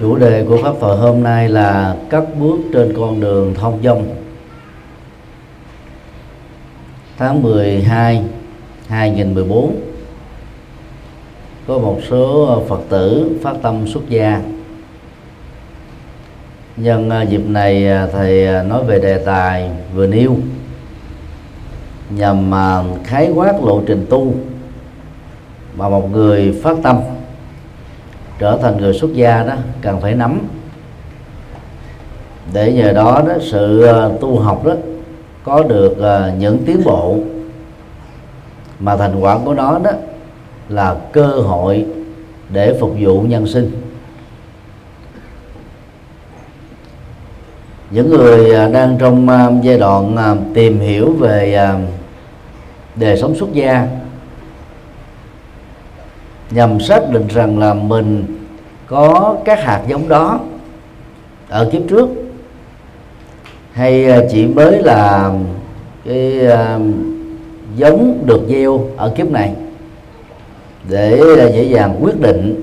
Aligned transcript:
chủ 0.00 0.16
đề 0.16 0.44
của 0.48 0.58
pháp 0.62 0.74
thoại 0.80 0.96
hôm 0.96 1.22
nay 1.22 1.48
là 1.48 1.96
cất 2.10 2.24
bước 2.40 2.58
trên 2.72 2.94
con 2.96 3.20
đường 3.20 3.54
thông 3.54 3.82
dong. 3.82 4.14
Tháng 7.18 7.42
12 7.42 8.22
2014 8.88 9.76
có 11.66 11.78
một 11.78 11.98
số 12.08 12.62
Phật 12.68 12.80
tử, 12.88 13.30
phát 13.42 13.56
tâm 13.62 13.86
xuất 13.86 14.08
gia. 14.08 14.42
Nhân 16.76 17.10
à, 17.10 17.22
dịp 17.22 17.48
này 17.48 17.88
à, 17.88 18.06
thầy 18.12 18.46
à, 18.46 18.62
nói 18.62 18.84
về 18.84 18.98
đề 18.98 19.18
tài 19.18 19.70
vừa 19.94 20.06
nêu 20.06 20.36
nhằm 22.10 22.50
khái 23.04 23.30
quát 23.34 23.54
lộ 23.64 23.82
trình 23.86 24.06
tu 24.10 24.34
mà 25.76 25.88
một 25.88 26.10
người 26.12 26.60
phát 26.62 26.76
tâm 26.82 27.00
trở 28.38 28.58
thành 28.62 28.76
người 28.76 28.94
xuất 28.94 29.12
gia 29.14 29.44
đó, 29.44 29.54
cần 29.82 30.00
phải 30.00 30.14
nắm. 30.14 30.40
Để 32.52 32.72
nhờ 32.72 32.92
đó 32.92 33.22
đó, 33.28 33.34
sự 33.40 33.82
ờ, 33.82 34.12
tu 34.20 34.38
học 34.38 34.64
đó 34.64 34.74
có 35.44 35.62
được 35.62 35.98
ờ, 35.98 36.32
những 36.38 36.58
tiến 36.66 36.82
bộ. 36.84 37.16
Mà 38.80 38.96
thành 38.96 39.20
quả 39.20 39.38
của 39.44 39.54
nó 39.54 39.78
đó 39.78 39.90
là 40.68 40.96
cơ 41.12 41.26
hội 41.26 41.86
để 42.48 42.76
phục 42.80 42.94
vụ 43.00 43.20
nhân 43.20 43.46
sinh. 43.46 43.70
Những 47.90 48.10
người 48.10 48.54
ờ, 48.54 48.68
đang 48.68 48.98
trong 48.98 49.26
giai 49.62 49.78
đoạn 49.78 50.16
tìm 50.54 50.80
hiểu 50.80 51.12
về 51.12 51.62
đời 52.96 53.16
sống 53.16 53.34
xuất 53.36 53.52
gia, 53.52 53.88
nhằm 56.50 56.80
xác 56.80 57.10
định 57.10 57.26
rằng 57.28 57.58
là 57.58 57.74
mình 57.74 58.37
có 58.88 59.36
các 59.44 59.64
hạt 59.64 59.82
giống 59.88 60.08
đó 60.08 60.40
ở 61.48 61.68
kiếp 61.72 61.82
trước. 61.88 62.08
Hay 63.72 64.10
à, 64.10 64.20
chỉ 64.30 64.46
mới 64.46 64.82
là 64.82 65.32
cái 66.04 66.46
à, 66.46 66.78
giống 67.76 68.18
được 68.26 68.40
gieo 68.48 68.84
ở 68.96 69.12
kiếp 69.16 69.30
này 69.30 69.52
để 70.88 71.20
à, 71.38 71.46
dễ 71.48 71.62
dàng 71.62 71.98
quyết 72.00 72.20
định. 72.20 72.62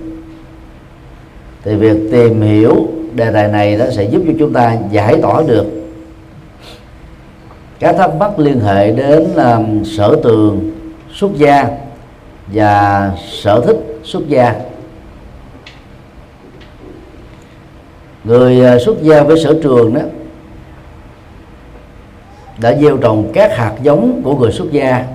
Thì 1.63 1.75
việc 1.75 1.97
tìm 2.11 2.41
hiểu 2.41 2.87
đề 3.13 3.31
tài 3.31 3.47
này 3.47 3.77
nó 3.77 3.85
sẽ 3.91 4.03
giúp 4.03 4.21
cho 4.27 4.33
chúng 4.39 4.53
ta 4.53 4.77
giải 4.91 5.19
tỏa 5.21 5.41
được 5.47 5.65
các 7.79 7.95
thắc 7.97 8.15
mắc 8.15 8.39
liên 8.39 8.59
hệ 8.59 8.91
đến 8.91 9.33
um, 9.35 9.83
sở 9.83 10.15
tường 10.23 10.71
xuất 11.13 11.31
gia 11.35 11.67
và 12.47 13.11
sở 13.41 13.61
thích 13.65 13.99
xuất 14.03 14.27
gia. 14.27 14.55
Người 18.25 18.65
à, 18.65 18.79
xuất 18.79 19.01
gia 19.01 19.23
với 19.23 19.39
sở 19.43 19.59
trường 19.63 19.93
đó 19.93 20.01
đã 22.57 22.75
gieo 22.81 22.97
trồng 22.97 23.31
các 23.33 23.57
hạt 23.57 23.73
giống 23.81 24.21
của 24.23 24.35
người 24.35 24.51
xuất 24.51 24.71
gia 24.71 25.05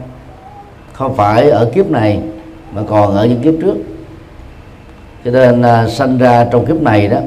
không 0.92 1.16
phải 1.16 1.50
ở 1.50 1.70
kiếp 1.74 1.90
này 1.90 2.20
mà 2.72 2.82
còn 2.88 3.16
ở 3.16 3.26
những 3.26 3.42
kiếp 3.42 3.54
trước. 3.60 3.76
Cho 5.24 5.30
nên 5.30 5.62
à, 5.62 5.88
sanh 5.88 6.18
ra 6.18 6.46
trong 6.52 6.66
kiếp 6.66 6.82
này 6.82 7.08
đó 7.08 7.18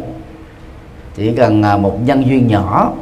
chỉ 1.15 1.31
cần 1.31 1.63
à, 1.63 1.77
một 1.77 1.97
nhân 2.05 2.25
duyên 2.27 2.47
nhỏ 2.47 2.93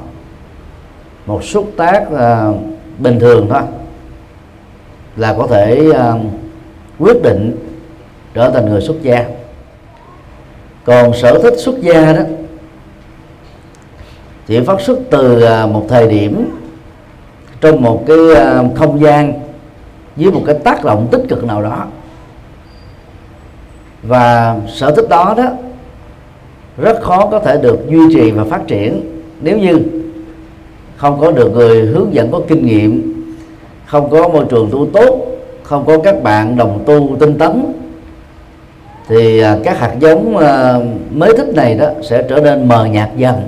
một 1.26 1.44
xúc 1.44 1.72
tác 1.78 2.04
à, 2.18 2.48
bình 2.98 3.20
thường 3.20 3.48
thôi 3.50 3.62
là 5.16 5.34
có 5.38 5.48
thể 5.48 5.92
à, 5.94 6.14
quyết 7.00 7.24
định 7.24 7.56
trở 8.34 8.50
thành 8.50 8.66
người 8.66 8.82
xuất 8.82 9.02
gia. 9.02 9.26
Còn 10.84 11.14
sở 11.14 11.40
thích 11.44 11.54
xuất 11.58 11.82
gia 11.82 12.14
đó 12.14 12.22
chỉ 14.52 14.60
phát 14.60 14.82
xuất 14.82 15.00
từ 15.10 15.42
à, 15.42 15.66
một 15.66 15.86
thời 15.90 16.08
điểm 16.08 16.50
trong 17.62 17.82
một 17.82 18.04
cái 18.08 18.18
à, 18.36 18.64
không 18.76 19.02
gian 19.02 19.34
với 20.16 20.32
một 20.32 20.42
cái 20.46 20.56
tác 20.64 20.84
động 20.84 21.08
tích 21.12 21.22
cực 21.30 21.44
nào 21.44 21.62
đó. 21.62 21.86
Và 24.04 24.56
sở 24.68 24.92
thích 24.92 25.10
đó 25.10 25.34
đó 25.38 25.52
rất 26.78 27.02
khó 27.02 27.26
có 27.26 27.40
thể 27.40 27.58
được 27.62 27.80
duy 27.90 28.16
trì 28.16 28.32
và 28.32 28.44
phát 28.44 28.62
triển 28.68 29.02
nếu 29.42 29.58
như 29.58 29.80
không 30.98 31.20
có 31.20 31.32
được 31.32 31.52
người 31.54 31.86
hướng 31.86 32.14
dẫn 32.14 32.32
có 32.32 32.42
kinh 32.48 32.66
nghiệm, 32.66 33.14
không 33.86 34.10
có 34.10 34.28
môi 34.28 34.46
trường 34.50 34.70
tu 34.72 34.88
tốt, 34.94 35.26
không 35.64 35.86
có 35.86 35.98
các 36.04 36.24
bạn 36.24 36.58
đồng 36.58 36.84
tu 36.86 37.16
tinh 37.20 37.38
tấn. 37.38 37.74
Thì 39.08 39.40
à, 39.40 39.58
các 39.64 39.80
hạt 39.80 39.96
giống 40.00 40.34
mới 41.12 41.38
thích 41.38 41.56
này 41.56 41.76
đó 41.76 41.88
sẽ 42.04 42.26
trở 42.30 42.42
nên 42.42 42.68
mờ 42.68 42.86
nhạt 42.86 43.10
dần 43.18 43.42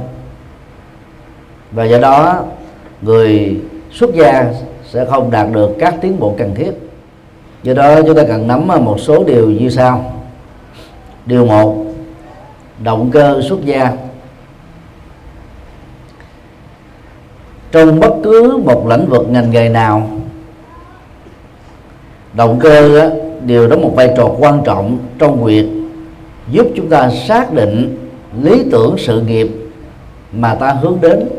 và 1.74 1.84
do 1.84 2.00
đó, 2.00 2.44
người 3.02 3.58
xuất 3.92 4.14
gia 4.14 4.54
sẽ 4.90 5.06
không 5.06 5.32
đạt 5.32 5.48
được 5.52 5.70
các 5.80 5.96
tiến 6.02 6.20
bộ 6.20 6.36
cần 6.38 6.56
thiết. 6.56 6.72
Do 7.64 7.74
đó, 7.74 8.02
chúng 8.02 8.16
ta 8.16 8.24
cần 8.28 8.48
nắm 8.48 8.68
một 8.68 9.00
số 9.00 9.24
điều 9.24 9.50
như 9.52 9.70
sau. 9.70 10.14
Điều 11.26 11.46
một, 11.46 11.86
động 12.84 13.10
cơ 13.12 13.42
xuất 13.50 13.66
gia. 13.66 13.92
Trong 17.72 18.00
bất 18.00 18.14
cứ 18.24 18.58
một 18.66 18.88
lĩnh 18.88 19.06
vực 19.10 19.30
ngành 19.30 19.52
nghề 19.52 19.70
nào, 19.70 20.08
động 22.34 22.60
cơ 22.60 23.10
đều 23.46 23.68
đóng 23.68 23.82
một 23.82 23.92
vai 23.96 24.14
trò 24.18 24.30
quan 24.40 24.62
trọng 24.66 24.98
trong 25.20 25.44
việc 25.44 25.68
giúp 26.52 26.68
chúng 26.76 26.90
ta 26.90 27.10
xác 27.28 27.54
định 27.54 27.98
lý 28.42 28.64
tưởng 28.72 28.96
sự 28.98 29.22
nghiệp 29.22 29.48
mà 30.32 30.56
ta 30.56 30.72
hướng 30.72 30.98
đến 31.02 31.30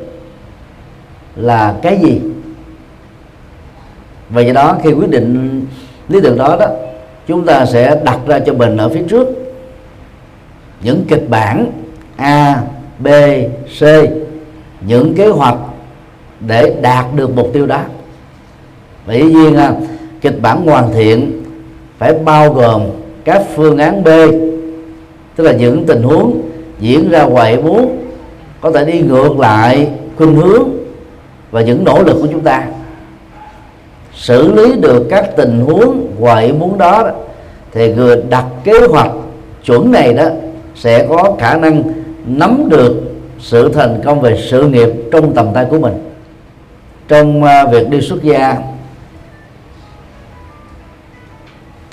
là 1.37 1.75
cái 1.83 1.99
gì? 2.03 2.21
Và 4.31 4.41
do 4.41 4.53
đó 4.53 4.77
khi 4.83 4.93
quyết 4.93 5.11
định 5.11 5.61
lý 6.09 6.21
tưởng 6.21 6.39
đó 6.39 6.57
đó, 6.61 6.67
chúng 7.27 7.45
ta 7.45 7.67
sẽ 7.67 8.01
đặt 8.05 8.19
ra 8.27 8.39
cho 8.39 8.53
mình 8.53 8.77
ở 8.77 8.89
phía 8.89 9.03
trước 9.09 9.29
những 10.83 11.05
kịch 11.09 11.29
bản 11.29 11.73
A, 12.17 12.63
B, 12.99 13.09
C, 13.81 13.83
những 14.81 15.15
kế 15.15 15.27
hoạch 15.29 15.57
để 16.41 16.75
đạt 16.83 17.07
được 17.17 17.37
mục 17.37 17.51
tiêu 17.53 17.67
đó. 17.67 17.81
Và 19.07 19.15
dĩ 19.15 19.23
nhiên 19.23 19.57
kịch 20.21 20.43
bản 20.43 20.67
hoàn 20.67 20.93
thiện 20.93 21.43
phải 21.99 22.15
bao 22.25 22.53
gồm 22.53 22.83
các 23.25 23.43
phương 23.55 23.79
án 23.79 24.05
B, 24.05 24.09
tức 25.37 25.45
là 25.45 25.53
những 25.53 25.87
tình 25.87 26.03
huống 26.03 26.43
diễn 26.81 27.11
ra 27.11 27.23
ngoài 27.23 27.57
muốn, 27.57 28.05
có 28.61 28.71
thể 28.71 28.85
đi 28.85 29.01
ngược 29.01 29.39
lại 29.39 29.89
khuynh 30.17 30.35
hướng 30.35 30.69
và 31.55 31.61
những 31.61 31.85
nỗ 31.85 32.03
lực 32.03 32.17
của 32.21 32.29
chúng 32.33 32.41
ta. 32.41 32.65
Xử 34.15 34.53
lý 34.53 34.77
được 34.77 35.07
các 35.11 35.37
tình 35.37 35.61
huống 35.61 36.07
ngoài 36.19 36.53
muốn 36.53 36.79
đó 36.79 37.11
thì 37.73 37.95
người 37.95 38.23
đặt 38.29 38.45
kế 38.65 38.87
hoạch 38.91 39.11
chuẩn 39.65 39.93
này 39.93 40.15
đó 40.15 40.29
sẽ 40.75 41.07
có 41.09 41.37
khả 41.39 41.57
năng 41.57 41.83
nắm 42.27 42.69
được 42.69 43.03
sự 43.39 43.73
thành 43.73 44.01
công 44.05 44.21
về 44.21 44.43
sự 44.51 44.69
nghiệp 44.69 44.89
trong 45.13 45.35
tầm 45.35 45.47
tay 45.55 45.67
của 45.71 45.79
mình. 45.79 46.11
Trong 47.09 47.45
à, 47.45 47.67
việc 47.67 47.91
đi 47.91 48.01
xuất 48.01 48.23
gia, 48.23 48.57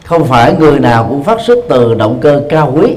không 0.06 0.26
phải 0.26 0.56
người 0.60 0.80
nào 0.80 1.06
cũng 1.10 1.24
phát 1.24 1.42
xuất 1.42 1.60
từ 1.70 1.94
động 1.94 2.20
cơ 2.22 2.42
cao 2.50 2.74
quý. 2.76 2.96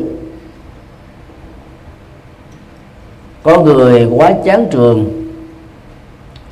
Có 3.42 3.62
người 3.62 4.08
quá 4.16 4.32
chán 4.44 4.66
trường 4.70 5.23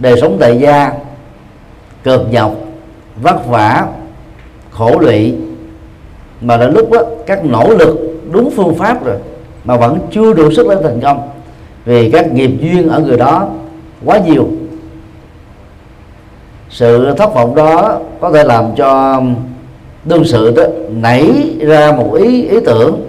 đời 0.03 0.21
sống 0.21 0.37
tại 0.41 0.59
gia 0.59 0.93
cực 2.05 2.21
nhọc 2.31 2.55
vất 3.23 3.47
vả 3.47 3.87
khổ 4.71 4.99
lụy. 5.01 5.35
Mà 6.41 6.57
đến 6.57 6.73
lúc 6.73 6.91
đó 6.91 7.01
các 7.27 7.45
nỗ 7.45 7.75
lực 7.79 8.19
đúng 8.33 8.51
phương 8.57 8.75
pháp 8.75 9.05
rồi 9.05 9.17
mà 9.65 9.77
vẫn 9.77 9.99
chưa 10.11 10.33
đủ 10.33 10.51
sức 10.51 10.67
để 10.71 10.77
thành 10.83 11.01
công. 11.01 11.29
Vì 11.85 12.11
các 12.11 12.33
nghiệp 12.33 12.51
duyên 12.61 12.89
ở 12.89 13.01
người 13.01 13.17
đó 13.17 13.49
quá 14.05 14.19
nhiều. 14.19 14.49
Sự 16.71 17.15
thất 17.17 17.35
vọng 17.35 17.55
đó 17.55 17.99
có 18.21 18.33
thể 18.33 18.45
làm 18.45 18.65
cho 18.77 19.23
đương 20.05 20.25
sự 20.25 20.51
đó 20.57 20.63
nảy 20.89 21.33
ra 21.61 21.93
một 21.93 22.15
ý 22.15 22.49
ý 22.49 22.57
tưởng 22.67 23.01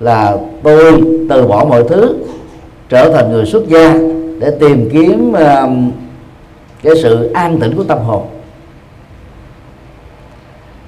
là 0.00 0.36
tôi 0.62 1.02
từ 1.30 1.46
bỏ 1.46 1.64
mọi 1.64 1.84
thứ 1.88 2.16
trở 2.88 3.12
thành 3.12 3.32
người 3.32 3.46
xuất 3.46 3.68
gia 3.68 3.98
để 4.40 4.50
tìm 4.60 4.88
kiếm 4.92 5.32
uh, 5.32 5.70
cái 6.82 6.92
sự 7.02 7.32
an 7.32 7.58
tĩnh 7.60 7.76
của 7.76 7.84
tâm 7.84 7.98
hồn. 7.98 8.26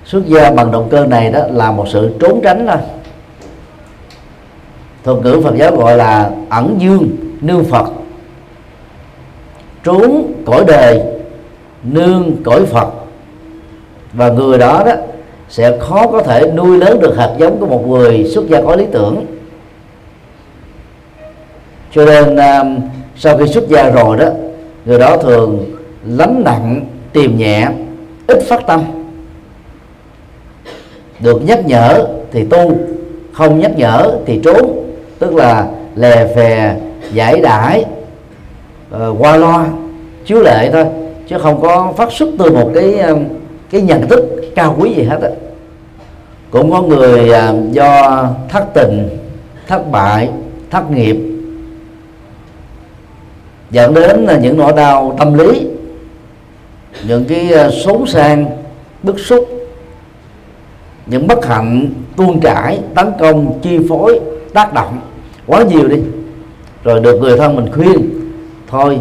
Xuất 0.04 0.26
gia 0.26 0.50
bằng 0.50 0.72
động 0.72 0.88
cơ 0.90 1.06
này 1.06 1.32
đó 1.32 1.40
là 1.50 1.70
một 1.72 1.84
sự 1.88 2.10
trốn 2.20 2.40
tránh 2.44 2.66
thôi. 2.66 2.80
Thuật 5.04 5.18
ngữ 5.22 5.40
Phật 5.44 5.54
giáo 5.56 5.76
gọi 5.76 5.96
là 5.96 6.30
ẩn 6.48 6.76
dương, 6.80 7.08
nương 7.40 7.64
Phật. 7.64 7.86
Trốn 9.84 10.32
cõi 10.46 10.64
đời, 10.66 11.02
nương 11.82 12.42
cõi 12.44 12.66
Phật. 12.66 12.88
Và 14.12 14.28
người 14.28 14.58
đó 14.58 14.82
đó 14.86 14.92
sẽ 15.48 15.78
khó 15.78 16.06
có 16.06 16.22
thể 16.22 16.52
nuôi 16.56 16.78
lớn 16.78 17.00
được 17.00 17.16
hạt 17.16 17.34
giống 17.38 17.60
của 17.60 17.66
một 17.66 17.88
người 17.88 18.24
xuất 18.34 18.48
gia 18.48 18.62
có 18.62 18.76
lý 18.76 18.86
tưởng. 18.92 19.26
Cho 21.92 22.04
nên 22.04 22.36
à, 22.36 22.64
sau 23.16 23.38
khi 23.38 23.46
xuất 23.46 23.68
gia 23.68 23.90
rồi 23.90 24.16
đó, 24.16 24.26
người 24.84 24.98
đó 24.98 25.16
thường 25.16 25.64
lánh 26.06 26.42
nặng 26.44 26.86
tìm 27.12 27.38
nhẹ 27.38 27.68
ít 28.26 28.42
phát 28.48 28.66
tâm. 28.66 28.82
Được 31.20 31.42
nhắc 31.46 31.66
nhở 31.66 32.06
thì 32.32 32.44
tu 32.44 32.76
không 33.32 33.60
nhắc 33.60 33.72
nhở 33.76 34.18
thì 34.26 34.40
trốn 34.44 34.86
tức 35.18 35.34
là 35.34 35.66
lè 35.96 36.34
phè 36.36 36.76
giải 37.12 37.40
đãi 37.40 37.84
uh, 38.94 39.16
qua 39.18 39.36
loa 39.36 39.66
chiếu 40.26 40.40
lệ 40.40 40.70
thôi 40.72 40.84
chứ 41.28 41.38
không 41.38 41.60
có 41.60 41.92
phát 41.96 42.12
xuất 42.12 42.28
từ 42.38 42.50
một 42.50 42.70
cái 42.74 42.94
ờ, 42.94 43.16
cái 43.70 43.80
nhận 43.80 44.08
thức 44.08 44.52
cao 44.54 44.76
quý 44.78 44.94
gì 44.94 45.02
hết 45.02 45.18
á. 45.22 45.28
Cũng 46.50 46.70
có 46.70 46.82
người 46.82 47.30
uh, 47.30 47.72
do 47.72 48.28
thất 48.48 48.64
tình 48.74 49.08
thất 49.66 49.90
bại 49.90 50.28
thất 50.70 50.90
nghiệp 50.90 51.16
dẫn 53.70 53.94
đến 53.94 54.24
là 54.24 54.38
những 54.38 54.56
nỗi 54.56 54.72
đau 54.72 55.14
tâm 55.18 55.34
lý 55.34 55.71
những 57.08 57.24
cái 57.24 57.52
ờ, 57.52 57.70
xấu 57.84 58.06
sang, 58.06 58.46
bức 59.02 59.20
xúc, 59.20 59.48
những 61.06 61.26
bất 61.26 61.46
hạnh, 61.46 61.88
tuôn 62.16 62.40
trải, 62.40 62.80
tấn 62.94 63.06
công, 63.18 63.58
chi 63.62 63.78
phối, 63.88 64.20
tác 64.54 64.72
động 64.74 65.00
quá 65.46 65.62
nhiều 65.62 65.88
đi. 65.88 65.96
Rồi 66.84 67.00
được 67.00 67.20
người 67.20 67.38
thân 67.38 67.56
mình 67.56 67.72
khuyên, 67.72 68.10
thôi, 68.68 69.00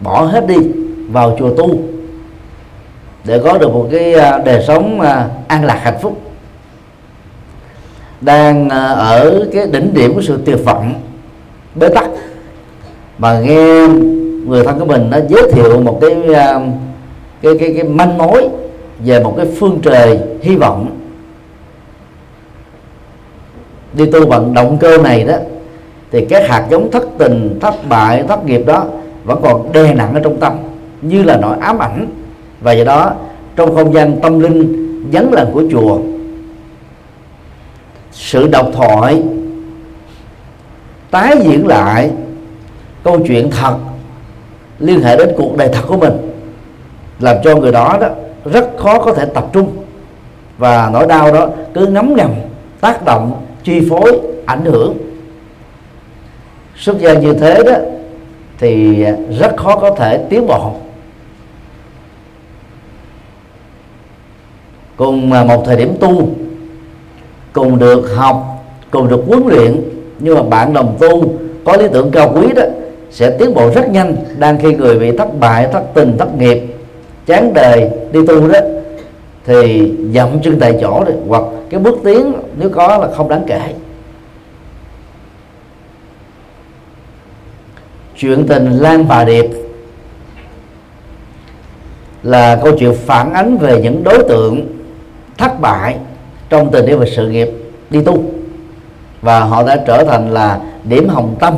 bỏ 0.00 0.22
hết 0.24 0.46
đi, 0.46 0.56
vào 1.10 1.36
chùa 1.38 1.54
tu, 1.56 1.78
để 3.24 3.40
có 3.44 3.58
được 3.58 3.72
một 3.72 3.88
cái 3.92 4.12
ờ, 4.12 4.42
đời 4.44 4.64
sống 4.66 5.00
ờ, 5.00 5.28
an 5.48 5.64
lạc 5.64 5.80
hạnh 5.82 5.98
phúc. 6.02 6.20
Đang 8.20 8.68
ở 8.98 9.46
cái 9.52 9.66
đỉnh 9.66 9.94
điểm 9.94 10.14
của 10.14 10.22
sự 10.22 10.38
tuyệt 10.44 10.64
vọng, 10.64 10.94
bế 11.74 11.88
tắc. 11.88 12.06
Mà 13.18 13.40
nghe 13.40 13.88
người 14.46 14.64
thân 14.64 14.78
của 14.78 14.84
mình 14.84 15.10
nó 15.10 15.18
giới 15.28 15.52
thiệu 15.52 15.80
một 15.80 15.98
cái 16.00 16.16
cái 17.46 17.54
cái 17.58 17.74
cái 17.74 17.84
manh 17.84 18.18
mối 18.18 18.48
về 18.98 19.20
một 19.20 19.34
cái 19.36 19.46
phương 19.58 19.78
trời 19.82 20.18
hy 20.42 20.56
vọng. 20.56 20.96
Đi 23.92 24.06
tu 24.06 24.26
bằng 24.26 24.54
động 24.54 24.78
cơ 24.80 24.98
này 24.98 25.24
đó, 25.24 25.36
thì 26.10 26.24
các 26.24 26.48
hạt 26.48 26.66
giống 26.70 26.90
thất 26.90 27.08
tình, 27.18 27.58
thất 27.60 27.74
bại, 27.88 28.24
thất 28.28 28.44
nghiệp 28.44 28.62
đó 28.66 28.84
vẫn 29.24 29.40
còn 29.42 29.72
đè 29.72 29.94
nặng 29.94 30.14
ở 30.14 30.20
trong 30.20 30.40
tâm, 30.40 30.56
như 31.02 31.22
là 31.22 31.36
nỗi 31.36 31.56
ám 31.60 31.78
ảnh. 31.78 32.06
Và 32.60 32.72
do 32.72 32.84
đó, 32.84 33.12
trong 33.56 33.74
không 33.74 33.94
gian 33.94 34.20
tâm 34.20 34.40
linh 34.40 34.86
vắng 35.12 35.32
lặng 35.32 35.50
của 35.52 35.62
chùa, 35.70 35.98
sự 38.12 38.46
độc 38.46 38.66
thoại, 38.72 39.22
tái 41.10 41.36
diễn 41.42 41.66
lại 41.66 42.10
câu 43.04 43.18
chuyện 43.28 43.50
thật 43.50 43.76
liên 44.78 45.00
hệ 45.00 45.16
đến 45.16 45.28
cuộc 45.36 45.56
đời 45.56 45.68
thật 45.72 45.82
của 45.88 45.96
mình 45.96 46.12
làm 47.20 47.36
cho 47.44 47.56
người 47.56 47.72
đó 47.72 47.98
đó, 48.00 48.08
rất 48.44 48.70
khó 48.78 48.98
có 48.98 49.12
thể 49.12 49.24
tập 49.24 49.46
trung. 49.52 49.76
Và 50.58 50.90
nỗi 50.92 51.06
đau 51.06 51.32
đó 51.32 51.48
cứ 51.74 51.86
ngấm 51.86 52.14
ngầm, 52.16 52.30
tác 52.80 53.04
động, 53.04 53.42
chi 53.64 53.88
phối, 53.90 54.20
ảnh 54.46 54.64
hưởng. 54.64 54.96
Xuất 56.76 56.98
gia 56.98 57.14
như 57.14 57.32
thế 57.32 57.62
đó, 57.66 57.72
thì 58.58 59.04
rất 59.38 59.56
khó 59.56 59.76
có 59.76 59.90
thể 59.90 60.18
tiến 60.30 60.46
bộ. 60.46 60.72
Cùng 64.96 65.30
một 65.30 65.62
thời 65.66 65.76
điểm 65.76 65.96
tu, 66.00 66.28
cùng 67.52 67.78
được 67.78 68.14
học, 68.16 68.64
cùng 68.90 69.08
được 69.08 69.22
huấn 69.26 69.42
luyện, 69.46 69.82
nhưng 70.18 70.34
mà 70.34 70.42
bạn 70.42 70.72
đồng 70.72 70.96
tu, 71.00 71.24
có 71.64 71.76
lý 71.76 71.88
tưởng 71.92 72.10
cao 72.10 72.32
quý 72.34 72.52
đó, 72.56 72.62
sẽ 73.10 73.30
tiến 73.30 73.54
bộ 73.54 73.70
rất 73.74 73.90
nhanh, 73.90 74.16
đang 74.38 74.58
khi 74.58 74.74
người 74.74 74.98
bị 74.98 75.16
thất 75.16 75.40
bại, 75.40 75.68
thất 75.72 75.82
tình, 75.94 76.16
thất 76.18 76.38
nghiệp 76.38 76.75
chán 77.26 77.54
đời, 77.54 77.90
đi 78.12 78.26
tu 78.26 78.48
đó, 78.48 78.58
thì 79.44 79.92
dậm 80.12 80.42
chân 80.42 80.60
tại 80.60 80.78
chỗ 80.80 81.04
đi 81.04 81.12
hoặc 81.28 81.42
cái 81.70 81.80
bước 81.80 81.98
tiến, 82.04 82.32
nếu 82.58 82.70
có 82.70 82.98
là 82.98 83.08
không 83.16 83.28
đáng 83.28 83.44
kể. 83.46 83.60
Chuyện 88.16 88.46
tình 88.48 88.78
Lan 88.78 89.08
Bà 89.08 89.24
Điệp 89.24 89.46
là 92.22 92.60
câu 92.64 92.72
chuyện 92.78 92.94
phản 92.94 93.32
ánh 93.32 93.56
về 93.56 93.80
những 93.82 94.04
đối 94.04 94.22
tượng 94.28 94.66
thất 95.38 95.60
bại 95.60 95.96
trong 96.48 96.70
tình 96.70 96.86
yêu 96.86 96.98
và 96.98 97.06
sự 97.16 97.28
nghiệp 97.28 97.50
đi 97.90 98.02
tu. 98.02 98.22
Và 99.22 99.40
họ 99.40 99.66
đã 99.66 99.76
trở 99.86 100.04
thành 100.04 100.30
là 100.30 100.60
điểm 100.84 101.08
hồng 101.08 101.36
tâm, 101.40 101.54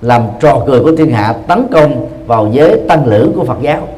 làm 0.00 0.22
trò 0.40 0.62
cười 0.66 0.80
của 0.80 0.96
thiên 0.96 1.10
hạ, 1.10 1.34
tấn 1.46 1.66
công 1.72 2.08
vào 2.26 2.50
giới 2.52 2.80
tăng 2.88 3.06
lữ 3.06 3.32
của 3.36 3.44
Phật 3.44 3.56
giáo. 3.62 3.88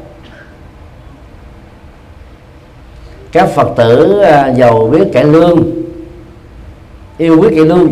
Các 3.31 3.49
Phật 3.49 3.67
tử 3.75 4.19
à, 4.19 4.47
giàu 4.47 4.87
biết 4.87 5.07
cải 5.13 5.23
lương, 5.23 5.71
yêu 7.17 7.41
quý 7.41 7.47
cải 7.55 7.65
lương. 7.65 7.91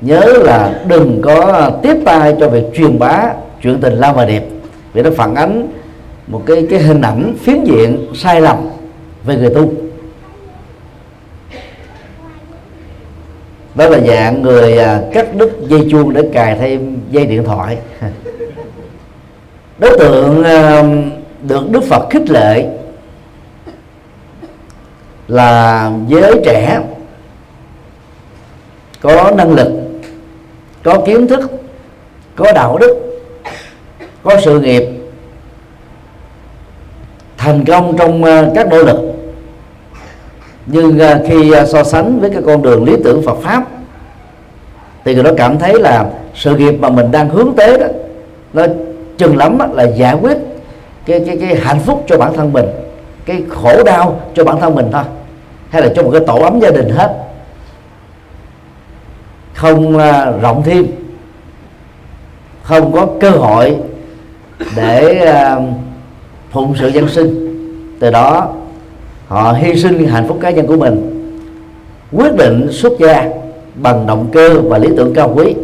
Nhớ 0.00 0.24
là 0.44 0.82
đừng 0.88 1.22
có 1.22 1.70
tiếp 1.82 1.96
tay 2.04 2.34
cho 2.40 2.48
việc 2.48 2.64
truyền 2.74 2.98
bá 2.98 3.32
chuyện 3.62 3.80
tình 3.80 3.94
lao 3.94 4.14
và 4.14 4.24
đẹp, 4.24 4.44
vì 4.92 5.02
nó 5.02 5.10
phản 5.16 5.34
ánh 5.34 5.68
một 6.26 6.42
cái 6.46 6.66
cái 6.70 6.78
hình 6.78 7.00
ảnh 7.00 7.34
phiến 7.42 7.64
diện 7.64 8.06
sai 8.14 8.40
lầm 8.40 8.56
về 9.24 9.36
người 9.36 9.54
tu. 9.54 9.72
Đó 13.74 13.88
là 13.88 13.98
dạng 14.00 14.42
người 14.42 14.78
à, 14.78 15.00
cắt 15.12 15.34
đứt 15.36 15.50
dây 15.68 15.88
chuông 15.90 16.12
để 16.14 16.22
cài 16.32 16.58
thêm 16.58 16.98
dây 17.10 17.26
điện 17.26 17.44
thoại. 17.44 17.78
Đối 19.78 19.98
tượng 19.98 20.44
à, 20.44 20.84
được 21.42 21.70
đức 21.70 21.84
phật 21.84 22.06
khích 22.10 22.30
lệ 22.30 22.66
là 25.32 25.90
giới 26.08 26.40
trẻ, 26.44 26.80
có 29.00 29.32
năng 29.36 29.52
lực, 29.52 29.68
có 30.82 30.98
kiến 31.06 31.26
thức, 31.26 31.40
có 32.36 32.52
đạo 32.52 32.78
đức, 32.78 33.22
có 34.22 34.40
sự 34.44 34.60
nghiệp, 34.60 34.82
thành 37.36 37.64
công 37.64 37.96
trong 37.98 38.24
ờ, 38.24 38.52
các 38.54 38.68
nỗ 38.68 38.82
lực. 38.82 38.98
Nhưng 40.66 40.98
ờ, 40.98 41.20
khi 41.28 41.52
ờ, 41.52 41.66
so 41.66 41.84
sánh 41.84 42.20
với 42.20 42.30
cái 42.30 42.42
con 42.46 42.62
đường 42.62 42.84
lý 42.84 42.96
tưởng 43.04 43.22
Phật 43.22 43.36
pháp, 43.42 43.64
thì 45.04 45.14
người 45.14 45.24
đó 45.24 45.30
cảm 45.36 45.58
thấy 45.58 45.80
là 45.80 46.10
sự 46.34 46.56
nghiệp 46.56 46.74
mà 46.80 46.88
mình 46.88 47.10
đang 47.10 47.28
hướng 47.28 47.52
tới 47.56 47.78
đó, 47.78 47.86
nó 48.52 48.66
chừng 49.18 49.36
lắm 49.36 49.58
là 49.72 49.84
giải 49.84 50.14
quyết 50.14 50.36
cái 51.06 51.22
cái 51.26 51.36
cái 51.40 51.56
hạnh 51.56 51.80
phúc 51.80 52.04
cho 52.08 52.18
bản 52.18 52.34
thân 52.34 52.52
mình, 52.52 52.66
cái 53.24 53.42
khổ 53.48 53.82
đau 53.84 54.20
cho 54.34 54.44
bản 54.44 54.60
thân 54.60 54.74
mình 54.74 54.88
thôi 54.92 55.04
hay 55.72 55.82
là 55.82 55.88
cho 55.96 56.02
một 56.02 56.10
cái 56.12 56.20
tổ 56.26 56.42
ấm 56.42 56.60
gia 56.60 56.70
đình 56.70 56.88
hết. 56.88 57.24
Không 59.54 59.98
à, 59.98 60.32
rộng 60.42 60.62
thêm. 60.62 60.86
Không 62.62 62.92
có 62.92 63.06
cơ 63.20 63.30
hội 63.30 63.76
để 64.76 65.18
à, 65.18 65.60
phụng 66.50 66.74
sự 66.80 66.88
dân 66.88 67.08
sinh. 67.08 67.48
Từ 68.00 68.10
đó, 68.10 68.48
họ 69.28 69.52
hy 69.52 69.82
sinh 69.82 70.06
hạnh 70.06 70.28
phúc 70.28 70.38
cá 70.40 70.50
nhân 70.50 70.66
của 70.66 70.76
mình, 70.76 71.18
quyết 72.12 72.36
định 72.36 72.68
xuất 72.72 72.92
gia 72.98 73.28
bằng 73.74 74.06
động 74.06 74.28
cơ 74.32 74.60
và 74.60 74.78
lý 74.78 74.88
tưởng 74.96 75.14
cao 75.14 75.32
quý. 75.36 75.54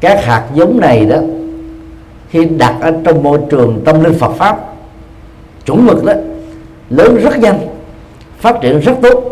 Các 0.00 0.24
hạt 0.24 0.44
giống 0.54 0.80
này 0.80 1.06
đó, 1.06 1.16
khi 2.30 2.44
đặt 2.44 2.74
ở 2.80 2.92
trong 3.04 3.22
môi 3.22 3.38
trường 3.50 3.82
tâm 3.84 4.04
linh 4.04 4.14
Phật 4.14 4.32
pháp, 4.32 4.58
chuẩn 5.66 5.86
mực 5.86 6.04
đó, 6.04 6.12
lớn 6.90 7.16
rất 7.16 7.38
nhanh 7.38 7.73
phát 8.44 8.60
triển 8.60 8.80
rất 8.80 8.92
tốt 9.02 9.24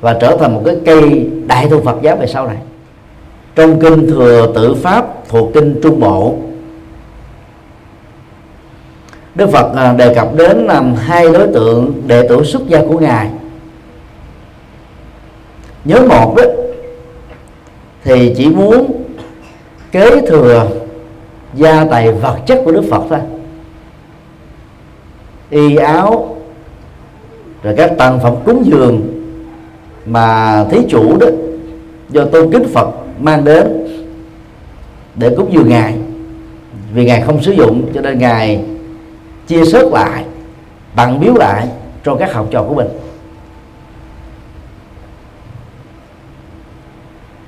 và 0.00 0.16
trở 0.20 0.36
thành 0.36 0.54
một 0.54 0.62
cái 0.64 0.76
cây 0.84 1.30
đại 1.46 1.68
tu 1.70 1.80
Phật 1.80 1.96
giáo 2.02 2.16
về 2.16 2.26
sau 2.26 2.46
này. 2.46 2.56
Trong 3.54 3.80
kinh 3.80 4.10
thừa 4.10 4.52
tự 4.54 4.74
pháp 4.74 5.28
thuộc 5.28 5.50
kinh 5.54 5.80
trung 5.82 6.00
bộ, 6.00 6.34
Đức 9.34 9.50
Phật 9.50 9.72
à, 9.76 9.92
đề 9.92 10.14
cập 10.14 10.34
đến 10.34 10.66
làm 10.66 10.94
hai 10.94 11.32
đối 11.32 11.46
tượng 11.46 12.02
đệ 12.06 12.28
tử 12.28 12.44
xuất 12.44 12.68
gia 12.68 12.80
của 12.88 12.98
ngài. 12.98 13.30
Nhớ 15.84 16.00
một 16.08 16.34
đó, 16.36 16.44
thì 18.04 18.34
chỉ 18.36 18.46
muốn 18.46 19.02
kế 19.92 20.20
thừa 20.26 20.68
gia 21.54 21.84
tài 21.84 22.12
vật 22.12 22.36
chất 22.46 22.62
của 22.64 22.72
Đức 22.72 22.84
Phật 22.90 23.02
thôi. 23.08 23.18
Y 25.50 25.76
áo 25.76 26.39
rồi 27.62 27.74
các 27.76 27.92
tặng 27.98 28.20
phẩm 28.20 28.34
cúng 28.44 28.62
dường 28.66 29.00
mà 30.06 30.64
thí 30.70 30.78
chủ 30.88 31.16
đó, 31.16 31.26
do 32.10 32.24
tôn 32.24 32.52
kính 32.52 32.64
Phật 32.74 32.88
mang 33.20 33.44
đến 33.44 33.86
để 35.14 35.34
cúng 35.36 35.52
dường 35.52 35.68
ngài. 35.68 35.94
Vì 36.94 37.04
ngài 37.04 37.20
không 37.20 37.42
sử 37.42 37.52
dụng, 37.52 37.92
cho 37.94 38.00
nên 38.00 38.18
ngài 38.18 38.64
chia 39.46 39.64
sớt 39.64 39.92
lại, 39.92 40.24
tặng 40.96 41.20
biếu 41.20 41.34
lại 41.34 41.68
cho 42.04 42.14
các 42.14 42.32
học 42.32 42.48
trò 42.50 42.62
của 42.62 42.74
mình. 42.74 42.88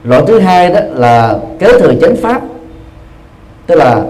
Loại 0.04 0.22
thứ 0.26 0.38
hai 0.38 0.70
đó 0.70 0.80
là 0.94 1.38
kế 1.58 1.80
thừa 1.80 1.94
chánh 2.00 2.16
pháp, 2.16 2.42
tức 3.66 3.74
là 3.74 4.04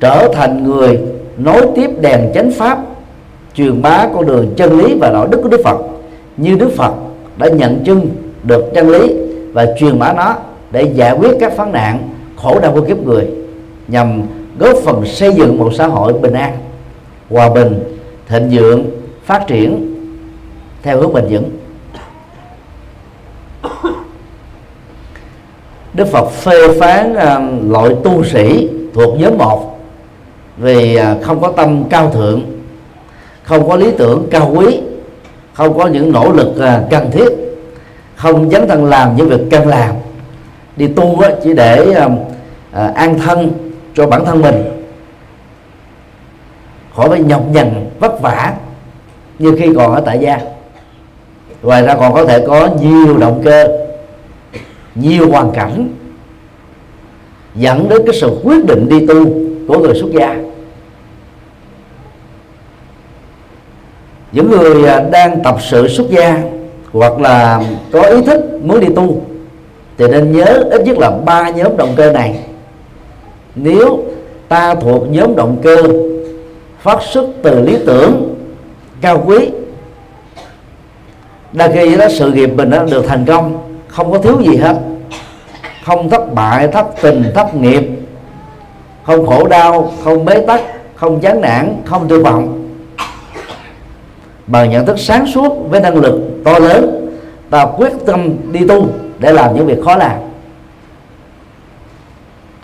trở 0.00 0.28
thành 0.34 0.64
người 0.64 0.98
nối 1.36 1.66
tiếp 1.76 1.90
đèn 2.00 2.30
chánh 2.34 2.50
pháp 2.50 2.78
truyền 3.58 3.82
bá 3.82 4.08
con 4.14 4.26
đường 4.26 4.54
chân 4.56 4.78
lý 4.78 4.94
và 4.94 5.10
đạo 5.10 5.26
đức 5.26 5.40
của 5.42 5.48
Đức 5.48 5.60
Phật. 5.64 5.78
Như 6.36 6.56
Đức 6.56 6.70
Phật 6.76 6.92
đã 7.36 7.48
nhận 7.48 7.84
chân 7.84 8.08
được 8.42 8.64
chân 8.74 8.88
lý 8.88 9.14
và 9.52 9.66
truyền 9.78 9.98
bá 9.98 10.12
nó 10.12 10.36
để 10.70 10.82
giải 10.82 11.16
quyết 11.18 11.36
các 11.40 11.56
phán 11.56 11.72
nạn 11.72 12.08
khổ 12.36 12.60
đau 12.60 12.72
của 12.72 12.80
kiếp 12.80 12.98
người 12.98 13.26
nhằm 13.88 14.22
góp 14.58 14.76
phần 14.84 15.06
xây 15.06 15.34
dựng 15.34 15.58
một 15.58 15.70
xã 15.74 15.86
hội 15.86 16.12
bình 16.12 16.32
an 16.32 16.58
hòa 17.30 17.50
bình 17.50 17.98
thịnh 18.28 18.48
vượng 18.52 18.84
phát 19.24 19.46
triển 19.46 19.94
theo 20.82 21.00
hướng 21.00 21.12
bền 21.12 21.24
vững. 21.30 21.50
Đức 25.94 26.08
Phật 26.12 26.30
phê 26.30 26.78
phán 26.80 27.12
uh, 27.12 27.70
loại 27.72 27.94
tu 28.04 28.24
sĩ 28.24 28.68
thuộc 28.94 29.20
nhóm 29.20 29.38
một 29.38 29.78
vì 30.58 30.98
uh, 30.98 31.22
không 31.22 31.40
có 31.40 31.52
tâm 31.52 31.84
cao 31.90 32.10
thượng 32.10 32.57
không 33.48 33.68
có 33.68 33.76
lý 33.76 33.90
tưởng 33.98 34.26
cao 34.30 34.52
quý. 34.54 34.80
Không 35.52 35.78
có 35.78 35.86
những 35.86 36.12
nỗ 36.12 36.32
lực 36.32 36.60
à, 36.60 36.82
cần 36.90 37.10
thiết. 37.10 37.28
Không 38.16 38.50
dấn 38.50 38.68
thân 38.68 38.84
làm 38.84 39.16
những 39.16 39.28
việc 39.28 39.40
cần 39.50 39.68
làm. 39.68 39.94
Đi 40.76 40.86
tu 40.86 41.22
chỉ 41.44 41.54
để 41.54 41.92
à, 41.92 42.08
à, 42.72 42.92
an 42.94 43.18
thân 43.18 43.50
cho 43.94 44.06
bản 44.06 44.24
thân 44.24 44.42
mình. 44.42 44.54
Khỏi 46.96 47.08
phải 47.08 47.20
nhọc 47.20 47.42
nhằn, 47.52 47.90
vất 47.98 48.20
vả, 48.22 48.54
như 49.38 49.56
khi 49.58 49.74
còn 49.76 49.94
ở 49.94 50.00
tại 50.00 50.18
gia. 50.18 50.40
Ngoài 51.62 51.82
ra 51.82 51.94
còn 51.94 52.14
có 52.14 52.24
thể 52.24 52.44
có 52.46 52.68
nhiều 52.80 53.16
động 53.18 53.42
cơ, 53.44 53.66
nhiều 54.94 55.30
hoàn 55.30 55.50
cảnh, 55.50 55.88
dẫn 57.54 57.88
đến 57.88 58.02
cái 58.06 58.14
sự 58.20 58.30
quyết 58.44 58.64
định 58.66 58.88
đi 58.88 59.06
tu 59.06 59.24
của 59.68 59.78
người 59.78 59.94
xuất 59.94 60.10
gia. 60.12 60.47
Những 64.38 64.50
người 64.50 64.88
à, 64.88 65.00
đang 65.10 65.42
tập 65.42 65.56
sự 65.60 65.88
xuất 65.88 66.10
gia 66.10 66.42
hoặc 66.92 67.20
là 67.20 67.62
có 67.92 68.02
ý 68.02 68.22
thức 68.22 68.40
muốn 68.62 68.80
đi 68.80 68.86
tu 68.96 69.20
thì 69.98 70.08
nên 70.08 70.32
nhớ 70.32 70.64
ít 70.70 70.82
nhất 70.84 70.98
là 70.98 71.10
ba 71.10 71.50
nhóm 71.50 71.76
động 71.76 71.94
cơ 71.96 72.12
này. 72.12 72.38
Nếu 73.54 73.98
ta 74.48 74.74
thuộc 74.74 75.02
nhóm 75.10 75.36
động 75.36 75.56
cơ 75.62 75.76
phát 76.80 77.02
xuất 77.02 77.26
từ 77.42 77.60
lý 77.60 77.76
tưởng 77.86 78.34
cao 79.00 79.22
quý, 79.26 79.50
đa 81.52 81.68
khi 81.68 81.96
đó 81.96 82.06
sự 82.08 82.32
nghiệp 82.32 82.50
mình 82.54 82.70
đã 82.70 82.84
được 82.90 83.04
thành 83.08 83.24
công, 83.26 83.58
không 83.88 84.12
có 84.12 84.18
thiếu 84.18 84.40
gì 84.40 84.56
hết. 84.56 84.76
Không 85.84 86.10
thất 86.10 86.34
bại, 86.34 86.68
thất 86.68 86.86
tình, 87.02 87.24
thất 87.34 87.54
nghiệp, 87.54 87.90
không 89.02 89.26
khổ 89.26 89.48
đau, 89.48 89.92
không 90.04 90.24
bế 90.24 90.40
tắc, 90.46 90.60
không 90.94 91.20
chán 91.20 91.40
nản, 91.40 91.76
không 91.84 92.08
tư 92.08 92.22
vọng 92.22 92.57
bằng 94.48 94.70
nhận 94.70 94.86
thức 94.86 94.98
sáng 94.98 95.26
suốt 95.26 95.66
với 95.70 95.80
năng 95.80 95.96
lực 95.96 96.20
to 96.44 96.58
lớn 96.58 97.08
và 97.50 97.66
quyết 97.66 97.92
tâm 98.06 98.36
đi 98.52 98.66
tu 98.68 98.88
để 99.18 99.32
làm 99.32 99.54
những 99.54 99.66
việc 99.66 99.78
khó 99.84 99.96
làm. 99.96 100.18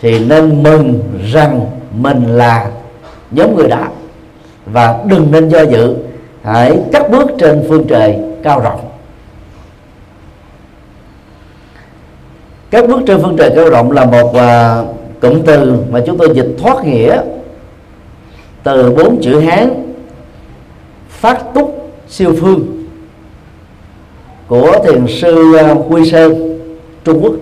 Thì 0.01 0.19
nên 0.19 0.63
mừng 0.63 0.99
rằng 1.31 1.65
mình 1.97 2.25
là 2.25 2.71
nhóm 3.31 3.55
người 3.55 3.67
đã 3.67 3.89
và 4.65 5.03
đừng 5.05 5.31
nên 5.31 5.49
do 5.49 5.61
dự 5.61 5.95
hãy 6.43 6.79
cắt 6.91 7.11
bước 7.11 7.31
trên 7.39 7.65
phương 7.69 7.85
trời 7.87 8.19
cao 8.43 8.59
rộng. 8.59 8.81
Các 12.69 12.87
bước 12.89 13.01
trên 13.07 13.21
phương 13.21 13.35
trời 13.37 13.51
cao 13.55 13.69
rộng 13.69 13.91
là 13.91 14.05
một 14.05 14.27
uh, 14.27 14.95
cụm 15.21 15.41
từ 15.45 15.77
mà 15.91 16.01
chúng 16.05 16.17
tôi 16.17 16.29
dịch 16.33 16.55
thoát 16.59 16.85
nghĩa 16.85 17.21
từ 18.63 18.91
bốn 18.91 19.21
chữ 19.21 19.39
hán 19.39 19.93
phát 21.09 21.53
túc 21.53 21.74
siêu 22.07 22.33
phương 22.41 22.85
của 24.47 24.79
thiền 24.85 25.05
sư 25.07 25.55
à, 25.55 25.75
Quy 25.89 26.11
Sơn, 26.11 26.59
Trung 27.03 27.23
Quốc. 27.23 27.33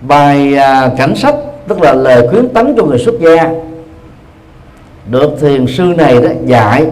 Bài 0.00 0.56
à, 0.56 0.90
cảnh 0.98 1.16
sách, 1.16 1.34
tức 1.68 1.80
là 1.80 1.92
lời 1.92 2.28
khuyến 2.28 2.48
tấn 2.48 2.74
cho 2.76 2.84
người 2.84 2.98
xuất 2.98 3.14
gia, 3.20 3.52
được 5.10 5.30
thiền 5.40 5.66
sư 5.66 5.82
này 5.96 6.20
đó 6.20 6.28
dạy 6.44 6.86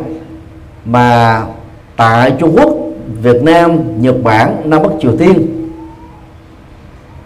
mà 0.84 1.42
tại 1.96 2.32
Trung 2.38 2.56
Quốc, 2.56 2.76
Việt 3.22 3.42
Nam, 3.42 3.78
Nhật 4.02 4.22
Bản, 4.22 4.56
Nam 4.64 4.82
Bắc 4.82 4.90
Triều 5.00 5.16
Tiên. 5.16 5.49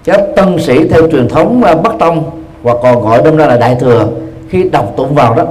Các 0.04 0.20
tân 0.36 0.58
sĩ 0.58 0.88
theo 0.88 1.10
truyền 1.10 1.28
thống 1.28 1.62
à, 1.64 1.74
Bắc 1.74 1.92
Tông, 1.98 2.30
hoặc 2.62 2.76
còn 2.82 3.02
gọi 3.02 3.22
đông 3.22 3.36
ra 3.36 3.46
là 3.46 3.56
Đại 3.56 3.76
thừa, 3.80 4.08
khi 4.48 4.68
đọc 4.68 4.92
tụng 4.96 5.14
vào 5.14 5.34
đó 5.34 5.44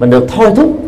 mình 0.00 0.10
được 0.10 0.26
thôi 0.28 0.50
thúc 0.56 0.78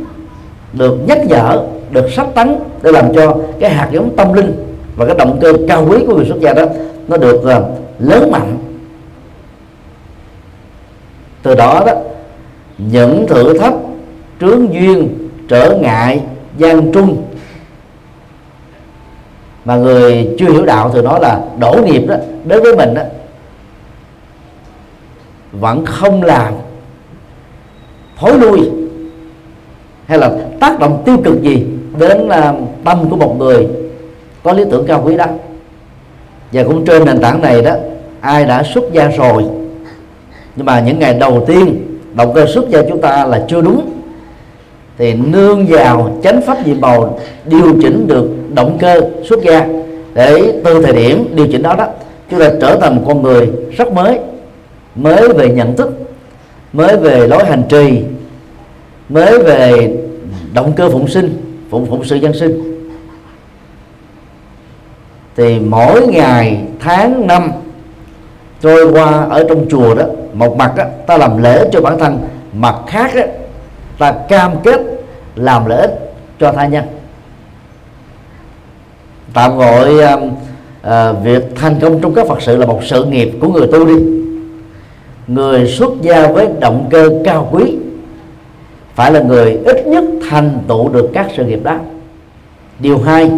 được 0.73 0.99
nhắc 1.07 1.19
nhở 1.29 1.63
được 1.91 2.13
sách 2.13 2.27
tấn 2.35 2.59
để 2.83 2.93
làm 2.93 3.15
cho 3.15 3.37
cái 3.61 3.71
hạt 3.71 3.89
giống 3.93 4.17
tâm 4.17 4.33
linh 4.33 4.77
và 4.97 5.07
cái 5.07 5.15
động 5.19 5.39
cơ 5.41 5.53
cao 5.69 5.87
quý 5.89 6.05
của 6.07 6.15
người 6.15 6.27
xuất 6.27 6.41
gia 6.41 6.53
đó 6.53 6.65
nó 7.09 7.17
được 7.17 7.37
uh, 7.37 7.79
lớn 7.99 8.31
mạnh. 8.31 8.59
Từ 11.43 11.55
đó 11.55 11.83
đó 11.87 11.93
những 12.79 13.27
thử 13.29 13.59
thách 13.59 13.75
trướng 14.41 14.75
duyên 14.75 15.29
trở 15.49 15.79
ngại 15.81 16.21
gian 16.57 16.93
trung 16.93 17.23
mà 19.65 19.77
người 19.77 20.35
chưa 20.39 20.51
hiểu 20.51 20.65
đạo 20.65 20.91
thì 20.95 21.03
nói 21.03 21.21
là 21.21 21.41
đổ 21.59 21.79
nghiệp 21.85 22.03
đó 22.07 22.15
đối 22.45 22.61
với 22.61 22.77
mình 22.77 22.95
đó 22.95 23.03
vẫn 25.53 25.87
không 25.87 26.23
làm 26.23 26.55
thối 28.19 28.39
lui 28.39 28.82
hay 30.13 30.19
là 30.19 30.31
tác 30.61 30.79
động 30.81 31.03
tiêu 31.05 31.17
cực 31.25 31.43
gì 31.43 31.65
đến 31.99 32.29
à, 32.29 32.55
tâm 32.85 33.11
của 33.11 33.17
một 33.17 33.37
người 33.39 33.69
có 34.43 34.53
lý 34.53 34.65
tưởng 34.71 34.87
cao 34.87 35.03
quý 35.05 35.17
đó? 35.17 35.27
Và 36.53 36.63
cũng 36.63 36.85
trên 36.85 37.05
nền 37.05 37.19
tảng 37.19 37.43
này 37.43 37.63
đó, 37.63 37.75
ai 38.21 38.45
đã 38.45 38.63
xuất 38.63 38.85
gia 38.93 39.09
rồi? 39.09 39.45
Nhưng 40.57 40.67
mà 40.67 40.81
những 40.81 40.99
ngày 40.99 41.15
đầu 41.15 41.45
tiên, 41.47 41.77
động 42.15 42.33
cơ 42.35 42.47
xuất 42.47 42.69
gia 42.69 42.83
chúng 42.89 43.01
ta 43.01 43.25
là 43.27 43.45
chưa 43.49 43.61
đúng. 43.61 43.91
Thì 44.99 45.15
nương 45.15 45.67
vào 45.67 46.17
chánh 46.23 46.43
pháp 46.43 46.67
nhiệm 46.67 46.81
màu 46.81 47.21
điều 47.45 47.75
chỉnh 47.83 48.07
được 48.09 48.29
động 48.55 48.79
cơ 48.81 49.01
xuất 49.29 49.43
gia 49.43 49.69
để 50.15 50.61
từ 50.65 50.83
thời 50.83 50.93
điểm 50.93 51.29
điều 51.35 51.47
chỉnh 51.47 51.63
đó 51.63 51.75
đó, 51.75 51.87
chúng 52.31 52.41
ta 52.41 52.51
trở 52.61 52.77
thành 52.81 52.97
một 52.97 53.03
con 53.07 53.23
người 53.23 53.49
rất 53.77 53.93
mới 53.93 54.19
mới 54.95 55.29
về 55.29 55.49
nhận 55.49 55.77
thức, 55.77 55.91
mới 56.73 56.97
về 56.97 57.27
lối 57.27 57.45
hành 57.45 57.63
trì, 57.69 58.03
mới 59.09 59.39
về 59.43 59.93
động 60.55 60.73
cơ 60.77 60.91
phụng 60.91 61.09
sinh 61.09 61.59
phụng 61.71 61.87
phụng 61.87 62.05
sự 62.05 62.17
dân 62.17 62.33
sinh. 62.33 62.79
Thì 65.37 65.59
mỗi 65.59 66.07
ngày 66.07 66.61
tháng 66.81 67.27
năm 67.27 67.51
trôi 68.63 68.93
qua 68.93 69.27
ở 69.31 69.45
trong 69.49 69.67
chùa 69.71 69.95
đó 69.95 70.05
một 70.33 70.57
mặt 70.57 70.73
đó, 70.77 70.85
ta 71.07 71.17
làm 71.17 71.43
lễ 71.43 71.69
cho 71.73 71.81
bản 71.81 71.99
thân 71.99 72.19
mặt 72.53 72.75
khác 72.87 73.11
đó, 73.15 73.23
ta 73.99 74.13
cam 74.13 74.53
kết 74.65 74.81
làm 75.37 75.67
lễ 75.67 75.89
cho 76.41 76.53
tha 76.53 76.67
nhân. 76.67 76.85
Tạm 79.35 79.59
gọi 79.59 79.95
uh, 79.95 80.23
uh, 80.23 81.25
việc 81.25 81.43
thành 81.57 81.79
công 81.81 82.01
trong 82.01 82.15
các 82.15 82.27
phật 82.29 82.43
sự 82.43 82.57
là 82.57 82.67
một 82.67 82.81
sự 82.85 83.05
nghiệp 83.05 83.33
của 83.41 83.49
người 83.49 83.67
tu 83.73 83.87
đi. 83.87 83.95
Người 85.27 85.69
xuất 85.69 85.91
gia 86.03 86.27
với 86.27 86.49
động 86.61 86.89
cơ 86.91 87.11
cao 87.25 87.49
quý 87.53 87.77
phải 89.03 89.13
là 89.13 89.21
người 89.21 89.59
ít 89.65 89.87
nhất 89.87 90.05
thành 90.29 90.59
tựu 90.69 90.89
được 90.89 91.11
các 91.15 91.27
sự 91.37 91.45
nghiệp 91.45 91.61
đó. 91.63 91.79
Điều 92.79 92.99
hai, 92.99 93.31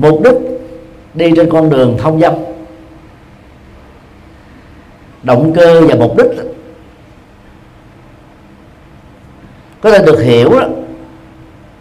mục 0.00 0.22
đích 0.24 0.34
đi 1.14 1.32
trên 1.36 1.50
con 1.50 1.70
đường 1.70 1.96
thông 1.98 2.20
dâm. 2.20 2.34
Động 5.22 5.52
cơ 5.54 5.86
và 5.86 5.94
mục 5.94 6.16
đích 6.16 6.26
có 9.80 9.90
thể 9.90 10.04
được 10.06 10.22
hiểu 10.22 10.50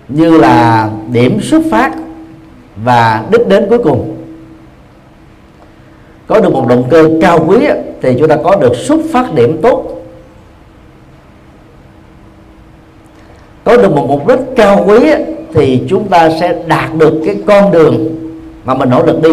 như 0.07 0.37
là 0.37 0.89
điểm 1.11 1.39
xuất 1.41 1.61
phát 1.71 1.91
và 2.75 3.25
đích 3.31 3.47
đến 3.47 3.65
cuối 3.69 3.79
cùng. 3.83 4.17
Có 6.27 6.39
được 6.39 6.53
một 6.53 6.67
động 6.67 6.87
cơ 6.89 7.09
cao 7.21 7.45
quý 7.47 7.67
thì 8.01 8.15
chúng 8.19 8.27
ta 8.27 8.37
có 8.43 8.55
được 8.55 8.75
xuất 8.75 8.99
phát 9.11 9.33
điểm 9.35 9.59
tốt. 9.61 9.83
Có 13.63 13.77
được 13.77 13.91
một 13.91 14.05
mục 14.07 14.27
đích 14.27 14.39
cao 14.55 14.85
quý 14.87 15.13
thì 15.53 15.83
chúng 15.89 16.07
ta 16.07 16.29
sẽ 16.39 16.63
đạt 16.67 16.89
được 16.97 17.21
cái 17.25 17.35
con 17.47 17.71
đường 17.71 18.15
mà 18.65 18.73
mình 18.73 18.89
nỗ 18.89 19.03
lực 19.03 19.21
đi. 19.21 19.29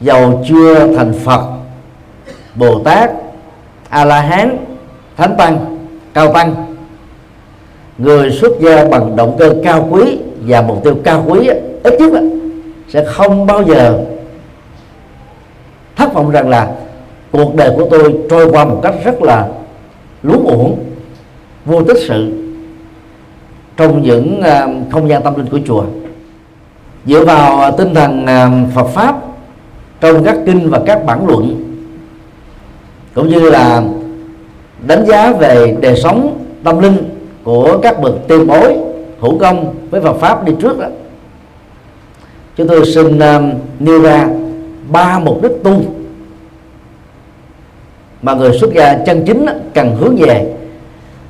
Dầu 0.00 0.42
chưa 0.48 0.74
thành 0.96 1.12
phật, 1.24 1.40
bồ 2.54 2.78
tát 2.84 3.10
a 3.88 4.04
la 4.04 4.20
hán 4.20 4.56
thánh 5.16 5.34
tăng, 5.38 5.78
cao 6.14 6.32
tăng. 6.32 6.76
Người 7.98 8.30
xuất 8.30 8.52
gia 8.60 8.84
bằng 8.84 9.16
động 9.16 9.36
cơ 9.38 9.54
cao 9.64 9.88
quý 9.90 10.18
và 10.46 10.62
mục 10.62 10.84
tiêu 10.84 10.96
cao 11.04 11.24
quý 11.28 11.50
ít 11.82 12.00
nhất 12.00 12.22
sẽ 12.88 13.04
không 13.04 13.46
bao 13.46 13.62
giờ 13.62 13.98
thất 16.00 16.14
vọng 16.14 16.30
rằng 16.30 16.48
là 16.48 16.70
cuộc 17.30 17.54
đời 17.54 17.70
của 17.76 17.86
tôi 17.90 18.14
trôi 18.30 18.50
qua 18.50 18.64
một 18.64 18.80
cách 18.82 18.94
rất 19.04 19.22
là 19.22 19.48
luống 20.22 20.44
uổng 20.44 20.78
vô 21.64 21.82
tích 21.82 21.96
sự 22.08 22.32
trong 23.76 24.02
những 24.02 24.40
uh, 24.40 24.92
không 24.92 25.08
gian 25.08 25.22
tâm 25.22 25.34
linh 25.36 25.46
của 25.46 25.58
chùa 25.66 25.84
dựa 27.06 27.24
vào 27.24 27.60
à, 27.60 27.70
tinh 27.70 27.94
thần 27.94 28.22
uh, 28.22 28.74
Phật 28.74 28.86
pháp 28.88 29.16
trong 30.00 30.24
các 30.24 30.36
kinh 30.46 30.70
và 30.70 30.80
các 30.86 31.06
bản 31.06 31.26
luận 31.26 31.64
cũng 33.14 33.28
như 33.28 33.50
là 33.50 33.82
đánh 34.86 35.04
giá 35.06 35.32
về 35.32 35.76
đời 35.80 35.96
sống 35.96 36.44
tâm 36.64 36.78
linh 36.78 36.96
của 37.44 37.78
các 37.82 38.00
bậc 38.00 38.14
tiên 38.28 38.46
bối 38.46 38.76
hữu 39.20 39.38
công 39.38 39.74
với 39.90 40.00
Phật 40.00 40.16
pháp 40.16 40.44
đi 40.44 40.52
trước 40.60 40.78
đó 40.78 40.86
chúng 42.56 42.68
tôi 42.68 42.86
xin 42.86 43.18
uh, 43.18 43.54
nêu 43.80 44.02
ra 44.02 44.28
ba 44.92 45.18
mục 45.18 45.42
đích 45.42 45.52
tu. 45.64 45.82
Mà 48.22 48.34
người 48.34 48.58
xuất 48.58 48.72
gia 48.74 48.98
chân 49.06 49.24
chính 49.26 49.46
cần 49.74 49.96
hướng 49.96 50.16
về 50.16 50.54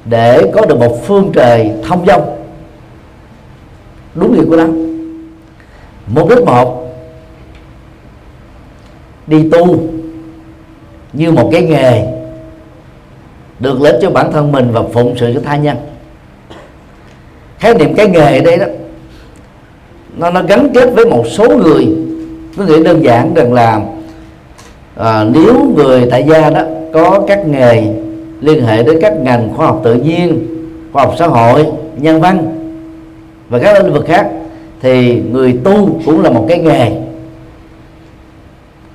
để 0.04 0.50
có 0.54 0.66
được 0.66 0.78
một 0.78 1.00
phương 1.06 1.30
trời 1.34 1.70
thông 1.88 2.06
dong. 2.06 2.36
Đúng 4.14 4.34
nghĩa 4.34 4.44
của 4.44 4.56
nó. 4.56 4.66
Mục 6.06 6.28
đích 6.28 6.44
một, 6.44 6.92
đi 9.26 9.50
tu 9.50 9.82
như 11.12 11.32
một 11.32 11.48
cái 11.52 11.62
nghề 11.62 12.06
được 13.58 13.80
lớn 13.80 13.96
cho 14.02 14.10
bản 14.10 14.32
thân 14.32 14.52
mình 14.52 14.68
và 14.72 14.82
phụng 14.92 15.14
sự 15.20 15.32
cho 15.34 15.40
tha 15.44 15.56
nhân. 15.56 15.76
Khái 17.58 17.74
niệm 17.74 17.94
cái 17.94 18.08
nghề 18.08 18.38
ở 18.38 18.44
đây 18.44 18.56
đó, 18.56 18.66
nó 20.16 20.30
nó 20.30 20.42
gắn 20.42 20.68
kết 20.74 20.90
với 20.94 21.06
một 21.06 21.24
số 21.30 21.56
người 21.56 21.88
có 22.56 22.64
nghĩ 22.64 22.82
đơn 22.82 23.04
giản 23.04 23.34
rằng 23.34 23.52
là 23.52 23.80
à, 24.96 25.24
nếu 25.24 25.72
người 25.76 26.08
tại 26.10 26.24
gia 26.28 26.50
đó 26.50 26.62
có 26.92 27.24
các 27.28 27.46
nghề 27.46 27.94
liên 28.40 28.64
hệ 28.64 28.82
đến 28.82 28.98
các 29.02 29.12
ngành 29.20 29.48
khoa 29.56 29.66
học 29.66 29.80
tự 29.84 29.94
nhiên 29.94 30.46
khoa 30.92 31.04
học 31.04 31.14
xã 31.18 31.26
hội 31.26 31.66
nhân 31.96 32.20
văn 32.20 32.56
và 33.48 33.58
các 33.58 33.84
lĩnh 33.84 33.92
vực 33.92 34.04
khác 34.06 34.30
thì 34.80 35.22
người 35.30 35.58
tu 35.64 36.00
cũng 36.06 36.22
là 36.22 36.30
một 36.30 36.46
cái 36.48 36.58
nghề. 36.58 36.90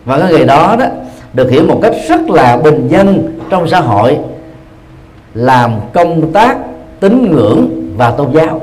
Và 0.05 0.19
cái 0.19 0.33
nghề 0.33 0.45
đó 0.45 0.75
đó 0.79 0.85
được 1.33 1.51
hiểu 1.51 1.63
một 1.67 1.79
cách 1.81 1.93
rất 2.09 2.29
là 2.29 2.57
bình 2.57 2.87
dân 2.87 3.37
trong 3.49 3.67
xã 3.67 3.79
hội 3.79 4.17
làm 5.33 5.71
công 5.93 6.31
tác 6.31 6.57
tín 6.99 7.31
ngưỡng 7.31 7.91
và 7.97 8.11
tôn 8.11 8.31
giáo. 8.33 8.61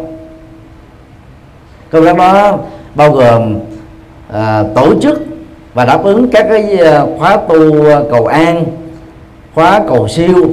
Công 1.91 2.05
tác 2.05 2.17
đó 2.17 2.59
bao 2.95 3.13
gồm 3.13 3.59
à, 4.33 4.65
tổ 4.75 5.01
chức 5.01 5.23
và 5.75 5.85
đáp 5.85 6.05
ứng 6.05 6.29
các 6.31 6.47
cái 6.49 6.79
à, 6.79 7.05
khóa 7.19 7.37
tu 7.49 7.87
à, 7.87 8.01
cầu 8.11 8.27
an 8.27 8.65
khóa 9.55 9.81
cầu 9.89 10.09
siêu 10.09 10.51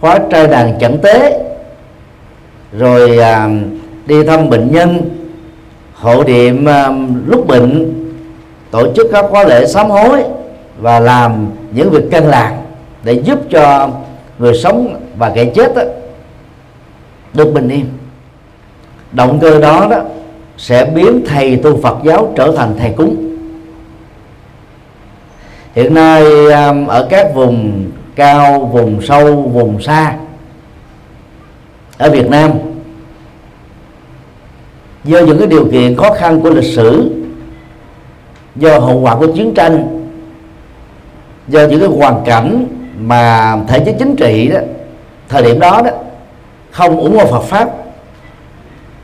khóa 0.00 0.18
trai 0.30 0.46
đàn 0.46 0.78
chẩn 0.80 0.98
tế 0.98 1.44
rồi 2.72 3.18
à, 3.18 3.48
đi 4.06 4.24
thăm 4.24 4.50
bệnh 4.50 4.72
nhân 4.72 5.10
hộ 5.94 6.24
niệm 6.24 6.64
à, 6.64 6.88
lúc 7.26 7.46
bệnh 7.46 7.94
tổ 8.70 8.92
chức 8.94 9.06
các 9.12 9.24
khóa 9.30 9.44
lễ 9.44 9.66
sám 9.66 9.90
hối 9.90 10.22
và 10.78 11.00
làm 11.00 11.46
những 11.72 11.90
việc 11.90 12.04
căn 12.10 12.26
lành 12.26 12.56
để 13.04 13.12
giúp 13.12 13.38
cho 13.50 13.88
người 14.38 14.54
sống 14.54 15.00
và 15.16 15.32
kẻ 15.34 15.44
chết 15.44 15.74
đó, 15.74 15.82
được 17.34 17.52
bình 17.54 17.68
yên. 17.68 17.86
Động 19.12 19.38
cơ 19.40 19.60
đó 19.60 19.86
đó 19.90 20.00
sẽ 20.58 20.84
biến 20.84 21.24
thầy 21.26 21.56
tu 21.56 21.82
Phật 21.82 21.98
giáo 22.04 22.32
trở 22.36 22.52
thành 22.56 22.74
thầy 22.78 22.92
cúng. 22.96 23.16
Hiện 25.74 25.94
nay 25.94 26.22
um, 26.52 26.86
ở 26.86 27.06
các 27.10 27.34
vùng 27.34 27.84
cao, 28.16 28.60
vùng 28.60 29.02
sâu, 29.02 29.42
vùng 29.42 29.82
xa 29.82 30.16
ở 31.98 32.10
Việt 32.10 32.30
Nam, 32.30 32.52
do 35.04 35.20
những 35.20 35.38
cái 35.38 35.46
điều 35.46 35.68
kiện 35.72 35.96
khó 35.96 36.14
khăn 36.14 36.40
của 36.40 36.50
lịch 36.50 36.74
sử, 36.74 37.10
do 38.56 38.78
hậu 38.78 39.00
quả 39.00 39.16
của 39.16 39.26
chiến 39.26 39.54
tranh, 39.54 40.04
do 41.48 41.66
những 41.66 41.80
cái 41.80 41.88
hoàn 41.88 42.24
cảnh 42.24 42.66
mà 43.00 43.56
thể 43.68 43.82
chế 43.86 43.96
chính 43.98 44.16
trị 44.16 44.48
đó, 44.48 44.58
thời 45.28 45.42
điểm 45.42 45.60
đó 45.60 45.82
đó, 45.84 45.90
không 46.70 47.00
ủng 47.00 47.18
hộ 47.18 47.26
Phật 47.26 47.42
pháp 47.42 47.70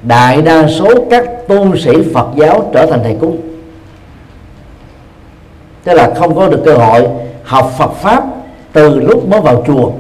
đại 0.05 0.43
đa 0.43 0.69
số 0.69 0.89
các 1.11 1.25
tu 1.49 1.77
sĩ 1.77 1.93
Phật 2.15 2.27
giáo 2.37 2.71
trở 2.75 2.87
thành 2.87 3.01
thầy 3.03 3.17
cúng. 3.21 3.37
Tức 5.85 5.95
là 5.95 6.11
không 6.17 6.35
có 6.35 6.49
được 6.49 6.63
cơ 6.65 6.75
hội 6.75 7.09
học 7.45 7.73
Phật 7.79 7.93
pháp 7.93 8.25
từ 8.73 9.01
lúc 9.01 9.29
mới 9.29 9.41
vào 9.41 9.65
chùa. 9.67 9.91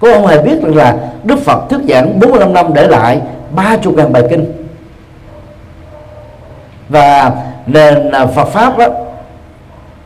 Cô 0.00 0.12
không 0.12 0.26
hề 0.26 0.42
biết 0.42 0.62
rằng 0.62 0.76
là 0.76 0.96
Đức 1.24 1.38
Phật 1.38 1.70
thuyết 1.70 1.80
giảng 1.88 2.20
45 2.20 2.52
năm 2.52 2.74
để 2.74 2.88
lại 2.88 3.20
ba 3.54 3.76
chục 3.76 3.94
ngàn 3.96 4.12
bài 4.12 4.22
kinh. 4.30 4.52
Và 6.88 7.32
nền 7.66 8.10
à, 8.10 8.26
Phật 8.26 8.44
pháp 8.44 8.78
đó 8.78 8.86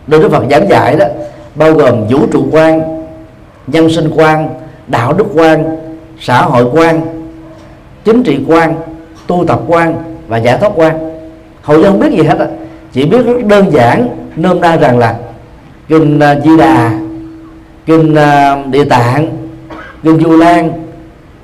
được 0.06 0.22
Đức 0.22 0.28
Phật 0.32 0.44
giảng 0.50 0.68
dạy 0.68 0.96
đó, 0.96 1.06
bao 1.54 1.72
gồm 1.72 2.06
vũ 2.08 2.26
trụ 2.32 2.44
quan, 2.52 3.04
nhân 3.66 3.90
sinh 3.90 4.10
quan, 4.16 4.48
đạo 4.86 5.12
đức 5.12 5.26
quan, 5.34 5.76
xã 6.20 6.42
hội 6.42 6.64
quan 6.72 7.21
chính 8.04 8.22
trị 8.22 8.38
quan 8.46 8.74
tu 9.26 9.44
tập 9.48 9.60
quan 9.66 9.94
và 10.28 10.36
giải 10.36 10.58
thoát 10.58 10.72
quan. 10.76 10.98
Hầu 11.62 11.78
như 11.78 11.84
không 11.84 12.00
biết 12.00 12.10
gì 12.10 12.22
hết 12.22 12.38
á 12.38 12.46
chỉ 12.92 13.04
biết 13.04 13.26
rất 13.26 13.44
đơn 13.46 13.72
giản 13.72 14.08
nôm 14.36 14.60
na 14.60 14.76
rằng 14.76 14.98
là 14.98 15.16
kinh 15.88 16.18
uh, 16.18 16.44
di 16.44 16.56
đà 16.56 16.92
kinh 17.86 18.12
uh, 18.12 18.66
địa 18.66 18.84
tạng 18.84 19.28
kinh 20.02 20.20
du 20.20 20.36
lan 20.36 20.70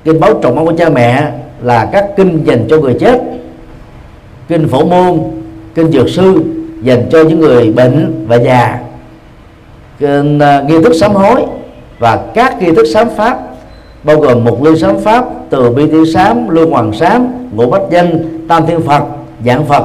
kinh 0.03 0.19
báo 0.19 0.33
trọng 0.33 0.65
của 0.65 0.73
cha 0.77 0.89
mẹ 0.89 1.31
là 1.61 1.85
các 1.85 2.05
kinh 2.17 2.43
dành 2.43 2.65
cho 2.69 2.77
người 2.77 2.97
chết 2.99 3.21
kinh 4.47 4.67
phổ 4.67 4.85
môn 4.85 5.19
kinh 5.75 5.91
dược 5.91 6.09
sư 6.09 6.43
dành 6.81 7.05
cho 7.11 7.23
những 7.23 7.39
người 7.39 7.71
bệnh 7.71 8.25
và 8.27 8.35
già 8.35 8.79
kinh 9.99 10.37
uh, 10.37 10.69
nghi 10.69 10.83
thức 10.83 10.93
sám 10.93 11.11
hối 11.11 11.45
và 11.99 12.19
các 12.33 12.61
nghi 12.61 12.71
thức 12.75 12.85
sám 12.93 13.07
pháp 13.17 13.39
bao 14.03 14.19
gồm 14.19 14.43
một 14.43 14.63
lưu 14.63 14.75
sám 14.75 14.99
pháp 14.99 15.25
từ 15.49 15.69
bi 15.69 15.87
tiêu 15.87 16.05
sám, 16.05 16.49
lưu 16.49 16.69
hoàng 16.69 16.93
sám, 16.93 17.27
ngũ 17.55 17.69
bách 17.69 17.81
danh 17.89 18.39
tam 18.47 18.65
thiên 18.65 18.81
phật 18.81 19.03
dạng 19.45 19.65
phật, 19.65 19.83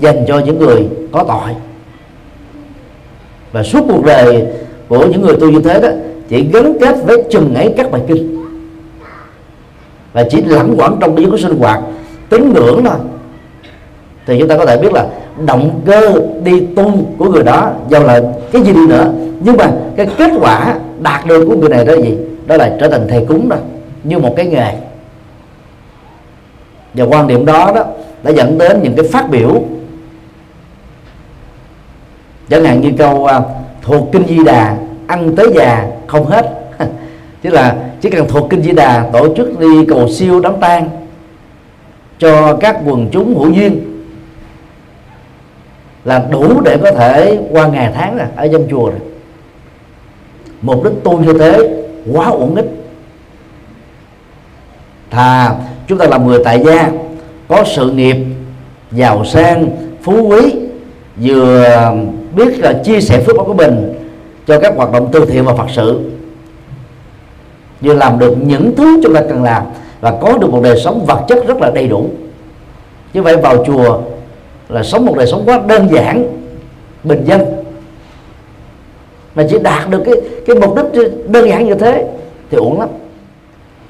dành 0.00 0.24
cho 0.28 0.38
những 0.38 0.58
người 0.58 0.88
có 1.12 1.24
tội. 1.24 1.56
Và 3.52 3.62
suốt 3.62 3.80
cuộc 3.88 4.04
đời 4.04 4.46
của 4.88 5.06
những 5.06 5.22
người 5.22 5.36
tu 5.36 5.50
như 5.50 5.60
thế 5.60 5.80
đó, 5.80 5.88
chỉ 6.28 6.48
gắn 6.52 6.76
kết 6.80 6.96
với 7.04 7.24
chừng 7.30 7.54
ấy 7.54 7.74
các 7.76 7.90
bài 7.90 8.02
kinh. 8.08 8.44
Và 10.12 10.24
chỉ 10.30 10.42
lãng 10.42 10.74
quẩn 10.78 10.96
trong 11.00 11.16
cái 11.16 11.26
sinh 11.38 11.58
hoạt, 11.58 11.80
tín 12.28 12.52
ngưỡng 12.52 12.84
thôi. 12.84 12.98
Thì 14.26 14.38
chúng 14.38 14.48
ta 14.48 14.56
có 14.56 14.66
thể 14.66 14.76
biết 14.76 14.92
là 14.92 15.06
động 15.46 15.80
cơ 15.86 16.20
đi 16.44 16.66
tu 16.76 16.92
của 17.18 17.24
người 17.24 17.42
đó, 17.42 17.72
do 17.88 17.98
là 17.98 18.22
cái 18.52 18.62
gì 18.62 18.72
đi 18.72 18.86
nữa. 18.88 19.12
Nhưng 19.40 19.56
mà 19.56 19.70
cái 19.96 20.06
kết 20.18 20.30
quả 20.40 20.78
đạt 21.00 21.26
được 21.26 21.44
của 21.48 21.56
người 21.56 21.68
này 21.68 21.84
đó 21.84 21.94
là 21.94 22.00
gì? 22.00 22.16
Đó 22.50 22.56
là 22.56 22.76
trở 22.80 22.88
thành 22.88 23.06
thầy 23.08 23.24
cúng 23.28 23.48
rồi 23.48 23.58
như 24.04 24.18
một 24.18 24.34
cái 24.36 24.46
nghề. 24.46 24.74
Và 26.94 27.04
quan 27.04 27.26
điểm 27.26 27.46
đó 27.46 27.72
đó 27.74 27.84
đã 28.22 28.30
dẫn 28.30 28.58
đến 28.58 28.80
những 28.82 28.96
cái 28.96 29.08
phát 29.12 29.30
biểu. 29.30 29.62
Chẳng 32.48 32.64
hạn 32.64 32.80
như 32.80 32.92
câu 32.98 33.26
à, 33.26 33.40
thuộc 33.82 34.08
kinh 34.12 34.26
di 34.26 34.44
đà, 34.44 34.76
ăn 35.06 35.36
tới 35.36 35.46
già 35.54 35.86
không 36.06 36.26
hết. 36.26 36.50
Chứ 37.42 37.50
là 37.50 37.76
chỉ 38.00 38.10
cần 38.10 38.28
thuộc 38.28 38.50
kinh 38.50 38.62
di 38.62 38.72
đà, 38.72 39.10
tổ 39.12 39.34
chức 39.36 39.60
đi 39.60 39.86
cầu 39.88 40.08
siêu 40.08 40.40
đám 40.40 40.60
tang 40.60 40.88
cho 42.18 42.56
các 42.60 42.80
quần 42.86 43.08
chúng 43.12 43.38
hữu 43.38 43.50
duyên 43.50 44.02
là 46.04 46.26
đủ 46.30 46.60
để 46.64 46.78
có 46.82 46.92
thể 46.92 47.38
qua 47.50 47.66
ngày 47.66 47.92
tháng 47.94 48.16
rồi 48.16 48.26
ở 48.36 48.48
trong 48.52 48.66
chùa 48.70 48.86
rồi. 48.90 49.00
Mục 50.62 50.84
đích 50.84 50.92
tu 51.04 51.18
như 51.18 51.32
thế 51.38 51.79
quá 52.12 52.26
uổng 52.26 52.54
ích. 52.54 52.66
Thà 55.10 55.54
chúng 55.86 55.98
ta 55.98 56.06
làm 56.06 56.26
người 56.26 56.38
tại 56.44 56.62
gia, 56.66 56.90
có 57.48 57.64
sự 57.76 57.90
nghiệp, 57.90 58.16
giàu 58.92 59.24
sang, 59.24 59.68
phú 60.02 60.28
quý, 60.28 60.54
vừa 61.16 61.64
biết 62.34 62.58
là 62.58 62.72
chia 62.84 63.00
sẻ 63.00 63.20
phước 63.20 63.36
báo 63.36 63.44
của 63.44 63.54
mình 63.54 63.94
cho 64.46 64.60
các 64.60 64.76
hoạt 64.76 64.92
động 64.92 65.08
từ 65.12 65.26
thiện 65.26 65.44
và 65.44 65.54
phật 65.54 65.66
sự. 65.76 66.10
Vừa 67.80 67.94
làm 67.94 68.18
được 68.18 68.34
những 68.42 68.76
thứ 68.76 69.00
chúng 69.02 69.14
ta 69.14 69.20
cần 69.28 69.42
làm 69.42 69.62
và 70.00 70.12
có 70.20 70.38
được 70.38 70.50
một 70.50 70.60
đời 70.62 70.80
sống 70.84 71.04
vật 71.06 71.24
chất 71.28 71.46
rất 71.46 71.56
là 71.60 71.70
đầy 71.74 71.88
đủ. 71.88 72.10
Như 73.14 73.22
vậy 73.22 73.36
vào 73.36 73.64
chùa 73.64 74.00
là 74.68 74.82
sống 74.82 75.06
một 75.06 75.16
đời 75.16 75.26
sống 75.26 75.42
quá 75.46 75.60
đơn 75.66 75.88
giản, 75.92 76.26
bình 77.04 77.24
dân 77.24 77.59
mà 79.34 79.46
chỉ 79.50 79.58
đạt 79.58 79.90
được 79.90 80.02
cái 80.04 80.14
cái 80.46 80.56
mục 80.56 80.76
đích 80.76 81.10
đơn 81.26 81.48
giản 81.48 81.66
như 81.66 81.74
thế 81.74 82.08
thì 82.50 82.56
uổng 82.56 82.80
lắm. 82.80 82.88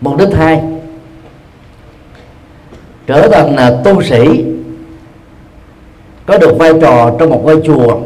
Mục 0.00 0.16
đích 0.16 0.28
hai, 0.34 0.62
trở 3.06 3.28
thành 3.28 3.56
là 3.56 3.80
tu 3.84 4.02
sĩ 4.02 4.44
có 6.26 6.38
được 6.38 6.58
vai 6.58 6.72
trò 6.80 7.10
trong 7.18 7.30
một 7.30 7.40
ngôi 7.44 7.60
chùa, 7.64 7.98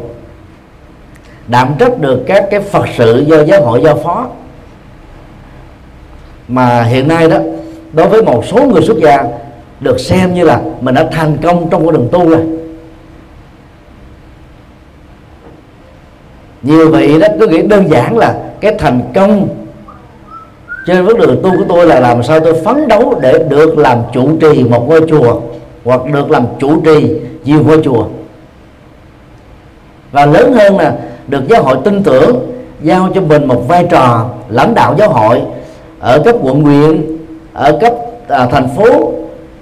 đảm 1.47 1.73
trách 1.79 1.99
được 1.99 2.23
các 2.27 2.47
cái 2.51 2.59
phật 2.59 2.85
sự 2.97 3.25
do 3.27 3.43
giáo 3.43 3.61
hội 3.61 3.81
giao 3.83 3.95
phó. 3.95 4.27
Mà 6.47 6.83
hiện 6.83 7.07
nay 7.07 7.29
đó, 7.29 7.37
đối 7.93 8.07
với 8.07 8.23
một 8.23 8.45
số 8.45 8.65
người 8.65 8.81
xuất 8.81 8.97
gia 8.97 9.23
được 9.79 9.99
xem 9.99 10.33
như 10.33 10.43
là 10.43 10.61
mình 10.81 10.95
đã 10.95 11.07
thành 11.11 11.37
công 11.43 11.69
trong 11.69 11.85
con 11.85 11.93
đường 11.93 12.07
tu 12.11 12.29
rồi. 12.29 12.39
Nhiều 16.65 16.91
vị 16.91 17.19
đó 17.19 17.27
cứ 17.39 17.47
nghĩ 17.47 17.61
đơn 17.61 17.89
giản 17.89 18.17
là 18.17 18.35
cái 18.59 18.75
thành 18.79 19.01
công 19.15 19.47
trên 20.87 21.05
vấn 21.05 21.17
đường 21.17 21.39
tu 21.43 21.49
của 21.57 21.65
tôi 21.69 21.87
là 21.87 21.99
làm 21.99 22.23
sao 22.23 22.39
tôi 22.39 22.53
phấn 22.65 22.87
đấu 22.87 23.19
để 23.21 23.43
được 23.49 23.77
làm 23.77 23.97
chủ 24.13 24.29
trì 24.41 24.63
một 24.63 24.85
ngôi 24.89 25.01
chùa 25.09 25.41
hoặc 25.83 26.01
được 26.13 26.31
làm 26.31 26.45
chủ 26.59 26.81
trì 26.85 27.15
nhiều 27.43 27.63
ngôi 27.63 27.81
chùa. 27.83 28.05
Và 30.11 30.25
lớn 30.25 30.53
hơn 30.53 30.77
là 30.77 30.95
được 31.27 31.47
giáo 31.49 31.63
hội 31.63 31.77
tin 31.83 32.03
tưởng 32.03 32.51
giao 32.81 33.09
cho 33.15 33.21
mình 33.21 33.47
một 33.47 33.67
vai 33.67 33.85
trò 33.89 34.29
lãnh 34.49 34.75
đạo 34.75 34.95
giáo 34.99 35.09
hội 35.09 35.41
ở 35.99 36.21
cấp 36.25 36.35
quận 36.41 36.61
huyện 36.61 37.17
ở 37.53 37.77
cấp 37.81 37.93
à, 38.27 38.45
thành 38.45 38.67
phố 38.77 39.11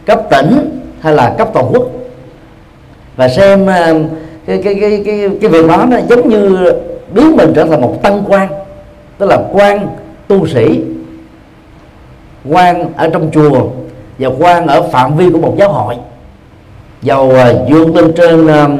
cấp 0.06 0.22
tỉnh 0.30 0.82
hay 1.00 1.13
là 1.13 1.36
cấp 1.38 1.50
toàn 1.54 1.66
quốc. 1.72 1.84
Và 3.16 3.30
xem 3.30 3.68
à, 3.68 3.94
cái, 4.46 4.62
cái 4.63 4.76
cái 4.82 5.04
cái 5.06 5.30
cái 5.42 5.50
việc 5.50 5.68
đó 5.68 5.86
nó 5.89 5.98
giống 6.10 6.30
như 6.30 6.72
biến 7.13 7.36
mình 7.36 7.54
trở 7.56 7.65
thành 7.65 7.82
một 7.82 7.99
tăng 8.04 8.23
quan 8.28 8.49
tức 9.17 9.26
là 9.30 9.38
quan 9.52 9.88
tu 10.28 10.47
sĩ 10.47 10.82
quan 12.49 12.93
ở 12.95 13.10
trong 13.13 13.32
chùa 13.32 13.67
và 14.19 14.30
quan 14.39 14.67
ở 14.67 14.82
phạm 14.82 15.15
vi 15.15 15.30
của 15.30 15.39
một 15.39 15.56
giáo 15.58 15.71
hội. 15.71 15.95
Dầu 17.02 17.28
uh, 17.28 17.69
vươn 17.69 17.95
lên 17.95 18.13
trên 18.13 18.45
uh, 18.45 18.80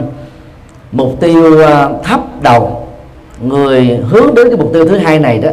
mục 0.92 1.20
tiêu 1.20 1.62
uh, 1.62 2.04
thấp 2.04 2.20
đầu 2.42 2.88
người 3.42 4.00
hướng 4.10 4.36
đến 4.36 4.48
cái 4.48 4.58
mục 4.58 4.70
tiêu 4.74 4.88
thứ 4.88 4.98
hai 4.98 5.20
này 5.20 5.38
đó 5.38 5.50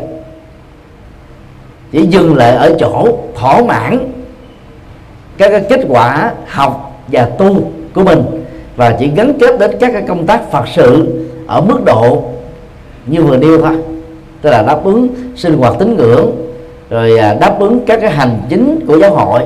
chỉ 1.92 2.06
dừng 2.06 2.36
lại 2.36 2.50
ở 2.50 2.76
chỗ 2.80 3.08
thỏa 3.36 3.62
mãn 3.62 3.98
các 5.38 5.48
cái 5.50 5.64
kết 5.68 5.80
quả 5.88 6.32
học 6.46 7.02
và 7.08 7.24
tu 7.24 7.62
của 7.94 8.04
mình 8.04 8.22
và 8.76 8.96
chỉ 8.98 9.10
gắn 9.16 9.32
kết 9.40 9.58
đến 9.58 9.70
các 9.80 9.90
cái 9.92 10.02
công 10.08 10.26
tác 10.26 10.50
phật 10.50 10.64
sự 10.74 11.06
ở 11.46 11.60
mức 11.60 11.84
độ 11.84 12.24
như 13.10 13.22
vừa 13.22 13.36
nêu 13.36 13.58
thôi. 13.58 13.76
Tức 14.42 14.50
là 14.50 14.62
đáp 14.62 14.84
ứng 14.84 15.08
sinh 15.36 15.56
hoạt 15.56 15.74
tín 15.78 15.96
ngưỡng, 15.96 16.30
rồi 16.90 17.18
à, 17.18 17.34
đáp 17.34 17.56
ứng 17.60 17.80
các 17.86 18.00
cái 18.00 18.10
hành 18.10 18.40
chính 18.48 18.80
của 18.86 18.98
giáo 18.98 19.14
hội, 19.14 19.40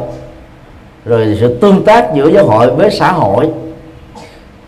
rồi 1.05 1.37
sự 1.40 1.55
tương 1.55 1.85
tác 1.85 2.14
giữa 2.14 2.29
giáo 2.29 2.46
hội 2.46 2.70
với 2.70 2.90
xã 2.90 3.12
hội, 3.12 3.48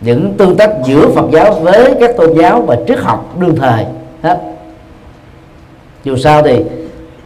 những 0.01 0.35
tương 0.39 0.57
tác 0.57 0.71
giữa 0.85 1.09
Phật 1.09 1.27
giáo 1.33 1.53
với 1.53 1.95
các 2.01 2.17
tôn 2.17 2.39
giáo 2.39 2.63
và 2.63 2.77
triết 2.89 2.99
học 2.99 3.37
đương 3.41 3.57
thời 3.57 3.85
hết 4.23 4.41
dù 6.05 6.17
sao 6.17 6.43
thì 6.43 6.65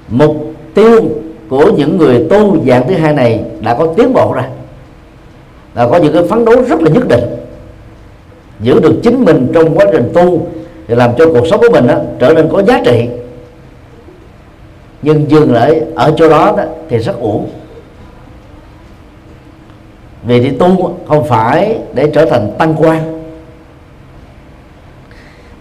mục 0.09 0.37
tiêu 0.75 1.01
của 1.49 1.73
những 1.77 1.99
người 1.99 2.27
tu 2.31 2.57
dạng 2.67 2.89
thứ 2.89 2.95
hai 2.95 3.13
này 3.13 3.45
đã 3.61 3.75
có 3.75 3.87
tiến 3.97 4.13
bộ 4.13 4.33
ra 4.35 4.49
là 5.75 5.89
có 5.89 5.97
những 5.97 6.13
cái 6.13 6.23
phấn 6.23 6.45
đấu 6.45 6.63
rất 6.69 6.83
là 6.83 6.91
nhất 6.91 7.09
định, 7.09 7.25
giữ 8.61 8.81
được 8.81 8.95
chính 9.03 9.25
mình 9.25 9.49
trong 9.55 9.79
quá 9.79 9.87
trình 9.93 10.11
tu 10.15 10.47
thì 10.91 10.97
làm 10.97 11.11
cho 11.19 11.27
cuộc 11.33 11.47
sống 11.47 11.61
của 11.61 11.71
mình 11.73 11.87
đó, 11.87 11.99
trở 12.19 12.33
nên 12.33 12.49
có 12.53 12.63
giá 12.63 12.81
trị. 12.85 13.09
Nhưng 15.03 15.31
dừng 15.31 15.53
lại 15.53 15.83
ở 15.95 16.15
chỗ 16.17 16.29
đó, 16.29 16.55
đó 16.57 16.65
thì 16.89 16.99
rất 16.99 17.21
uổng. 17.21 17.49
Vì 20.23 20.41
đi 20.41 20.51
tu 20.51 20.97
không 21.09 21.25
phải 21.29 21.79
để 21.93 22.11
trở 22.15 22.25
thành 22.25 22.51
tăng 22.59 22.75
quan. 22.79 23.23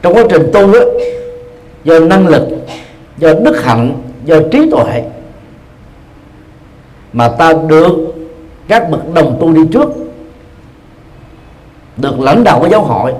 Trong 0.01 0.13
quá 0.13 0.23
trình 0.29 0.49
tu 0.53 0.73
đó, 0.73 0.79
do 1.83 1.99
năng 1.99 2.27
lực 2.27 2.47
do 3.17 3.33
đức 3.33 3.63
hạnh 3.63 4.01
do 4.25 4.35
trí 4.51 4.69
tuệ 4.71 5.03
mà 7.13 7.29
ta 7.29 7.53
được 7.53 8.13
các 8.67 8.89
bậc 8.89 9.13
đồng 9.13 9.37
tu 9.39 9.53
đi 9.53 9.61
trước 9.71 9.89
được 11.97 12.19
lãnh 12.19 12.43
đạo 12.43 12.59
của 12.59 12.67
giáo 12.69 12.81
hội 12.81 13.13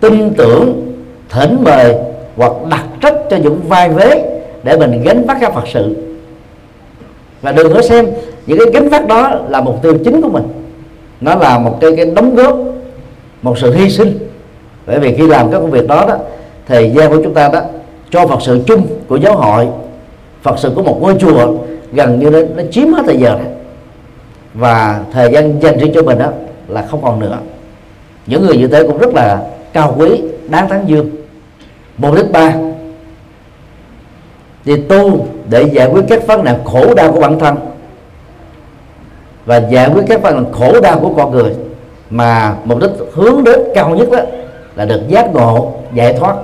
tin 0.00 0.34
tưởng 0.34 0.87
thỉnh 1.28 1.58
mời 1.64 1.94
hoặc 2.36 2.52
đặt 2.70 2.84
trách 3.00 3.14
cho 3.30 3.36
những 3.36 3.60
vai 3.68 3.88
vế 3.88 4.40
để 4.62 4.76
mình 4.76 5.02
gánh 5.04 5.24
vác 5.26 5.36
các 5.40 5.54
phật 5.54 5.64
sự. 5.72 5.96
Và 7.42 7.52
đừng 7.52 7.74
có 7.74 7.82
xem 7.82 8.06
những 8.46 8.58
cái 8.58 8.66
gánh 8.72 8.88
vác 8.88 9.06
đó 9.06 9.30
là 9.48 9.60
mục 9.60 9.82
tiêu 9.82 9.94
chính 10.04 10.22
của 10.22 10.28
mình. 10.28 10.44
Nó 11.20 11.34
là 11.34 11.58
một 11.58 11.78
cái 11.80 11.90
cái 11.96 12.06
đóng 12.06 12.34
góp 12.34 12.58
một 13.42 13.58
sự 13.58 13.74
hy 13.74 13.90
sinh. 13.90 14.18
Bởi 14.86 14.98
vì 14.98 15.14
khi 15.14 15.26
làm 15.26 15.50
các 15.50 15.58
công 15.58 15.70
việc 15.70 15.88
đó 15.88 16.04
đó 16.08 16.16
thời 16.66 16.90
gian 16.90 17.10
của 17.10 17.22
chúng 17.24 17.34
ta 17.34 17.48
đó 17.48 17.60
cho 18.10 18.26
phật 18.26 18.42
sự 18.42 18.60
chung 18.66 18.86
của 19.08 19.16
giáo 19.16 19.36
hội 19.36 19.68
phật 20.42 20.58
sự 20.58 20.72
của 20.74 20.82
một 20.82 20.98
ngôi 21.02 21.14
chùa 21.20 21.54
gần 21.92 22.18
như 22.18 22.30
nó, 22.30 22.38
nó 22.56 22.62
chiếm 22.70 22.92
hết 22.92 23.02
thời 23.06 23.16
giờ 23.16 23.34
này 23.34 23.52
và 24.54 25.00
thời 25.12 25.32
gian 25.32 25.62
dành 25.62 25.78
riêng 25.78 25.92
cho 25.94 26.02
mình 26.02 26.18
đó 26.18 26.26
là 26.68 26.86
không 26.90 27.02
còn 27.02 27.20
nữa. 27.20 27.38
Những 28.26 28.46
người 28.46 28.56
như 28.56 28.68
thế 28.68 28.82
cũng 28.82 28.98
rất 28.98 29.14
là 29.14 29.42
cao 29.72 29.94
quý 29.98 30.22
đáng 30.48 30.68
tán 30.68 30.84
dương 30.86 31.10
mục 31.98 32.14
đích 32.14 32.32
ba. 32.32 32.54
Thì 34.64 34.82
tu 34.88 35.26
để 35.48 35.62
giải 35.62 35.88
quyết 35.92 36.02
các 36.08 36.26
vấn 36.26 36.44
nạn 36.44 36.64
khổ 36.64 36.94
đau 36.94 37.12
của 37.12 37.20
bản 37.20 37.38
thân. 37.38 37.56
Và 39.46 39.56
giải 39.56 39.90
quyết 39.94 40.02
các 40.08 40.22
vấn 40.22 40.34
nạn 40.34 40.52
khổ 40.52 40.80
đau 40.80 41.00
của 41.00 41.14
con 41.16 41.30
người 41.30 41.54
mà 42.10 42.56
mục 42.64 42.80
đích 42.80 42.90
hướng 43.12 43.44
đến 43.44 43.60
cao 43.74 43.90
nhất 43.90 44.08
đó 44.10 44.18
là 44.74 44.84
được 44.84 45.08
giác 45.08 45.30
ngộ 45.34 45.72
giải 45.94 46.12
thoát. 46.12 46.36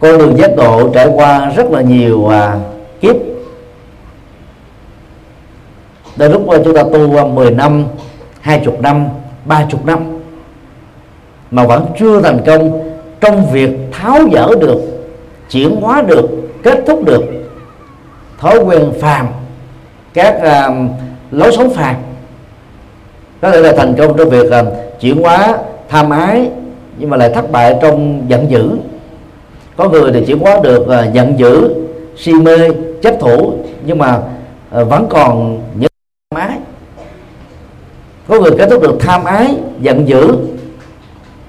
Con 0.00 0.18
đường 0.18 0.36
giác 0.38 0.50
ngộ 0.56 0.88
trải 0.94 1.06
qua 1.14 1.52
rất 1.56 1.70
là 1.70 1.80
nhiều 1.80 2.28
à, 2.28 2.58
kiếp. 3.00 3.16
Đến 6.16 6.32
lúc 6.32 6.42
chúng 6.64 6.74
ta 6.74 6.82
tu 6.82 7.16
à, 7.16 7.24
10 7.24 7.50
năm 7.50 7.84
20 8.40 8.74
năm 8.80 9.08
30 9.44 9.80
năm 9.84 10.17
mà 11.50 11.66
vẫn 11.66 11.86
chưa 11.98 12.20
thành 12.20 12.38
công 12.46 12.90
trong 13.20 13.46
việc 13.52 13.70
tháo 13.92 14.18
dỡ 14.32 14.54
được 14.60 14.80
chuyển 15.50 15.76
hóa 15.80 16.02
được 16.02 16.28
kết 16.62 16.78
thúc 16.86 17.04
được 17.04 17.24
thói 18.38 18.58
quen 18.58 18.92
phàm 19.00 19.26
các 20.14 20.36
uh, 20.36 20.74
lối 21.30 21.52
sống 21.52 21.70
phàm. 21.74 21.96
Có 23.40 23.50
thể 23.50 23.60
là 23.60 23.72
thành 23.76 23.94
công 23.98 24.16
trong 24.16 24.28
việc 24.28 24.46
uh, 24.46 25.00
chuyển 25.00 25.22
hóa 25.22 25.58
tham 25.88 26.10
ái 26.10 26.50
nhưng 26.98 27.10
mà 27.10 27.16
lại 27.16 27.30
thất 27.34 27.52
bại 27.52 27.78
trong 27.82 28.24
giận 28.28 28.50
dữ. 28.50 28.70
Có 29.76 29.88
người 29.88 30.12
thì 30.12 30.24
chuyển 30.26 30.38
hóa 30.38 30.60
được 30.62 30.80
uh, 30.80 31.14
giận 31.14 31.38
dữ 31.38 31.74
si 32.16 32.32
mê 32.32 32.58
chấp 33.02 33.14
thủ 33.20 33.52
nhưng 33.84 33.98
mà 33.98 34.16
uh, 34.80 34.88
vẫn 34.88 35.06
còn 35.10 35.60
những 35.74 35.90
tham 36.30 36.48
ái. 36.48 36.58
Có 38.28 38.40
người 38.40 38.52
kết 38.58 38.68
thúc 38.70 38.82
được 38.82 38.96
tham 39.00 39.24
ái 39.24 39.56
giận 39.80 40.08
dữ 40.08 40.36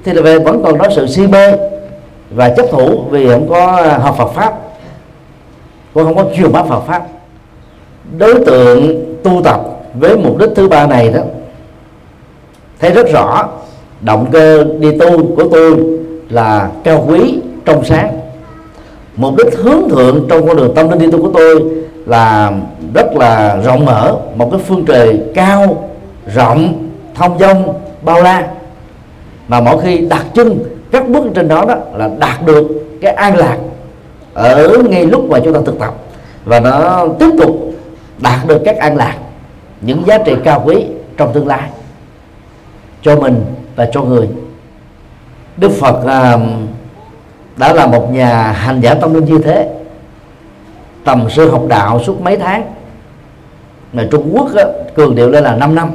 thì 0.03 0.13
là 0.13 0.21
về 0.21 0.39
vẫn 0.39 0.63
còn 0.63 0.77
đó 0.77 0.85
sự 0.95 1.07
si 1.07 1.27
mê 1.27 1.51
và 2.29 2.49
chấp 2.49 2.65
thủ 2.71 3.03
vì 3.09 3.29
không 3.29 3.49
có 3.49 3.65
à, 3.65 3.97
học 3.97 4.15
Phật 4.17 4.31
pháp. 4.35 4.53
Cũng 5.93 6.03
không 6.03 6.15
có 6.15 6.25
truyền 6.38 6.51
bá 6.51 6.63
Phật 6.63 6.79
pháp. 6.79 7.03
Đối 8.17 8.45
tượng 8.45 9.05
tu 9.23 9.41
tập 9.43 9.62
với 9.93 10.17
mục 10.17 10.38
đích 10.38 10.49
thứ 10.55 10.67
ba 10.67 10.88
này 10.88 11.09
đó, 11.09 11.21
thấy 12.79 12.91
rất 12.91 13.07
rõ 13.13 13.49
động 14.01 14.25
cơ 14.31 14.63
đi 14.79 14.97
tu 14.97 15.35
của 15.35 15.49
tôi 15.51 15.77
là 16.29 16.69
cao 16.83 17.05
quý, 17.07 17.39
trong 17.65 17.85
sáng. 17.85 18.19
Mục 19.15 19.33
đích 19.38 19.57
hướng 19.57 19.89
thượng 19.89 20.27
trong 20.29 20.47
con 20.47 20.57
đường 20.57 20.75
tâm 20.75 20.89
linh 20.89 20.99
đi 20.99 21.12
tu 21.12 21.21
của 21.21 21.31
tôi 21.33 21.63
là 22.05 22.51
rất 22.93 23.15
là 23.15 23.57
rộng 23.65 23.85
mở, 23.85 24.15
một 24.35 24.49
cái 24.51 24.59
phương 24.67 24.85
trời 24.85 25.19
cao, 25.35 25.89
rộng, 26.35 26.89
thông 27.15 27.39
dong, 27.39 27.73
bao 28.01 28.21
la 28.21 28.47
mà 29.49 29.62
mỗi 29.62 29.81
khi 29.83 29.97
đặt 29.97 30.25
chân 30.33 30.59
các 30.91 31.09
bước 31.09 31.23
trên 31.35 31.47
đó 31.47 31.65
đó 31.67 31.75
là 31.93 32.09
đạt 32.19 32.45
được 32.45 32.67
cái 33.01 33.13
an 33.13 33.38
lạc 33.38 33.57
ở 34.33 34.77
ngay 34.89 35.05
lúc 35.05 35.29
mà 35.29 35.39
chúng 35.43 35.53
ta 35.53 35.59
thực 35.65 35.79
tập. 35.79 35.93
Và 36.45 36.59
nó 36.59 37.07
tiếp 37.19 37.29
tục 37.41 37.73
đạt 38.17 38.47
được 38.47 38.62
các 38.65 38.77
an 38.77 38.95
lạc 38.95 39.15
những 39.81 40.03
giá 40.07 40.17
trị 40.25 40.35
cao 40.43 40.63
quý 40.65 40.85
trong 41.17 41.33
tương 41.33 41.47
lai 41.47 41.69
cho 43.01 43.15
mình 43.15 43.45
và 43.75 43.89
cho 43.91 44.01
người. 44.01 44.29
Đức 45.57 45.71
Phật 45.71 46.05
à, 46.05 46.38
đã 47.57 47.73
là 47.73 47.88
một 47.88 48.13
nhà 48.13 48.51
hành 48.51 48.81
giả 48.81 48.93
tâm 48.93 49.13
linh 49.13 49.25
như 49.25 49.38
thế 49.38 49.69
tầm 51.03 51.29
sư 51.29 51.49
học 51.49 51.63
đạo 51.67 51.99
suốt 52.05 52.21
mấy 52.21 52.38
tháng. 52.38 52.63
Mà 53.93 54.07
Trung 54.12 54.29
Quốc 54.33 54.55
á, 54.55 54.63
cường 54.95 55.15
điệu 55.15 55.29
lên 55.29 55.43
là 55.43 55.55
5 55.55 55.75
năm 55.75 55.89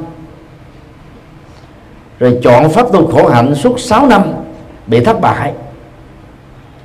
rồi 2.24 2.38
chọn 2.42 2.70
pháp 2.70 2.92
tu 2.92 3.06
khổ 3.06 3.28
hạnh 3.28 3.54
suốt 3.54 3.80
6 3.80 4.06
năm 4.06 4.22
bị 4.86 5.04
thất 5.04 5.20
bại. 5.20 5.52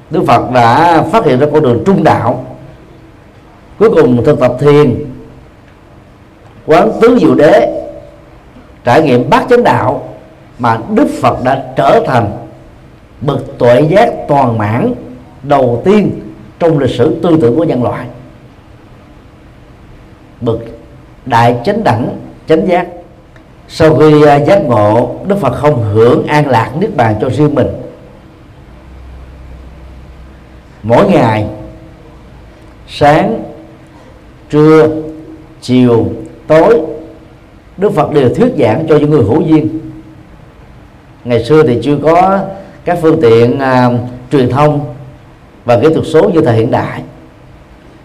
Đức 0.09 0.23
Phật 0.27 0.51
đã 0.53 1.01
phát 1.11 1.25
hiện 1.25 1.39
ra 1.39 1.47
con 1.53 1.63
đường 1.63 1.83
trung 1.85 2.03
đạo. 2.03 2.45
Cuối 3.79 3.89
cùng 3.89 4.23
thực 4.25 4.39
tập 4.39 4.55
thiền, 4.59 5.05
quán 6.65 6.91
tứ 7.01 7.17
diệu 7.21 7.35
đế, 7.35 7.83
trải 8.83 9.01
nghiệm 9.01 9.29
bát 9.29 9.45
chánh 9.49 9.63
đạo 9.63 10.09
mà 10.59 10.77
đức 10.89 11.07
phật 11.21 11.43
đã 11.43 11.65
trở 11.75 12.03
thành 12.07 12.31
bậc 13.21 13.39
tuệ 13.57 13.81
giác 13.81 14.13
toàn 14.27 14.57
mãn 14.57 14.93
đầu 15.43 15.81
tiên 15.85 16.11
trong 16.59 16.79
lịch 16.79 16.95
sử 16.95 17.19
tư 17.23 17.37
tưởng 17.41 17.55
của 17.55 17.63
nhân 17.63 17.83
loại. 17.83 18.05
Bậc 20.41 20.59
đại 21.25 21.55
chánh 21.65 21.83
đẳng, 21.83 22.17
chánh 22.47 22.67
giác 22.67 22.87
sau 23.71 23.95
khi 23.95 24.23
à, 24.23 24.35
giác 24.39 24.61
ngộ 24.65 25.15
đức 25.27 25.35
phật 25.39 25.53
không 25.53 25.93
hưởng 25.93 26.27
an 26.27 26.47
lạc 26.47 26.71
niết 26.79 26.95
bàn 26.95 27.15
cho 27.21 27.29
riêng 27.29 27.55
mình. 27.55 27.67
Mỗi 30.83 31.09
ngày 31.09 31.47
sáng 32.87 33.43
trưa 34.49 34.87
chiều 35.61 36.07
tối 36.47 36.81
đức 37.77 37.93
phật 37.93 38.11
đều 38.11 38.35
thuyết 38.35 38.51
giảng 38.59 38.85
cho 38.89 38.97
những 38.97 39.09
người 39.09 39.23
hữu 39.23 39.41
duyên. 39.41 39.79
Ngày 41.25 41.43
xưa 41.43 41.63
thì 41.63 41.79
chưa 41.83 41.97
có 42.03 42.39
các 42.85 42.99
phương 43.01 43.21
tiện 43.21 43.59
à, 43.59 43.89
truyền 44.31 44.49
thông 44.49 44.93
và 45.65 45.79
kỹ 45.79 45.93
thuật 45.93 46.05
số 46.07 46.29
như 46.29 46.41
thời 46.41 46.55
hiện 46.55 46.71
đại. 46.71 47.01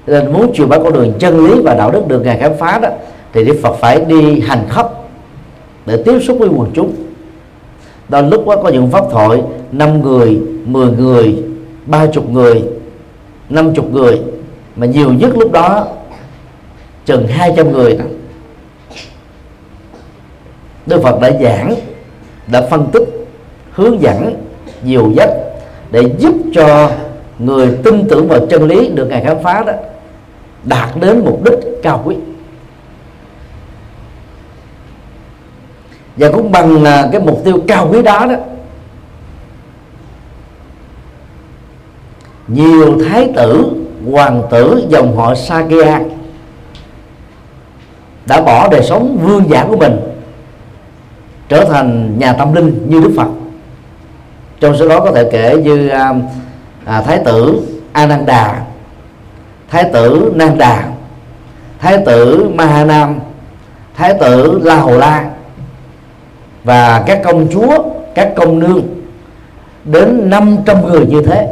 Nên 0.07 0.33
muốn 0.33 0.53
truyền 0.55 0.69
bá 0.69 0.79
con 0.79 0.93
đường 0.93 1.13
chân 1.19 1.47
lý 1.47 1.61
và 1.65 1.75
đạo 1.75 1.91
đức 1.91 2.09
được 2.09 2.21
ngài 2.25 2.39
khám 2.39 2.53
phá 2.59 2.79
đó 2.83 2.89
thì 3.33 3.45
đức 3.45 3.59
phật 3.63 3.77
phải 3.81 4.01
đi 4.01 4.41
hành 4.41 4.67
khắp 4.69 5.04
để 5.87 6.03
tiếp 6.05 6.21
xúc 6.21 6.37
với 6.41 6.49
quần 6.49 6.71
chúng. 6.75 6.95
Đó, 8.09 8.21
lúc 8.21 8.47
đó 8.47 8.57
có 8.63 8.69
những 8.69 8.91
pháp 8.91 9.05
thoại, 9.11 9.43
năm 9.73 10.03
người 10.03 10.41
10 10.65 10.91
người, 10.91 11.37
ba 11.87 12.07
chục 12.07 12.31
người, 12.31 12.63
năm 13.49 13.75
chục 13.75 13.93
người. 13.93 14.21
Mà 14.77 14.87
nhiều 14.87 15.13
nhất 15.13 15.37
lúc 15.39 15.53
đó, 15.53 15.87
chừng 17.05 17.27
200 17.27 17.73
người. 17.73 17.97
Đó. 17.97 18.05
Đức 20.87 21.03
Phật 21.03 21.21
đã 21.21 21.31
giảng, 21.43 21.75
đã 22.47 22.67
phân 22.71 22.87
tích, 22.93 23.03
hướng 23.73 24.01
dẫn 24.01 24.45
nhiều 24.85 25.11
dắt 25.17 25.31
để 25.91 26.03
giúp 26.19 26.35
cho 26.55 26.91
người 27.39 27.79
tin 27.85 28.09
tưởng 28.09 28.29
vào 28.29 28.47
chân 28.47 28.67
lý 28.67 28.89
được 28.89 29.07
ngài 29.07 29.25
khám 29.25 29.43
phá 29.43 29.65
đó, 29.67 29.73
đạt 30.65 30.89
đến 31.01 31.23
mục 31.25 31.45
đích 31.45 31.59
cao 31.83 32.03
quý. 32.05 32.17
Và 36.17 36.31
cũng 36.33 36.53
bằng 36.53 36.85
à, 36.85 37.09
cái 37.13 37.21
mục 37.21 37.41
tiêu 37.45 37.59
cao 37.69 37.89
quý 37.93 38.03
đó 38.03 38.27
đó 38.27 38.37
nhiều 42.49 42.99
thái 43.09 43.33
tử 43.37 43.73
hoàng 44.11 44.43
tử 44.51 44.87
dòng 44.89 45.17
họ 45.17 45.35
Sakya 45.35 46.01
đã 48.27 48.41
bỏ 48.41 48.69
đời 48.69 48.83
sống 48.83 49.19
vương 49.23 49.51
giả 49.51 49.65
của 49.69 49.77
mình 49.77 50.01
trở 51.49 51.65
thành 51.65 52.19
nhà 52.19 52.33
tâm 52.33 52.55
linh 52.55 52.87
như 52.89 53.01
Đức 53.01 53.13
Phật. 53.17 53.29
Trong 54.61 54.77
số 54.77 54.89
đó 54.89 55.01
có 55.01 55.13
thể 55.13 55.29
kể 55.33 55.57
như 55.57 55.89
à, 55.89 56.15
à, 56.85 57.03
thái 57.03 57.19
tử 57.25 57.61
Ananda 57.93 58.63
thái 59.71 59.85
tử 59.93 60.33
Nanda 60.35 60.89
thái 61.79 61.99
tử 62.07 62.51
Mahanam 62.55 63.19
thái 63.97 64.15
tử 64.21 64.61
La 64.63 64.77
Hồ 64.77 64.99
La 64.99 65.31
và 66.65 67.03
các 67.07 67.21
công 67.25 67.47
chúa, 67.53 67.85
các 68.15 68.33
công 68.37 68.59
nương 68.59 68.83
đến 69.85 70.31
500 70.31 70.87
người 70.87 71.07
như 71.07 71.23
thế. 71.23 71.49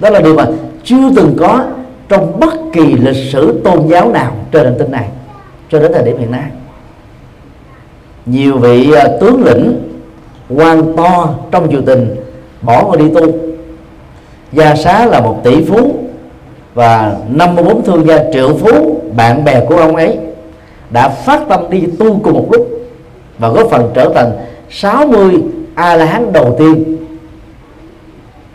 Đó 0.00 0.10
là 0.10 0.20
điều 0.20 0.34
mà 0.34 0.46
chưa 0.84 1.10
từng 1.16 1.36
có 1.38 1.64
trong 2.08 2.40
bất 2.40 2.54
kỳ 2.72 2.96
lịch 2.96 3.32
sử 3.32 3.60
tôn 3.64 3.86
giáo 3.88 4.12
nào 4.12 4.32
trên 4.52 4.64
hành 4.64 4.76
tinh 4.78 4.90
này, 4.90 5.08
cho 5.70 5.78
đến 5.78 5.92
thời 5.92 6.04
điểm 6.04 6.18
hiện 6.18 6.30
nay. 6.30 6.50
Nhiều 8.26 8.58
vị 8.58 8.92
à, 8.92 9.08
tướng 9.20 9.44
lĩnh 9.44 9.82
quan 10.48 10.96
to 10.96 11.34
trong 11.50 11.70
triều 11.70 11.80
đình 11.80 12.16
bỏ 12.62 12.84
ngôi 12.84 12.96
đi 12.96 13.04
tu. 13.14 13.32
Gia 14.52 14.76
xá 14.76 15.06
là 15.06 15.20
một 15.20 15.40
tỷ 15.44 15.64
phú 15.64 15.94
và 16.74 17.16
54 17.28 17.84
thương 17.84 18.06
gia 18.06 18.18
triệu 18.32 18.56
phú, 18.56 19.00
bạn 19.16 19.44
bè 19.44 19.64
của 19.68 19.76
ông 19.76 19.96
ấy 19.96 20.18
đã 20.90 21.08
phát 21.08 21.40
tâm 21.48 21.70
đi 21.70 21.82
tu 21.98 22.20
cùng 22.22 22.34
một 22.34 22.46
lúc 22.50 22.73
và 23.38 23.48
góp 23.48 23.70
phần 23.70 23.90
trở 23.94 24.12
thành 24.14 24.32
60 24.70 25.42
a 25.74 25.96
la 25.96 26.04
hán 26.04 26.32
đầu 26.32 26.56
tiên 26.58 26.96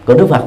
của 0.05 0.13
Đức 0.13 0.27
Phật. 0.29 0.43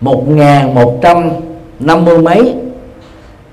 Một 0.00 0.28
ngàn 0.28 0.74
một 0.74 0.98
trăm 1.02 1.30
năm 1.80 2.04
mươi 2.04 2.18
mấy, 2.18 2.54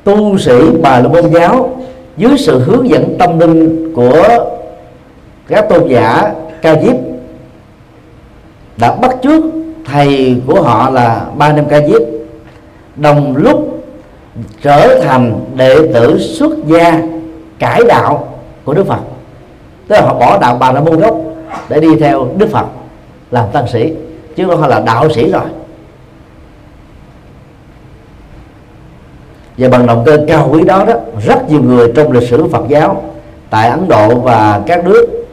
tu 0.03 0.37
sĩ 0.37 0.59
bà 0.81 0.99
la 0.99 1.07
môn 1.07 1.31
giáo 1.33 1.77
dưới 2.17 2.37
sự 2.37 2.59
hướng 2.59 2.89
dẫn 2.89 3.17
tâm 3.19 3.39
linh 3.39 3.93
của 3.95 4.27
các 5.47 5.69
tôn 5.69 5.87
giả 5.87 6.33
ca 6.61 6.81
diếp 6.81 6.95
đã 8.77 8.95
bắt 8.95 9.15
chước 9.23 9.43
thầy 9.85 10.41
của 10.47 10.61
họ 10.61 10.89
là 10.89 11.25
ba 11.37 11.53
năm 11.53 11.65
ca 11.69 11.87
diếp. 11.87 12.01
Đồng 12.95 13.35
lúc 13.35 13.74
trở 14.61 15.01
thành 15.03 15.45
đệ 15.55 15.75
tử 15.93 16.19
xuất 16.19 16.51
gia 16.67 17.01
cải 17.59 17.81
đạo 17.87 18.37
của 18.63 18.73
Đức 18.73 18.87
Phật. 18.87 18.99
Tức 19.87 19.95
là 19.95 20.01
họ 20.01 20.13
bỏ 20.13 20.37
đạo 20.41 20.57
bà 20.59 20.71
la 20.71 20.81
môn 20.81 20.99
gốc 20.99 21.17
để 21.69 21.79
đi 21.79 21.95
theo 21.99 22.27
Đức 22.37 22.49
Phật 22.51 22.65
làm 23.31 23.45
tăng 23.51 23.67
sĩ, 23.67 23.93
chứ 24.35 24.47
không 24.47 24.61
phải 24.61 24.69
là 24.69 24.79
đạo 24.79 25.09
sĩ 25.09 25.31
rồi. 25.31 25.45
Và 29.57 29.69
bằng 29.69 29.87
động 29.87 30.03
cơ 30.05 30.25
cao 30.27 30.49
quý 30.51 30.63
đó 30.63 30.85
đó, 30.85 30.93
rất 31.25 31.49
nhiều 31.49 31.61
người 31.61 31.91
trong 31.95 32.11
lịch 32.11 32.29
sử 32.29 32.47
Phật 32.47 32.67
giáo, 32.67 33.03
tại 33.49 33.69
Ấn 33.69 33.87
Độ 33.87 34.15
và 34.15 34.61
các 34.65 34.85
nước, 34.85 35.25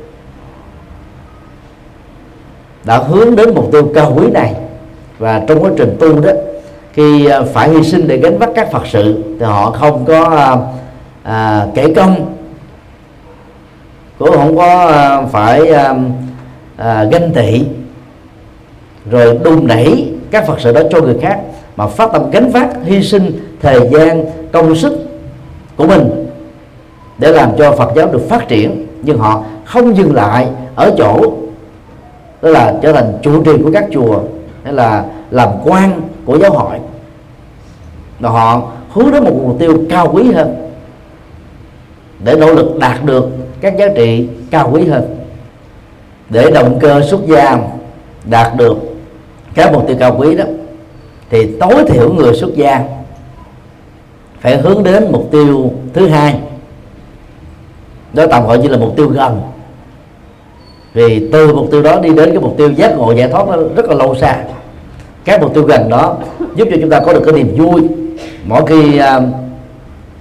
đã 2.85 2.99
hướng 2.99 3.37
đến 3.37 3.55
mục 3.55 3.69
tiêu 3.73 3.93
cao 3.95 4.13
quý 4.17 4.27
này. 4.31 4.55
Và 5.19 5.43
trong 5.49 5.65
quá 5.65 5.71
trình 5.77 5.97
tu 6.01 6.21
đó 6.21 6.31
khi 6.93 7.27
à, 7.27 7.43
phải 7.53 7.71
hy 7.71 7.83
sinh 7.83 8.09
để 8.09 8.17
gánh 8.17 8.39
vác 8.39 8.51
các 8.55 8.73
phật 8.73 8.87
sự 8.87 9.25
thì 9.41 9.47
họ 9.47 9.71
không 9.71 10.05
có 10.05 10.25
à, 10.25 10.57
à, 11.23 11.67
kể 11.75 11.93
công. 11.97 12.35
Cũng 14.19 14.33
không 14.33 14.57
có 14.57 14.87
à, 14.87 15.23
phải 15.23 15.69
à, 15.69 15.95
à, 16.77 17.05
ganh 17.05 17.33
tị. 17.33 17.63
Rồi 19.11 19.39
đun 19.45 19.67
đẩy 19.67 20.13
các 20.31 20.47
phật 20.47 20.61
sự 20.61 20.73
đó 20.73 20.81
cho 20.91 21.01
người 21.01 21.19
khác 21.23 21.41
mà 21.77 21.87
phát 21.87 22.11
tâm 22.13 22.31
gánh 22.31 22.51
vác 22.51 22.69
hy 22.85 23.03
sinh 23.03 23.57
thời 23.63 23.81
gian 23.93 24.25
công 24.53 24.77
sức 24.77 24.99
của 25.77 25.87
mình 25.87 26.27
để 27.19 27.33
làm 27.33 27.51
cho 27.59 27.73
Phật 27.73 27.93
giáo 27.97 28.07
được 28.07 28.29
phát 28.29 28.49
triển. 28.49 28.87
Nhưng 29.03 29.19
họ 29.19 29.45
không 29.65 29.97
dừng 29.97 30.15
lại 30.15 30.49
ở 30.75 30.91
chỗ 30.99 31.33
đó 32.43 32.49
là 32.49 32.75
trở 32.83 32.93
thành 32.93 33.19
chủ 33.23 33.43
trì 33.43 33.53
của 33.65 33.71
các 33.73 33.85
chùa 33.93 34.21
hay 34.65 34.73
là 34.73 35.05
làm 35.31 35.49
quan 35.65 36.01
của 36.25 36.39
giáo 36.39 36.53
hội. 36.53 36.79
Và 38.21 38.31
họ 38.31 38.63
hướng 38.91 39.13
đến 39.13 39.25
một 39.25 39.35
mục 39.43 39.57
tiêu 39.59 39.83
cao 39.91 40.11
quý 40.13 40.33
hơn 40.33 40.71
để 42.25 42.37
nỗ 42.37 42.55
lực 42.55 42.77
đạt 42.79 43.05
được 43.05 43.29
các 43.61 43.77
giá 43.77 43.87
trị 43.97 44.29
cao 44.51 44.71
quý 44.73 44.87
hơn, 44.87 45.17
để 46.31 46.51
động 46.51 46.79
cơ 46.81 47.01
xuất 47.01 47.21
gia 47.27 47.59
đạt 48.25 48.57
được 48.57 48.77
các 49.55 49.73
mục 49.73 49.87
tiêu 49.87 49.97
cao 50.01 50.17
quý 50.19 50.35
đó. 50.37 50.45
Thì 51.31 51.57
tối 51.61 51.85
thiểu 51.89 52.13
người 52.13 52.35
xuất 52.35 52.55
gia 52.55 52.81
phải 54.41 54.57
hướng 54.57 54.85
đến 54.85 55.05
mục 55.11 55.29
tiêu 55.31 55.71
thứ 55.93 56.09
hai. 56.09 56.41
Đó 58.13 58.27
tạm 58.31 58.47
gọi 58.47 58.59
như 58.59 58.69
là 58.69 58.79
mục 58.79 58.97
tiêu 58.97 59.09
gần. 59.09 59.41
Vì 60.95 61.29
từ 61.33 61.55
mục 61.55 61.69
tiêu 61.71 61.83
đó 61.83 62.01
đi 62.01 62.15
đến 62.15 62.31
cái 62.31 62.39
mục 62.39 62.55
tiêu 62.59 62.73
giác 62.73 62.97
ngộ 62.97 63.13
giải 63.13 63.29
thoát 63.29 63.49
nó 63.49 63.57
rất 63.77 63.87
là 63.87 63.95
lâu 63.95 64.15
xa 64.15 64.45
các 65.25 65.41
mục 65.41 65.55
tiêu 65.55 65.65
gần 65.65 65.89
đó 65.89 66.17
giúp 66.55 66.69
cho 66.71 66.77
chúng 66.81 66.91
ta 66.91 67.01
có 67.01 67.13
được 67.13 67.23
cái 67.25 67.35
niềm 67.35 67.57
vui. 67.57 67.83
Mỗi 68.45 68.67
khi 68.67 68.99
uh, 68.99 69.23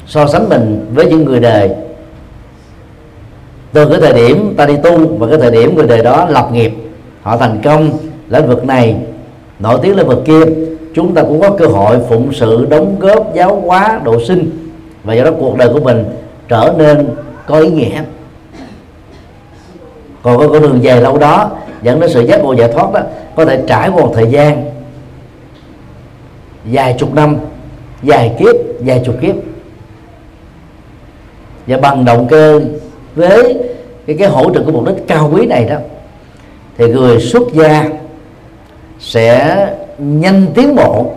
so 0.08 0.28
sánh 0.28 0.50
mình 0.50 0.86
với 0.94 1.06
những 1.06 1.26
người 1.26 1.40
đời 1.40 1.70
từ 3.74 3.90
cái 3.90 4.00
thời 4.02 4.14
điểm 4.14 4.54
ta 4.58 4.66
đi 4.66 4.76
tu 4.84 5.18
và 5.18 5.28
cái 5.28 5.38
thời 5.38 5.52
điểm 5.52 5.76
người 5.76 5.88
đời 5.88 6.04
đó 6.04 6.26
lập 6.30 6.50
nghiệp 6.54 6.74
họ 7.22 7.38
thành 7.38 7.62
công 7.64 7.92
lĩnh 8.30 8.48
vực 8.48 8.66
này 8.66 8.96
nổi 9.60 9.80
tiếng 9.82 9.96
lĩnh 9.96 10.08
vực 10.08 10.22
kia 10.26 10.42
chúng 10.94 11.14
ta 11.14 11.22
cũng 11.22 11.42
có 11.42 11.50
cơ 11.50 11.66
hội 11.66 12.00
phụng 12.10 12.34
sự 12.34 12.68
đóng 12.70 12.96
góp 13.00 13.34
giáo 13.36 13.62
hóa 13.66 14.00
độ 14.04 14.20
sinh. 14.28 14.50
Và 15.04 15.14
do 15.14 15.24
đó 15.24 15.32
cuộc 15.40 15.58
đời 15.58 15.70
của 15.74 15.80
mình 15.80 16.06
trở 16.48 16.74
nên 16.78 17.10
có 17.48 17.60
ý 17.60 17.70
nghĩa. 17.70 18.02
Còn 20.24 20.38
có 20.38 20.48
con 20.48 20.62
đường 20.62 20.84
dài 20.84 21.02
lâu 21.02 21.18
đó 21.18 21.52
dẫn 21.82 22.00
đến 22.00 22.10
sự 22.10 22.22
giác 22.22 22.44
ngộ 22.44 22.54
giải 22.54 22.72
thoát 22.74 22.94
đó 22.94 23.00
có 23.36 23.46
thể 23.46 23.64
trải 23.68 23.90
qua 23.90 24.02
một 24.02 24.12
thời 24.16 24.28
gian 24.28 24.72
dài 26.66 26.96
chục 27.00 27.14
năm 27.14 27.38
dài 28.04 28.36
kiếp 28.40 28.56
dài 28.84 29.02
chục 29.06 29.16
kiếp. 29.22 29.36
Và 31.68 31.78
bằng 31.78 32.06
động 32.06 32.28
cơ 32.30 32.62
với 33.16 33.58
cái, 34.08 34.16
cái 34.20 34.28
hỗ 34.28 34.54
trợ 34.54 34.64
của 34.66 34.72
mục 34.72 34.86
đích 34.86 35.08
cao 35.08 35.32
quý 35.34 35.46
này 35.46 35.66
đó 35.66 35.76
thì 36.78 36.88
người 36.88 37.20
xuất 37.20 37.44
gia 37.54 37.90
sẽ 39.00 39.58
nhanh 39.98 40.48
tiến 40.56 40.76
bộ 40.76 41.14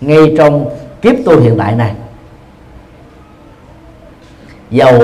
ngay 0.00 0.34
trong 0.38 0.70
kiếp 1.02 1.14
tu 1.24 1.40
hiện 1.40 1.54
tại 1.58 1.74
này. 1.74 1.94
Dầu 4.70 5.02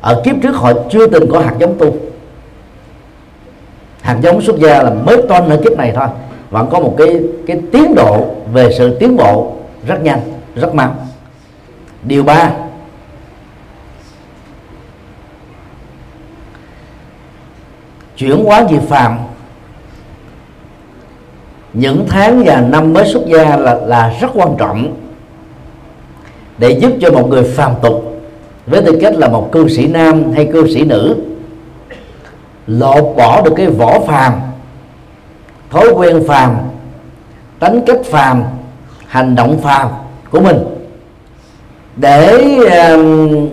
ở 0.00 0.22
kiếp 0.24 0.36
trước 0.42 0.52
họ 0.52 0.72
chưa 0.90 1.06
từng 1.06 1.30
có 1.30 1.38
hạt 1.40 1.54
giống 1.58 1.78
tu. 1.78 1.96
Hạt 4.00 4.16
giống 4.22 4.40
xuất 4.40 4.58
gia 4.58 4.82
là 4.82 4.90
mới 4.90 5.22
toan 5.28 5.48
ở 5.48 5.60
kiếp 5.64 5.78
này 5.78 5.92
thôi 5.94 6.08
vẫn 6.50 6.68
có 6.70 6.80
một 6.80 6.94
cái 6.98 7.20
cái 7.46 7.60
tiến 7.72 7.94
độ 7.94 8.26
về 8.52 8.72
sự 8.78 8.96
tiến 8.98 9.16
bộ 9.16 9.52
rất 9.86 10.02
nhanh, 10.02 10.20
rất 10.54 10.74
mau. 10.74 10.94
Điều 12.02 12.22
ba, 12.22 12.50
chuyển 18.16 18.44
hóa 18.44 18.66
diệt 18.70 18.82
phàm. 18.82 19.18
Những 21.72 22.06
tháng 22.08 22.42
và 22.46 22.60
năm 22.60 22.92
mới 22.92 23.06
xuất 23.06 23.22
gia 23.26 23.56
là 23.56 23.74
là 23.74 24.14
rất 24.20 24.28
quan 24.34 24.56
trọng 24.58 24.96
để 26.58 26.70
giúp 26.70 26.92
cho 27.00 27.10
một 27.10 27.28
người 27.30 27.42
phàm 27.42 27.74
tục, 27.82 28.22
với 28.66 28.82
tư 28.82 28.98
cách 29.00 29.14
là 29.16 29.28
một 29.28 29.48
cư 29.52 29.68
sĩ 29.68 29.86
nam 29.86 30.32
hay 30.32 30.48
cư 30.52 30.74
sĩ 30.74 30.84
nữ, 30.84 31.16
lột 32.66 33.16
bỏ 33.16 33.42
được 33.42 33.52
cái 33.56 33.66
vỏ 33.66 34.00
phàm 34.00 34.32
thói 35.70 35.88
quen 35.94 36.24
phàm 36.28 36.56
tính 37.58 37.80
cách 37.86 38.00
phàm 38.04 38.44
hành 39.06 39.34
động 39.34 39.58
phàm 39.62 39.88
của 40.30 40.40
mình. 40.40 40.58
Để 41.96 42.38
uh, 42.60 43.48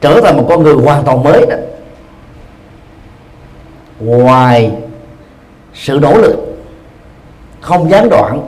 trở 0.00 0.20
thành 0.20 0.36
một 0.36 0.46
con 0.48 0.62
người 0.62 0.74
hoàn 0.74 1.04
toàn 1.04 1.22
mới 1.22 1.46
đó 1.46 1.56
ngoài 4.00 4.72
sự 5.74 5.98
nỗ 6.02 6.18
lực 6.18 6.36
không 7.60 7.90
gián 7.90 8.08
đoạn 8.08 8.40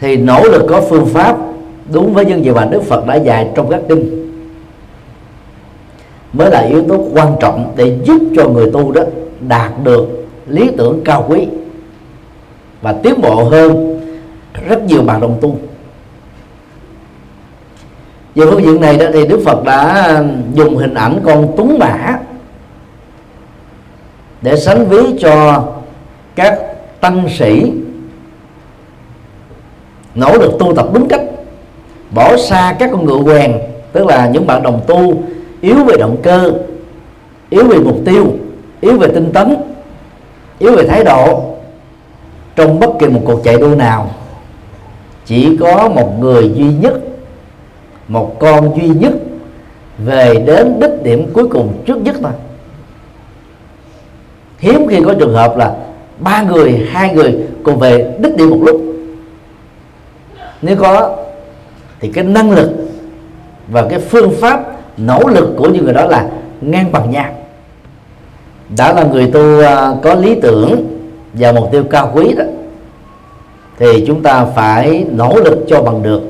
thì 0.00 0.16
nỗ 0.16 0.42
lực 0.42 0.66
có 0.68 0.80
phương 0.80 1.06
pháp 1.06 1.36
đúng 1.92 2.14
với 2.14 2.24
những 2.24 2.44
gì 2.44 2.50
mà 2.50 2.64
Đức 2.64 2.82
Phật 2.82 3.06
đã 3.06 3.14
dạy 3.14 3.50
trong 3.54 3.70
các 3.70 3.80
kinh. 3.88 4.30
Mới 6.32 6.50
là 6.50 6.60
yếu 6.60 6.84
tố 6.88 7.08
quan 7.12 7.36
trọng 7.40 7.72
để 7.76 7.98
giúp 8.04 8.22
cho 8.36 8.48
người 8.48 8.70
tu 8.72 8.92
đó 8.92 9.02
đạt 9.40 9.72
được 9.82 10.23
lý 10.46 10.70
tưởng 10.76 11.00
cao 11.04 11.26
quý 11.28 11.46
và 12.82 12.92
tiến 13.02 13.20
bộ 13.20 13.44
hơn 13.44 14.00
rất 14.68 14.84
nhiều 14.84 15.02
bạn 15.02 15.20
đồng 15.20 15.38
tu. 15.40 15.58
Về 18.34 18.46
phương 18.50 18.64
diện 18.64 18.80
này 18.80 18.96
đó 18.96 19.06
thì 19.12 19.26
Đức 19.26 19.40
Phật 19.44 19.64
đã 19.64 20.22
dùng 20.54 20.76
hình 20.76 20.94
ảnh 20.94 21.20
con 21.24 21.52
tuấn 21.56 21.78
mã 21.78 22.18
để 24.42 24.56
sánh 24.56 24.86
ví 24.88 24.98
cho 25.20 25.64
các 26.34 26.58
tăng 27.00 27.28
sĩ 27.38 27.72
nỗ 30.14 30.38
lực 30.38 30.52
tu 30.58 30.74
tập 30.76 30.86
đúng 30.92 31.08
cách 31.08 31.22
bỏ 32.14 32.36
xa 32.36 32.76
các 32.78 32.90
con 32.92 33.04
ngựa 33.04 33.16
quen, 33.16 33.52
tức 33.92 34.06
là 34.06 34.28
những 34.28 34.46
bạn 34.46 34.62
đồng 34.62 34.80
tu 34.86 35.22
yếu 35.60 35.84
về 35.84 35.96
động 35.96 36.16
cơ 36.22 36.52
yếu 37.50 37.64
về 37.68 37.78
mục 37.78 37.98
tiêu 38.04 38.26
yếu 38.80 38.98
về 38.98 39.08
tinh 39.14 39.30
tấn 39.32 39.56
yếu 40.64 40.76
về 40.76 40.86
thái 40.86 41.04
độ, 41.04 41.44
trong 42.56 42.80
bất 42.80 42.90
kỳ 42.98 43.06
một 43.06 43.20
cuộc 43.24 43.44
chạy 43.44 43.56
đua 43.56 43.74
nào, 43.74 44.10
chỉ 45.24 45.56
có 45.60 45.88
một 45.88 46.18
người 46.20 46.52
duy 46.54 46.72
nhất, 46.80 46.94
một 48.08 48.36
con 48.38 48.80
duy 48.80 48.88
nhất 48.88 49.12
về 49.98 50.34
đến 50.46 50.80
đích 50.80 51.02
điểm 51.02 51.30
cuối 51.32 51.48
cùng 51.48 51.72
trước 51.86 51.96
nhất 51.96 52.16
thôi. 52.22 52.32
Hiếm 54.58 54.86
khi 54.88 55.00
có 55.04 55.14
trường 55.14 55.34
hợp 55.34 55.56
là 55.56 55.74
ba 56.18 56.42
người, 56.42 56.86
hai 56.90 57.14
người 57.14 57.36
cùng 57.64 57.78
về 57.78 58.14
đích 58.18 58.36
điểm 58.36 58.50
một 58.50 58.60
lúc. 58.62 58.82
Nếu 60.62 60.76
có, 60.76 61.16
thì 62.00 62.12
cái 62.12 62.24
năng 62.24 62.50
lực 62.50 62.70
và 63.68 63.86
cái 63.90 63.98
phương 63.98 64.32
pháp, 64.40 64.60
nỗ 64.96 65.20
lực 65.28 65.54
của 65.56 65.68
những 65.68 65.84
người 65.84 65.94
đó 65.94 66.06
là 66.06 66.30
ngang 66.60 66.92
bằng 66.92 67.10
nhau 67.10 67.32
đã 68.76 68.92
là 68.92 69.04
người 69.04 69.30
tu 69.30 69.60
à, 69.60 69.92
có 70.02 70.14
lý 70.14 70.40
tưởng 70.42 70.98
và 71.32 71.52
mục 71.52 71.68
tiêu 71.72 71.84
cao 71.90 72.10
quý 72.14 72.34
đó, 72.38 72.44
thì 73.78 74.04
chúng 74.06 74.22
ta 74.22 74.44
phải 74.44 75.06
nỗ 75.10 75.36
lực 75.44 75.58
cho 75.68 75.82
bằng 75.82 76.02
được. 76.02 76.22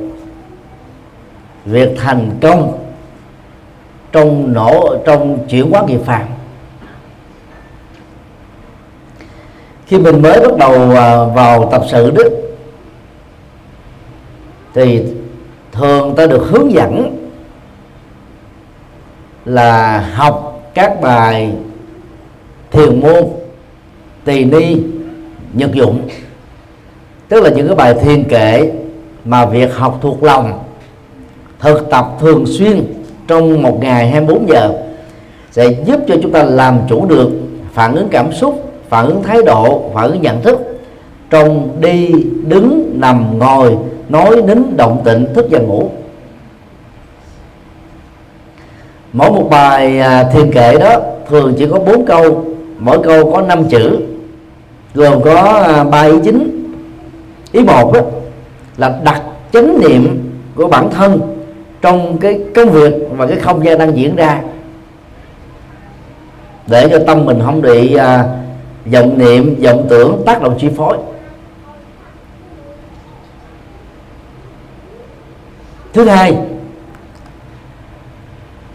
Việc 1.65 1.89
thành 1.97 2.31
công 2.41 2.79
trong 4.13 4.53
nỗ, 4.53 4.97
trong 5.07 5.39
chuyển 5.49 5.71
hóa 5.71 5.83
nghiệp 5.87 6.01
phạm 6.05 6.27
khi 9.87 9.99
mình 9.99 10.23
mới 10.23 10.41
bắt 10.41 10.57
đầu 10.59 10.91
à, 10.97 11.25
vào 11.25 11.69
tập 11.71 11.83
sự 11.91 12.11
đức 12.11 12.57
thì 14.75 15.05
thường 15.73 16.15
ta 16.17 16.27
được 16.27 16.43
hướng 16.51 16.73
dẫn 16.73 17.17
là 19.45 20.01
học 20.15 20.63
các 20.75 21.01
bài 21.01 21.53
thiền 22.75 23.01
môn, 23.01 23.25
tỳ 24.25 24.45
ni 24.45 24.77
nhật 25.53 25.73
dụng. 25.73 26.09
Tức 27.29 27.43
là 27.43 27.51
những 27.51 27.67
cái 27.67 27.77
bài 27.77 27.95
thiền 27.95 28.25
kệ 28.25 28.73
mà 29.25 29.47
việc 29.47 29.75
học 29.75 29.99
thuộc 30.03 30.23
lòng, 30.23 30.65
thực 31.59 31.91
tập 31.91 32.07
thường 32.21 32.45
xuyên 32.47 32.85
trong 33.27 33.63
một 33.63 33.79
ngày 33.81 34.11
24 34.11 34.49
giờ 34.49 34.73
sẽ 35.51 35.69
giúp 35.87 36.01
cho 36.09 36.17
chúng 36.23 36.33
ta 36.33 36.43
làm 36.43 36.79
chủ 36.89 37.07
được 37.07 37.31
phản 37.73 37.95
ứng 37.95 38.09
cảm 38.11 38.33
xúc, 38.33 38.73
phản 38.89 39.07
ứng 39.07 39.23
thái 39.23 39.43
độ, 39.47 39.91
phản 39.95 40.11
ứng 40.11 40.23
nhận 40.23 40.43
thức 40.43 40.61
trong 41.31 41.81
đi, 41.81 42.13
đứng, 42.47 42.93
nằm, 42.95 43.39
ngồi, 43.39 43.77
nói, 44.09 44.43
nín, 44.43 44.77
động 44.77 45.03
tịnh 45.05 45.35
thức 45.35 45.47
và 45.51 45.59
ngủ. 45.59 45.91
Mỗi 49.13 49.31
một 49.31 49.49
bài 49.51 50.01
à, 50.01 50.25
thiền 50.25 50.53
kệ 50.53 50.79
đó 50.79 51.01
thường 51.29 51.55
chỉ 51.59 51.67
có 51.71 51.79
bốn 51.79 52.07
câu 52.07 52.45
mỗi 52.79 52.99
câu 53.03 53.33
có 53.33 53.41
năm 53.41 53.69
chữ 53.69 53.99
gồm 54.95 55.23
có 55.23 55.63
à, 55.67 55.85
ba 55.85 56.03
ý 56.03 56.15
chính. 56.25 56.65
Ý 57.53 57.61
một 57.61 57.93
đó 57.93 58.01
là 58.77 59.01
đặt 59.05 59.23
chánh 59.53 59.81
niệm 59.81 60.31
của 60.55 60.69
bản 60.69 60.91
thân 60.91 61.21
trong 61.81 62.19
cái 62.19 62.41
công 62.55 62.71
việc 62.71 62.95
và 63.17 63.27
cái 63.27 63.39
không 63.39 63.65
gian 63.65 63.79
đang 63.79 63.97
diễn 63.97 64.17
ra. 64.17 64.41
Để 66.67 66.89
cho 66.91 66.99
tâm 67.07 67.25
mình 67.25 67.41
không 67.45 67.63
bị 67.63 67.95
à, 67.95 68.25
vọng 68.93 69.19
niệm 69.19 69.57
vọng 69.63 69.87
tưởng 69.89 70.23
tác 70.27 70.43
động 70.43 70.57
chi 70.61 70.69
phối. 70.77 70.97
Thứ 75.93 76.05
hai 76.05 76.37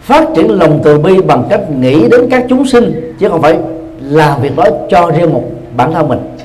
phát 0.00 0.28
triển 0.36 0.50
lòng 0.50 0.80
từ 0.84 0.98
bi 0.98 1.22
bằng 1.22 1.46
cách 1.50 1.70
nghĩ 1.70 2.08
đến 2.08 2.28
các 2.30 2.46
chúng 2.48 2.66
sinh 2.66 3.14
chứ 3.18 3.28
không 3.28 3.42
phải 3.42 3.58
làm 4.00 4.42
việc 4.42 4.56
đó 4.56 4.64
cho 4.88 5.10
riêng 5.16 5.32
một 5.32 5.44
bản 5.76 5.92
thân 5.92 6.08
mình. 6.08 6.36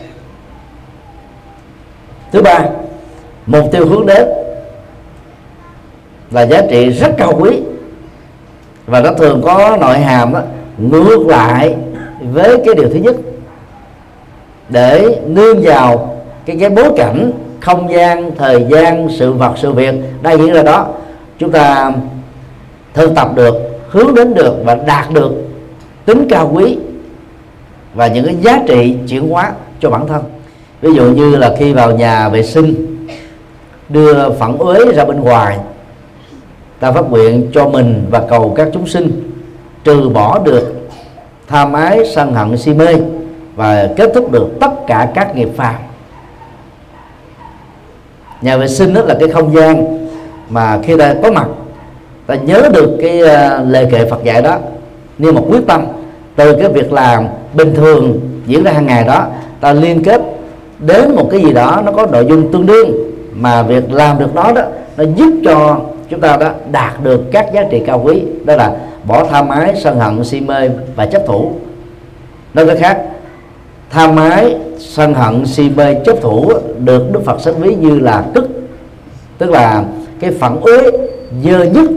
Thứ 2.32 2.42
ba 2.42 2.60
mục 3.46 3.72
tiêu 3.72 3.86
hướng 3.86 4.06
đến 4.06 4.28
là 6.32 6.46
giá 6.46 6.62
trị 6.70 6.90
rất 6.90 7.12
cao 7.18 7.34
quý. 7.40 7.62
Và 8.86 9.02
nó 9.02 9.14
thường 9.14 9.42
có 9.46 9.78
nội 9.82 10.00
hàm 10.00 10.34
đó, 10.34 10.42
ngược 10.78 11.28
lại 11.28 11.76
với 12.22 12.62
cái 12.66 12.76
điều 12.76 12.90
thứ 12.90 13.00
nhất 13.00 13.16
để 14.70 15.20
nương 15.26 15.62
vào 15.62 16.18
cái 16.46 16.58
cái 16.60 16.70
bối 16.70 16.92
cảnh 16.98 17.32
không 17.60 17.94
gian 17.94 18.32
thời 18.38 18.66
gian 18.70 19.08
sự 19.20 19.34
vật 19.34 19.54
sự 19.58 19.72
việc. 19.72 19.96
Đang 20.22 20.38
diễn 20.38 20.54
ra 20.54 20.64
đó. 20.64 20.88
Chúng 21.40 21.52
ta 21.52 21.92
thực 22.94 23.16
tập 23.16 23.30
được 23.36 23.56
hướng 23.90 24.16
đến 24.16 24.34
được 24.34 24.56
và 24.64 24.76
đạt 24.76 25.12
được 25.12 25.32
tính 26.06 26.28
cao 26.30 26.52
quý 26.54 26.78
và 27.96 28.08
những 28.08 28.26
cái 28.26 28.36
giá 28.36 28.60
trị 28.68 28.96
chuyển 29.08 29.30
hóa 29.30 29.52
cho 29.80 29.90
bản 29.90 30.08
thân. 30.08 30.24
Ví 30.82 30.94
dụ 30.94 31.04
như 31.04 31.36
là 31.36 31.56
khi 31.60 31.74
vào 31.74 31.92
nhà 31.92 32.30
vệ 32.30 32.44
sinh 32.44 32.98
đưa 33.90 34.30
phản 34.30 34.58
uế 34.58 34.94
ra 34.94 35.06
bên 35.06 35.20
ngoài 35.20 35.58
ta 36.80 36.92
phát 36.92 37.10
nguyện 37.10 37.48
cho 37.54 37.68
mình 37.68 38.06
và 38.10 38.22
cầu 38.30 38.54
các 38.58 38.68
chúng 38.74 38.88
sinh 38.88 39.32
trừ 39.84 40.10
bỏ 40.10 40.40
được 40.40 40.90
tham 41.48 41.74
ái 41.74 42.00
sân 42.16 42.34
hận 42.34 42.58
si 42.58 42.74
mê 42.74 42.96
và 43.56 43.90
kết 43.98 44.12
thúc 44.16 44.32
được 44.32 44.48
tất 44.62 44.72
cả 44.88 45.12
các 45.16 45.36
nghiệp 45.36 45.50
phàm. 45.56 45.76
Nhà 48.42 48.58
vệ 48.58 48.68
sinh 48.68 48.94
đó 48.94 49.02
là 49.02 49.16
cái 49.20 49.30
không 49.30 49.56
gian 49.56 50.08
mà 50.50 50.80
khi 50.84 50.98
ta 50.98 51.16
có 51.24 51.32
mặt 51.32 51.48
ta 52.28 52.36
nhớ 52.36 52.70
được 52.74 52.98
cái 53.02 53.22
uh, 53.22 53.92
kệ 53.92 54.06
Phật 54.10 54.24
dạy 54.24 54.42
đó 54.42 54.58
nếu 55.18 55.34
một 55.34 55.46
quyết 55.50 55.68
tâm 55.68 55.86
từ 56.36 56.56
cái 56.56 56.70
việc 56.70 56.94
làm 56.94 57.28
bình 57.54 57.76
thường 57.76 58.20
diễn 58.46 58.64
ra 58.64 58.72
hàng 58.72 58.86
ngày 58.86 59.04
đó, 59.04 59.26
ta 59.60 59.74
liên 59.74 60.04
kết 60.04 60.22
đến 60.80 61.16
một 61.16 61.28
cái 61.32 61.42
gì 61.42 61.54
đó 61.54 61.82
nó 61.86 61.92
có 61.92 62.06
nội 62.06 62.26
dung 62.30 62.52
tương 62.52 62.66
đương, 62.66 62.92
mà 63.34 63.64
việc 63.64 63.92
làm 63.92 64.20
được 64.20 64.36
đó 64.36 64.52
đó, 64.56 64.62
nó 64.98 65.04
giúp 65.16 65.34
cho 65.46 65.80
chúng 66.10 66.22
ta 66.22 66.38
đó 66.38 66.50
đạt 66.72 67.04
được 67.04 67.22
các 67.32 67.48
giá 67.54 67.64
trị 67.72 67.84
cao 67.86 68.02
quý, 68.04 68.22
đó 68.46 68.56
là 68.56 68.76
bỏ 69.04 69.26
tham 69.26 69.48
mái, 69.48 69.76
sân 69.76 70.00
hận, 70.00 70.24
si 70.24 70.42
mê 70.42 70.70
và 70.96 71.06
chấp 71.06 71.22
thủ. 71.28 71.52
Nói 72.54 72.68
cách 72.68 72.78
khác 72.80 73.02
tham 73.90 74.16
mái, 74.16 74.56
sân 74.80 75.14
hận, 75.14 75.46
si 75.46 75.70
mê, 75.76 75.94
chấp 76.06 76.22
thủ 76.22 76.52
được 76.80 77.12
đức 77.12 77.26
phật 77.26 77.42
sánh 77.42 77.62
ví 77.62 77.76
như 77.76 78.00
là 78.00 78.24
tức. 78.34 78.50
Tức 79.38 79.50
là 79.50 79.84
cái 80.20 80.32
phản 80.32 80.62
uế 80.62 80.92
dơ 81.44 81.64
nhất 81.64 81.90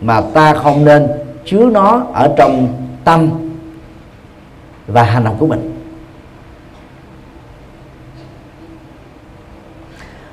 mà 0.00 0.20
ta 0.20 0.54
không 0.54 0.84
nên 0.84 1.06
chứa 1.44 1.64
nó 1.72 2.06
ở 2.14 2.28
trong 2.36 2.68
tâm 3.04 3.30
và 4.86 5.02
hành 5.02 5.24
động 5.24 5.36
của 5.38 5.46
mình. 5.46 5.72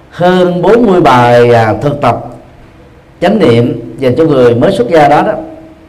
Hơn 0.09 0.61
40 0.61 1.01
bài 1.01 1.53
à, 1.53 1.73
thực 1.81 2.01
tập 2.01 2.25
chánh 3.21 3.39
niệm 3.39 3.95
dành 3.97 4.15
cho 4.15 4.25
người 4.25 4.55
mới 4.55 4.71
xuất 4.71 4.89
gia 4.89 5.07
đó 5.07 5.21
đó 5.21 5.33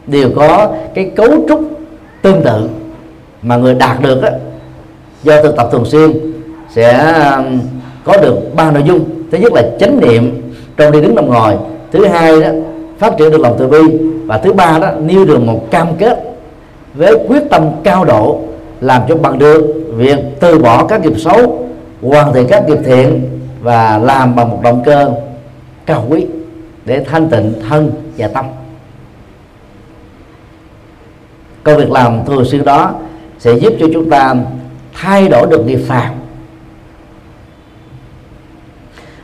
đều 0.07 0.31
có 0.37 0.73
cái 0.95 1.11
cấu 1.17 1.29
trúc 1.49 1.61
tương 2.23 2.43
tự 2.43 2.69
mà 3.43 3.57
người 3.57 3.75
đạt 3.75 4.03
được 4.03 4.23
á, 4.23 4.31
do 5.23 5.43
thực 5.43 5.57
tập 5.57 5.69
thường 5.73 5.85
xuyên 5.85 6.13
sẽ 6.71 7.15
có 8.05 8.17
được 8.23 8.55
ba 8.57 8.71
nội 8.71 8.83
dung. 8.87 9.05
Thứ 9.31 9.39
nhất 9.39 9.53
là 9.53 9.63
chánh 9.81 10.01
niệm 10.01 10.53
trong 10.77 10.93
đi 10.93 11.01
đứng 11.01 11.15
nằm 11.15 11.27
ngồi 11.27 11.57
thứ 11.93 12.07
hai 12.07 12.41
đó 12.41 12.49
phát 12.99 13.17
triển 13.19 13.31
được 13.31 13.41
lòng 13.41 13.57
từ 13.59 13.67
bi 13.67 13.79
và 14.27 14.39
thứ 14.39 14.53
ba 14.53 14.79
đó 14.79 14.91
nêu 15.01 15.25
được 15.25 15.41
một 15.41 15.71
cam 15.71 15.87
kết 15.99 16.30
với 16.95 17.19
quyết 17.29 17.43
tâm 17.51 17.71
cao 17.85 18.05
độ, 18.05 18.41
làm 18.81 19.03
cho 19.09 19.17
bằng 19.17 19.39
được 19.39 19.93
việc 19.97 20.19
từ 20.41 20.59
bỏ 20.59 20.87
các 20.87 21.01
nghiệp 21.01 21.19
xấu, 21.19 21.69
hoàn 22.03 22.33
thiện 22.35 22.47
các 22.49 22.69
nghiệp 22.69 22.79
thiện 22.85 23.41
và 23.61 23.99
làm 23.99 24.37
bằng 24.37 24.51
một 24.51 24.61
động 24.63 24.83
cơ 24.85 25.13
cao 25.87 26.05
quý 26.09 26.27
để 26.85 27.05
thanh 27.05 27.31
tịnh 27.31 27.55
thân 27.69 27.93
và 28.17 28.29
tâm. 28.29 28.45
Công 31.63 31.77
việc 31.77 31.91
làm 31.91 32.25
thường 32.27 32.45
xuyên 32.45 32.65
đó 32.65 32.95
sẽ 33.39 33.55
giúp 33.55 33.73
cho 33.81 33.87
chúng 33.93 34.11
ta 34.11 34.35
thay 34.95 35.29
đổi 35.29 35.47
được 35.51 35.67
nghiệp 35.67 35.81
phàm. 35.89 36.15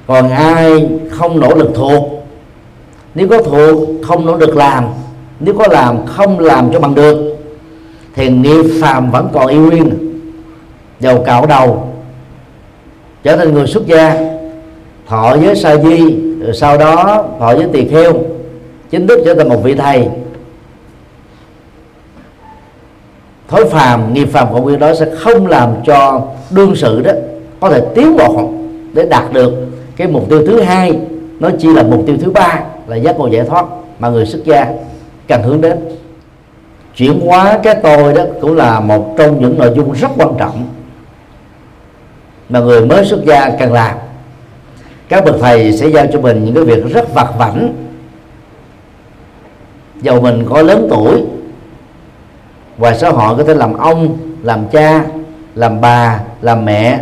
Còn 0.07 0.31
ai 0.31 0.89
không 1.11 1.41
nỗ 1.41 1.55
lực 1.55 1.71
thuộc, 1.75 2.27
nếu 3.14 3.29
có 3.29 3.43
thuộc 3.43 3.89
không 4.03 4.27
nỗ 4.27 4.37
lực 4.37 4.57
làm, 4.57 4.85
nếu 5.41 5.55
có 5.59 5.67
làm 5.71 6.07
không 6.07 6.39
làm 6.39 6.73
cho 6.73 6.81
bằng 6.81 6.95
được 6.95 7.26
thì 8.17 8.29
nghiệp 8.29 8.64
phàm 8.81 9.11
vẫn 9.11 9.29
còn 9.33 9.47
yêu 9.47 9.61
nguyên 9.61 9.91
dầu 11.01 11.23
cạo 11.27 11.47
đầu. 11.47 11.89
Trở 13.23 13.37
thành 13.37 13.55
người 13.55 13.67
xuất 13.67 13.87
gia. 13.87 14.14
Thọ 15.07 15.37
với 15.37 15.57
sa 15.57 15.77
di, 15.77 16.17
rồi 16.41 16.55
sau 16.55 16.79
đó 16.79 17.25
thọ 17.39 17.55
với 17.55 17.67
tỳ 17.73 17.89
kheo. 17.89 18.12
Chính 18.91 19.07
thức 19.07 19.21
trở 19.25 19.35
thành 19.35 19.49
một 19.49 19.61
vị 19.62 19.75
thầy. 19.75 20.09
Thói 23.49 23.64
phàm 23.64 24.14
nghiệp 24.14 24.29
phàm 24.33 24.53
của 24.53 24.61
nguyên 24.61 24.79
đó 24.79 24.95
sẽ 24.95 25.07
không 25.19 25.47
làm 25.47 25.75
cho 25.87 26.23
đương 26.51 26.77
sự 26.77 27.03
đó 27.03 27.12
có 27.61 27.71
thể 27.71 27.83
tiến 27.95 28.17
bộ 28.17 28.51
để 28.93 29.07
đạt 29.11 29.33
được 29.33 29.53
cái 29.97 30.09
mục 30.09 30.29
tiêu 30.31 30.47
thứ 30.47 30.61
hai. 30.61 30.99
Nó 31.41 31.51
chỉ 31.59 31.69
là 31.69 31.83
mục 31.83 32.03
tiêu 32.07 32.17
thứ 32.21 32.31
ba 32.31 32.61
là 32.87 32.97
giác 32.97 33.19
ngộ 33.19 33.27
giải 33.27 33.45
thoát 33.49 33.67
mà 33.99 34.09
người 34.09 34.27
xuất 34.27 34.45
gia 34.45 34.67
cần 35.29 35.43
hướng 35.43 35.61
đến 35.61 35.79
chuyển 36.97 37.20
hóa 37.20 37.59
cái 37.62 37.74
tôi 37.82 38.12
đó 38.12 38.22
cũng 38.40 38.57
là 38.57 38.80
một 38.80 39.14
trong 39.18 39.40
những 39.40 39.59
nội 39.59 39.72
dung 39.76 39.92
rất 39.92 40.09
quan 40.16 40.34
trọng 40.38 40.66
mà 42.49 42.61
người 42.61 42.86
mới 42.86 43.05
xuất 43.05 43.24
gia 43.24 43.51
cần 43.51 43.72
làm. 43.72 43.97
Các 45.09 45.24
bậc 45.24 45.36
thầy 45.40 45.72
sẽ 45.72 45.88
giao 45.88 46.07
cho 46.12 46.20
mình 46.20 46.44
những 46.44 46.55
cái 46.55 46.64
việc 46.64 46.84
rất 46.94 47.14
vặt 47.14 47.28
vảnh. 47.38 47.74
Dầu 50.03 50.20
mình 50.20 50.47
có 50.51 50.62
lớn 50.62 50.86
tuổi, 50.90 51.24
ngoài 52.78 52.99
xã 52.99 53.11
hội 53.11 53.36
có 53.36 53.44
thể 53.44 53.55
làm 53.55 53.72
ông, 53.72 54.18
làm 54.42 54.68
cha, 54.72 55.05
làm 55.55 55.80
bà, 55.80 56.20
làm 56.40 56.64
mẹ, 56.64 57.01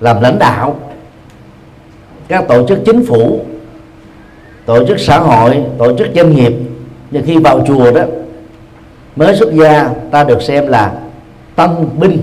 làm 0.00 0.20
lãnh 0.20 0.38
đạo. 0.38 0.76
Các 2.28 2.48
tổ 2.48 2.66
chức 2.68 2.78
chính 2.84 3.06
phủ, 3.06 3.44
tổ 4.66 4.86
chức 4.86 5.00
xã 5.00 5.18
hội, 5.18 5.64
tổ 5.78 5.98
chức 5.98 6.08
doanh 6.14 6.36
nghiệp, 6.36 6.52
nhưng 7.10 7.24
khi 7.26 7.38
vào 7.38 7.64
chùa 7.66 7.90
đó 7.92 8.02
mới 9.16 9.36
xuất 9.36 9.54
gia, 9.54 9.90
ta 10.10 10.24
được 10.24 10.42
xem 10.42 10.66
là 10.66 10.92
tân 11.56 11.70
binh 11.98 12.18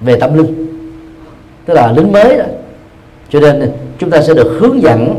về 0.00 0.16
tâm 0.16 0.34
linh. 0.38 0.68
Tức 1.64 1.74
là 1.74 1.92
lính 1.92 2.12
mới 2.12 2.38
đó. 2.38 2.44
Cho 3.30 3.40
nên 3.40 3.72
chúng 3.98 4.10
ta 4.10 4.22
sẽ 4.22 4.34
được 4.34 4.58
hướng 4.60 4.82
dẫn 4.82 5.14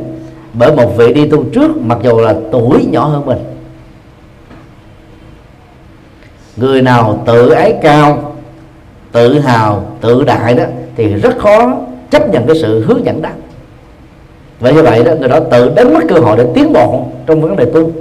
bởi 0.54 0.76
một 0.76 0.98
vị 0.98 1.14
đi 1.14 1.28
tu 1.28 1.44
trước, 1.44 1.72
mặc 1.82 1.98
dù 2.04 2.20
là 2.20 2.36
tuổi 2.52 2.86
nhỏ 2.92 3.06
hơn 3.06 3.26
mình. 3.26 3.38
Người 6.58 6.82
nào 6.82 7.24
tự 7.26 7.50
ái 7.50 7.74
cao, 7.82 8.36
tự 9.12 9.40
hào, 9.40 9.86
tự 10.02 10.24
đại 10.24 10.54
đó, 10.54 10.64
thì 10.96 11.14
rất 11.14 11.38
khó 11.38 11.78
chấp 12.12 12.30
nhận 12.30 12.48
cái 12.48 12.56
sự 12.62 12.86
hướng 12.86 13.06
dẫn 13.06 13.22
đó. 13.22 13.30
Vậy 14.60 14.74
như 14.74 14.84
vậy 14.84 15.04
đó, 15.04 15.12
người 15.20 15.30
đó 15.30 15.40
tự 15.40 15.72
đánh 15.76 15.94
mất 15.94 16.00
cơ 16.10 16.16
hội 16.16 16.38
để 16.38 16.46
tiến 16.56 16.74
bộ 16.74 17.06
trong 17.28 17.42
vấn 17.42 17.56
đề 17.56 17.66
tu 17.66 17.92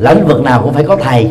lĩnh 0.00 0.26
vực 0.26 0.42
nào 0.42 0.62
cũng 0.62 0.72
phải 0.72 0.84
có 0.84 0.96
thầy. 0.96 1.30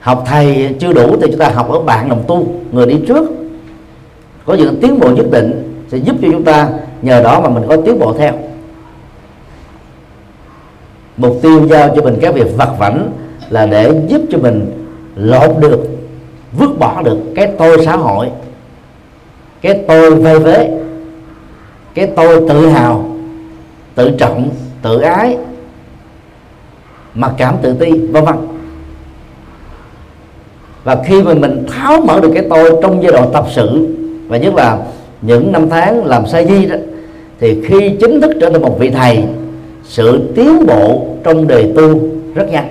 Học 0.00 0.22
thầy 0.26 0.74
chưa 0.78 0.92
đủ 0.92 1.16
thì 1.20 1.26
chúng 1.30 1.38
ta 1.38 1.48
học 1.48 1.70
ở 1.70 1.80
bạn 1.80 2.08
đồng 2.08 2.24
tu, 2.26 2.46
người 2.72 2.86
đi 2.86 3.00
trước. 3.08 3.30
Có 4.44 4.54
những 4.54 4.80
tiến 4.80 5.00
bộ 5.00 5.10
nhất 5.10 5.26
định 5.30 5.82
sẽ 5.88 5.98
giúp 5.98 6.16
cho 6.22 6.28
chúng 6.32 6.44
ta, 6.44 6.68
nhờ 7.02 7.22
đó 7.22 7.40
mà 7.40 7.48
mình 7.48 7.64
có 7.68 7.76
tiến 7.76 7.98
bộ 7.98 8.14
theo. 8.18 8.32
Mục 11.16 11.38
tiêu 11.42 11.66
giao 11.66 11.92
cho 11.96 12.02
mình 12.02 12.18
các 12.20 12.34
việc 12.34 12.56
vặt 12.56 12.70
vảnh 12.78 13.10
là 13.48 13.66
để 13.66 14.00
giúp 14.08 14.20
cho 14.30 14.38
mình 14.38 14.86
lột 15.16 15.58
được, 15.60 15.80
vứt 16.52 16.78
bỏ 16.78 17.02
được 17.02 17.18
cái 17.34 17.52
tôi 17.58 17.84
xã 17.84 17.96
hội, 17.96 18.30
cái 19.60 19.84
tôi 19.88 20.14
vây 20.14 20.38
vế, 20.38 20.70
cái 21.94 22.12
tôi 22.16 22.48
tự 22.48 22.68
hào, 22.68 23.10
tự 23.94 24.10
trọng 24.18 24.48
tự 24.86 25.00
ái 25.00 25.36
mặc 27.14 27.32
cảm 27.36 27.54
tự 27.62 27.74
ti 27.74 27.90
vân 27.90 28.24
vân. 28.24 28.34
Và 30.84 31.02
khi 31.06 31.22
mà 31.22 31.34
mình 31.34 31.66
tháo 31.68 32.00
mở 32.00 32.20
được 32.20 32.30
cái 32.34 32.46
tôi 32.50 32.72
trong 32.82 33.02
giai 33.02 33.12
đoạn 33.12 33.30
tập 33.32 33.46
sự 33.54 33.96
và 34.28 34.36
nhất 34.36 34.54
là 34.54 34.78
những 35.22 35.52
năm 35.52 35.68
tháng 35.70 36.04
làm 36.04 36.26
sa 36.26 36.42
di 36.42 36.66
đó 36.66 36.76
thì 37.40 37.62
khi 37.64 37.96
chính 38.00 38.20
thức 38.20 38.32
trở 38.40 38.50
thành 38.50 38.62
một 38.62 38.76
vị 38.78 38.90
thầy 38.90 39.24
sự 39.84 40.32
tiến 40.34 40.66
bộ 40.66 41.06
trong 41.24 41.48
đời 41.48 41.72
tu 41.76 42.08
rất 42.34 42.50
nhanh. 42.50 42.68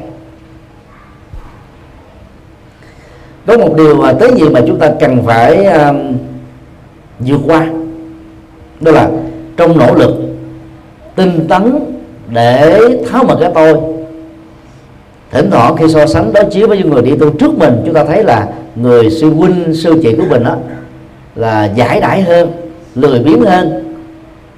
Có 3.46 3.58
một 3.58 3.74
điều 3.78 3.96
mà 3.96 4.14
tới 4.14 4.32
gì 4.36 4.50
mà 4.50 4.62
chúng 4.68 4.80
ta 4.80 4.92
cần 5.00 5.24
phải 5.26 5.68
uh, 5.68 5.96
vượt 7.20 7.40
qua 7.46 7.68
đó 8.82 8.92
là 8.92 9.10
trong 9.58 9.78
nỗ 9.78 9.96
lực 9.96 10.16
tinh 11.16 11.46
tấn 11.50 11.95
để 12.30 12.80
tháo 13.10 13.24
mở 13.24 13.38
cái 13.42 13.52
tôi. 13.56 13.74
Thỉnh 15.32 15.50
thoảng 15.52 15.78
khi 15.78 15.88
so 15.88 16.06
sánh 16.06 16.34
đối 16.34 16.46
chiếu 16.46 16.68
với 16.68 16.78
những 16.78 16.90
người 16.90 17.02
đi 17.02 17.12
tu 17.20 17.30
trước 17.30 17.58
mình, 17.58 17.82
chúng 17.86 17.94
ta 17.94 18.04
thấy 18.06 18.24
là 18.24 18.48
người 18.76 19.10
sư 19.10 19.30
huynh, 19.30 19.74
sư 19.74 20.00
chị 20.04 20.16
của 20.18 20.26
mình 20.30 20.44
đó 20.44 20.56
là 21.36 21.66
giải 21.66 22.00
đãi 22.00 22.22
hơn, 22.22 22.52
lười 22.96 23.20
biếng 23.20 23.42
hơn, 23.42 23.96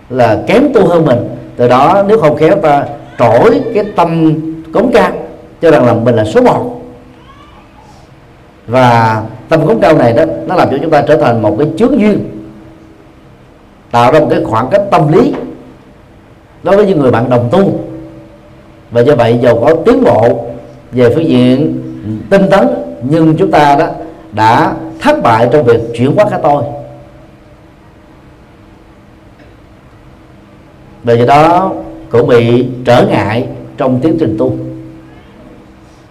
là 0.10 0.44
kém 0.48 0.74
tu 0.74 0.88
hơn 0.88 1.06
mình. 1.06 1.20
Từ 1.56 1.68
đó 1.68 2.04
nếu 2.08 2.18
không 2.18 2.38
khéo 2.38 2.56
ta 2.56 2.86
trỗi 3.20 3.62
cái 3.74 3.84
tâm 3.96 4.34
cống 4.74 4.92
cao, 4.94 5.12
cho 5.62 5.72
rằng 5.72 5.86
là 5.86 5.94
mình 5.94 6.16
là 6.16 6.26
số 6.26 6.42
một. 6.42 6.82
Và 8.68 9.22
tâm 9.50 9.68
cống 9.68 9.80
cao 9.82 9.98
này 9.98 10.14
đó, 10.14 10.24
nó 10.48 10.56
làm 10.56 10.70
cho 10.72 10.78
chúng 10.82 10.92
ta 10.92 11.02
trở 11.08 11.18
thành 11.18 11.42
một 11.42 11.56
cái 11.60 11.68
chướng 11.78 12.00
duyên, 12.00 12.20
tạo 13.92 14.12
ra 14.12 14.20
một 14.20 14.28
cái 14.30 14.40
khoảng 14.44 14.68
cách 14.72 14.82
tâm 14.92 15.14
lý 15.14 15.34
đối 16.68 16.78
với 16.78 16.86
những 16.86 17.00
người 17.00 17.12
bạn 17.12 17.30
đồng 17.30 17.50
tu. 17.52 17.80
Và 18.92 19.02
do 19.02 19.16
vậy 19.16 19.40
dầu 19.42 19.64
có 19.66 19.76
tiến 19.86 20.04
bộ 20.04 20.46
về 20.92 21.16
phương 21.16 21.30
diện 21.30 21.84
tinh 22.30 22.42
tấn 22.52 22.68
nhưng 23.04 23.38
chúng 23.38 23.52
ta 23.52 23.76
đó 23.80 23.88
đã 24.32 24.76
thất 25.00 25.24
bại 25.24 25.50
trong 25.52 25.64
việc 25.64 25.82
chuyển 25.98 26.16
hóa 26.16 26.26
cái 26.30 26.40
tôi. 26.44 26.64
Và 31.04 31.14
do 31.14 31.26
đó 31.26 31.72
cũng 32.10 32.28
bị 32.28 32.66
trở 32.86 33.06
ngại 33.06 33.48
trong 33.78 34.00
tiến 34.00 34.18
trình 34.20 34.36
tu. 34.40 34.58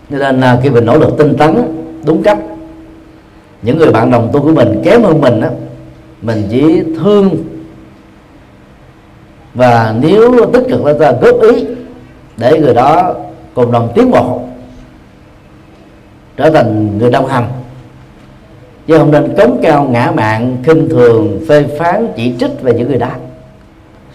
Nên 0.09 0.40
là 0.40 0.61
khi 0.62 0.70
mình 0.70 0.84
nỗ 0.86 0.98
lực 0.98 1.18
tinh 1.18 1.36
tấn 1.36 1.57
đúng 2.04 2.22
cách 2.22 2.38
những 3.62 3.78
người 3.78 3.92
bạn 3.92 4.11
đồng 4.11 4.30
tu 4.32 4.42
của 4.42 4.52
mình 4.52 4.80
kém 4.84 5.02
hơn 5.02 5.20
mình 5.20 5.40
á, 5.40 5.50
mình 6.22 6.42
chỉ 6.50 6.82
thương 6.98 7.30
và 9.57 9.94
nếu 10.00 10.46
tích 10.52 10.64
cực 10.68 10.84
là 10.84 10.92
ta 11.00 11.12
góp 11.12 11.42
ý 11.42 11.64
để 12.36 12.59
người 12.61 12.74
đó 12.74 13.14
cùng 13.54 13.72
đồng 13.72 13.92
tiến 13.94 14.11
bộ 14.11 14.40
trở 16.36 16.50
thành 16.50 16.98
người 16.98 17.11
đồng 17.11 17.26
hành 17.26 17.48
chứ 18.86 18.98
không 18.98 19.11
nên 19.11 19.34
cống 19.36 19.59
cao 19.62 19.88
ngã 19.90 20.12
mạng 20.16 20.57
khinh 20.64 20.88
thường 20.88 21.40
phê 21.48 21.64
phán 21.78 22.09
chỉ 22.16 22.34
trích 22.38 22.62
về 22.62 22.72
những 22.72 22.88
người 22.88 22.98
đó 22.98 23.11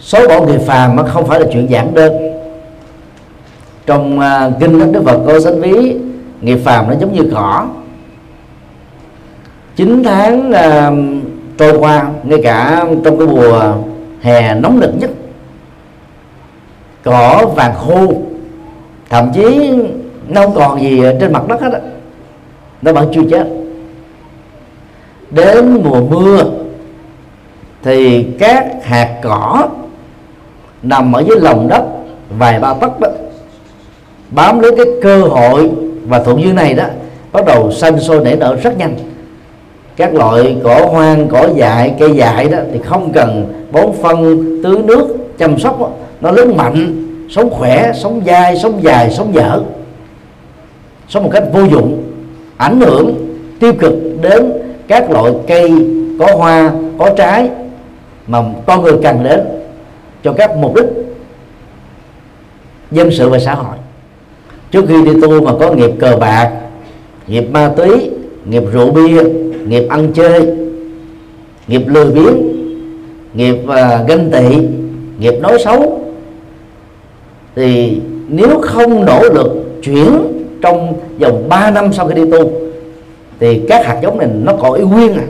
số 0.02 0.28
bỏ 0.28 0.40
người 0.40 0.58
phàm 0.58 0.96
nó 0.96 1.02
không 1.02 1.26
phải 1.26 1.40
là 1.40 1.46
chuyện 1.52 1.70
giản 1.70 1.94
đơn. 1.94 2.12
Trong 3.86 4.18
uh, 4.18 4.60
kinh 4.60 4.92
đức 4.92 5.02
phật 5.04 5.18
có 5.26 5.40
sánh 5.40 5.60
ví 5.60 5.96
nghiệp 6.40 6.58
phàm 6.64 6.88
nó 6.88 6.94
giống 7.00 7.12
như 7.12 7.30
cỏ. 7.34 7.66
9 9.76 10.02
tháng 10.04 10.50
uh, 10.50 11.24
trôi 11.58 11.78
qua 11.78 12.10
ngay 12.24 12.40
cả 12.42 12.84
trong 13.04 13.18
cái 13.18 13.26
mùa 13.26 13.74
hè 14.20 14.54
nóng 14.54 14.80
nực 14.80 14.90
nhất 15.00 15.10
cỏ, 17.02 17.46
vàng 17.56 17.74
khô 17.74 18.12
thậm 19.10 19.30
chí 19.34 19.72
nó 20.28 20.42
không 20.42 20.54
còn 20.54 20.80
gì 20.80 21.02
trên 21.20 21.32
mặt 21.32 21.48
đất 21.48 21.60
hết 21.60 21.72
á. 21.72 21.80
Nó 22.82 22.92
vẫn 22.92 23.10
chưa 23.14 23.22
chết. 23.30 23.46
Đến 25.30 25.82
mùa 25.84 26.00
mưa 26.00 26.44
thì 27.82 28.22
các 28.38 28.66
hạt 28.82 29.20
cỏ 29.22 29.68
nằm 30.82 31.12
ở 31.12 31.20
dưới 31.28 31.40
lòng 31.40 31.68
đất 31.68 31.82
vài 32.38 32.60
ba 32.60 32.74
tấc 32.74 33.00
đó, 33.00 33.08
bám 34.30 34.60
lấy 34.60 34.76
cái 34.76 34.86
cơ 35.02 35.20
hội 35.22 35.70
và 36.06 36.22
thuận 36.22 36.42
duyên 36.42 36.54
này 36.54 36.74
đó, 36.74 36.84
bắt 37.32 37.44
đầu 37.46 37.72
xanh 37.72 38.00
sôi 38.00 38.24
nảy 38.24 38.36
nở 38.36 38.56
rất 38.62 38.78
nhanh. 38.78 38.94
Các 39.96 40.14
loại 40.14 40.56
cỏ 40.64 40.86
hoang, 40.90 41.28
cỏ 41.28 41.48
dại, 41.54 41.94
cây 41.98 42.10
dại 42.14 42.48
đó 42.48 42.58
thì 42.72 42.78
không 42.84 43.12
cần 43.12 43.52
bón 43.72 43.86
phân 44.02 44.46
tưới 44.62 44.76
nước 44.84 45.16
chăm 45.38 45.58
sóc 45.58 45.80
đó 45.80 45.88
nó 46.22 46.30
lớn 46.30 46.56
mạnh 46.56 47.04
sống 47.30 47.50
khỏe 47.50 47.92
sống 47.94 48.22
dai 48.26 48.58
sống 48.58 48.82
dài 48.82 49.10
sống 49.10 49.34
dở. 49.34 49.60
Sống 51.08 51.22
một 51.22 51.30
cách 51.32 51.44
vô 51.52 51.62
dụng 51.64 52.02
ảnh 52.56 52.80
hưởng 52.80 53.14
tiêu 53.60 53.72
cực 53.72 53.94
đến 54.20 54.52
các 54.88 55.10
loại 55.10 55.32
cây 55.48 55.70
có 56.18 56.36
hoa 56.36 56.72
có 56.98 57.10
trái 57.16 57.50
mà 58.26 58.42
con 58.66 58.82
người 58.82 58.94
cần 59.02 59.22
đến 59.24 59.40
cho 60.24 60.32
các 60.32 60.56
mục 60.56 60.74
đích 60.74 60.86
dân 62.90 63.10
sự 63.10 63.28
và 63.28 63.38
xã 63.38 63.54
hội. 63.54 63.76
Trước 64.70 64.84
khi 64.88 65.02
đi 65.02 65.20
tu 65.22 65.40
mà 65.40 65.52
có 65.60 65.72
nghiệp 65.72 65.90
cờ 66.00 66.16
bạc 66.16 66.50
nghiệp 67.26 67.48
ma 67.52 67.70
túy 67.76 68.10
nghiệp 68.44 68.62
rượu 68.72 68.90
bia 68.90 69.22
nghiệp 69.66 69.86
ăn 69.88 70.12
chơi 70.14 70.56
nghiệp 71.68 71.82
lười 71.86 72.10
biếng 72.10 72.36
nghiệp 73.34 73.56
uh, 73.64 74.08
ganh 74.08 74.30
tị 74.30 74.58
nghiệp 75.18 75.34
nói 75.40 75.58
xấu 75.64 76.01
thì 77.56 78.00
nếu 78.28 78.60
không 78.62 79.04
nỗ 79.04 79.22
lực 79.22 79.64
chuyển 79.82 80.08
trong 80.62 80.92
vòng 81.20 81.48
3 81.48 81.70
năm 81.70 81.92
sau 81.92 82.08
khi 82.08 82.14
đi 82.14 82.30
tu, 82.30 82.50
thì 83.40 83.60
các 83.68 83.86
hạt 83.86 83.98
giống 84.02 84.18
này 84.18 84.28
nó 84.42 84.52
còn 84.60 84.72
y 84.72 84.84
nguyên 84.84 85.14
à. 85.14 85.24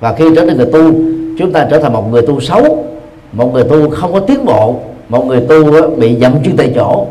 Và 0.00 0.14
khi 0.14 0.24
trở 0.36 0.46
thành 0.46 0.56
người 0.56 0.66
tu, 0.72 0.92
chúng 1.38 1.52
ta 1.52 1.66
trở 1.70 1.78
thành 1.78 1.92
một 1.92 2.10
người 2.10 2.22
tu 2.22 2.40
xấu, 2.40 2.84
một 3.32 3.52
người 3.52 3.64
tu 3.64 3.90
không 3.90 4.12
có 4.12 4.20
tiến 4.20 4.44
bộ, 4.44 4.76
một 5.08 5.26
người 5.26 5.40
tu 5.48 5.90
bị 5.96 6.16
dậm 6.20 6.32
chân 6.44 6.56
tại 6.56 6.72
chỗ. 6.74 7.06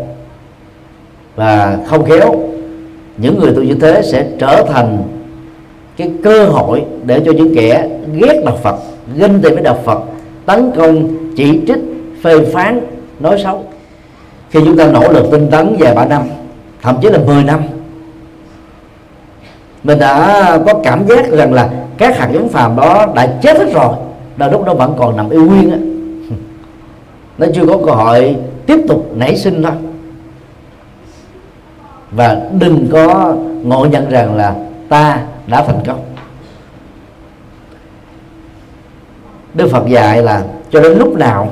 Và 1.35 1.77
không 1.87 2.05
khéo, 2.05 2.35
những 3.17 3.39
người 3.39 3.51
tu 3.55 3.61
như 3.61 3.75
thế 3.81 4.01
sẽ 4.01 4.27
trở 4.39 4.63
thành 4.67 4.97
cái 5.97 6.11
cơ 6.23 6.45
hội 6.45 6.83
để 7.05 7.21
cho 7.25 7.31
những 7.31 7.55
kẻ 7.55 7.89
ghét 8.13 8.41
đạo 8.45 8.57
Phật, 8.63 8.75
ganh 9.17 9.39
tị 9.41 9.49
với 9.49 9.63
đạo 9.63 9.79
Phật, 9.83 9.99
tấn 10.45 10.71
công, 10.77 11.07
chỉ 11.35 11.59
trích, 11.67 11.79
phê 12.23 12.45
phán, 12.45 12.81
nói 13.19 13.39
xấu 13.43 13.63
khi 14.49 14.59
chúng 14.65 14.77
ta 14.77 14.87
nỗ 14.87 15.11
lực 15.11 15.25
tinh 15.31 15.47
tấn 15.51 15.75
vài 15.79 15.95
ba 15.95 16.05
năm, 16.05 16.23
thậm 16.81 16.97
chí 17.01 17.09
là 17.09 17.19
10 17.19 17.43
năm, 17.43 17.61
mình 19.83 19.99
đã 19.99 20.59
có 20.65 20.73
cảm 20.83 21.07
giác 21.07 21.31
rằng 21.31 21.53
là 21.53 21.69
các 21.97 22.17
hạt 22.17 22.29
giống 22.33 22.49
phàm 22.49 22.75
đó 22.75 23.05
đã 23.15 23.27
chết 23.41 23.57
hết 23.57 23.73
rồi 23.73 23.93
là 24.37 24.47
lúc 24.47 24.65
đó 24.65 24.73
vẫn 24.73 24.95
còn 24.97 25.17
nằm 25.17 25.29
yêu 25.29 25.45
nguyên 25.45 25.71
á. 25.71 25.77
Nó 27.37 27.47
chưa 27.55 27.65
có 27.65 27.77
cơ 27.85 27.91
hội 27.91 28.35
tiếp 28.65 28.79
tục 28.87 29.11
nảy 29.15 29.37
sinh 29.37 29.63
thôi. 29.63 29.71
Và 32.11 32.37
đừng 32.59 32.87
có 32.91 33.35
ngộ 33.63 33.85
nhận 33.85 34.09
rằng 34.09 34.35
là 34.35 34.55
ta 34.89 35.19
đã 35.47 35.63
thành 35.63 35.79
công. 35.87 35.99
Đức 39.53 39.67
Phật 39.71 39.87
dạy 39.87 40.23
là 40.23 40.43
cho 40.71 40.81
đến 40.81 40.97
lúc 40.97 41.17
nào 41.17 41.49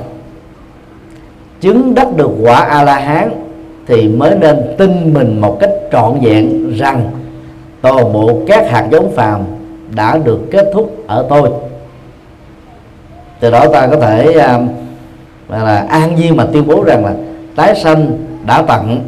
chứng 1.60 1.94
đắc 1.94 2.16
được 2.16 2.30
quả 2.42 2.60
a 2.60 2.82
la 2.82 2.98
hán 2.98 3.30
thì 3.86 4.08
mới 4.08 4.34
nên 4.40 4.56
tin 4.78 5.14
mình 5.14 5.40
một 5.40 5.56
cách 5.60 5.70
trọn 5.92 6.18
vẹn 6.22 6.72
rằng 6.76 7.10
toàn 7.80 8.12
bộ 8.12 8.40
các 8.46 8.70
hạt 8.70 8.88
giống 8.90 9.12
phàm 9.12 9.40
đã 9.94 10.18
được 10.18 10.40
kết 10.50 10.70
thúc 10.74 10.96
ở 11.06 11.26
tôi. 11.28 11.50
Từ 13.40 13.50
đó 13.50 13.66
ta 13.72 13.86
có 13.86 13.96
thể 13.96 14.28
uh, 14.28 14.70
là 15.48 15.86
an 15.90 16.14
nhiên 16.14 16.36
mà 16.36 16.46
tuyên 16.52 16.66
bố 16.66 16.84
rằng 16.84 17.04
là 17.04 17.14
tái 17.56 17.74
sanh 17.74 18.06
đã 18.46 18.62
tận 18.62 19.00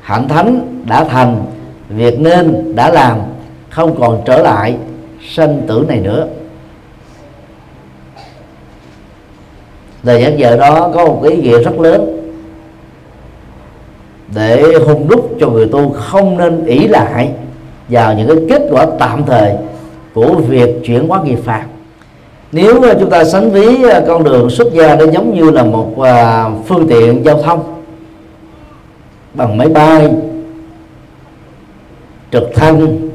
hạnh 0.00 0.28
thánh 0.28 0.82
đã 0.88 1.04
thành 1.04 1.44
việc 1.88 2.20
nên 2.20 2.76
đã 2.76 2.90
làm 2.90 3.18
không 3.70 4.00
còn 4.00 4.22
trở 4.24 4.38
lại 4.38 4.76
sanh 5.34 5.62
tử 5.66 5.84
này 5.88 6.00
nữa. 6.00 6.26
Lời 10.06 10.20
nhắc 10.20 10.32
nhở 10.36 10.56
đó 10.56 10.90
có 10.94 11.06
một 11.06 11.22
ý 11.22 11.36
nghĩa 11.36 11.58
rất 11.58 11.80
lớn. 11.80 12.22
Để 14.34 14.72
hung 14.86 15.08
đúc 15.08 15.30
cho 15.40 15.48
người 15.48 15.68
tu 15.72 15.92
không 15.92 16.38
nên 16.38 16.64
ỷ 16.64 16.88
lại 16.88 17.30
vào 17.88 18.14
những 18.14 18.28
cái 18.28 18.36
kết 18.48 18.68
quả 18.70 18.86
tạm 18.98 19.24
thời 19.24 19.54
của 20.14 20.34
việc 20.34 20.80
chuyển 20.84 21.08
hóa 21.08 21.22
nghiệp 21.24 21.38
phạt 21.44 21.64
nếu 22.52 22.82
chúng 23.00 23.10
ta 23.10 23.24
sánh 23.24 23.50
ví 23.50 23.88
à, 23.90 24.00
con 24.08 24.24
đường 24.24 24.50
xuất 24.50 24.72
gia 24.72 24.96
nó 24.96 25.04
giống 25.12 25.34
như 25.34 25.50
là 25.50 25.64
một 25.64 26.00
à, 26.00 26.50
phương 26.66 26.88
tiện 26.88 27.24
giao 27.24 27.42
thông 27.42 27.82
bằng 29.34 29.58
máy 29.58 29.68
bay, 29.68 30.10
trực 32.32 32.54
thăng, 32.54 33.08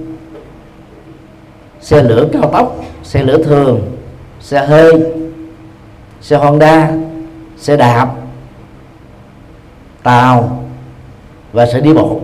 xe 1.81 2.03
lửa 2.03 2.27
cao 2.33 2.49
tốc, 2.53 2.75
xe 3.03 3.23
lửa 3.23 3.43
thường, 3.43 3.81
xe 4.39 4.65
hơi 4.65 5.20
xe 6.21 6.37
honda 6.37 6.91
xe 7.57 7.77
đạp 7.77 8.09
tàu 10.03 10.63
và 11.53 11.65
sẽ 11.65 11.79
đi 11.79 11.93
bộ. 11.93 12.19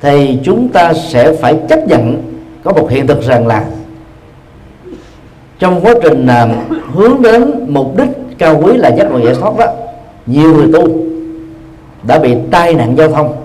Thì 0.00 0.38
chúng 0.44 0.68
ta 0.68 0.92
sẽ 0.94 1.32
phải 1.32 1.58
chấp 1.68 1.88
nhận 1.88 2.22
có 2.64 2.72
một 2.72 2.90
hiện 2.90 3.06
thực 3.06 3.22
rằng 3.22 3.46
là 3.46 3.64
trong 5.58 5.80
quá 5.80 5.94
trình 6.02 6.26
uh, 6.26 6.50
hướng 6.94 7.22
đến 7.22 7.66
mục 7.68 7.96
đích 7.96 8.08
cao 8.38 8.60
quý 8.62 8.76
là 8.76 8.88
giác 8.88 9.10
ngộ 9.10 9.18
giải 9.18 9.34
thoát 9.34 9.58
đó 9.58 9.66
nhiều 10.26 10.54
người 10.54 10.72
tu 10.72 10.88
đã 12.02 12.18
bị 12.18 12.34
tai 12.50 12.74
nạn 12.74 12.96
giao 12.96 13.10
thông. 13.10 13.36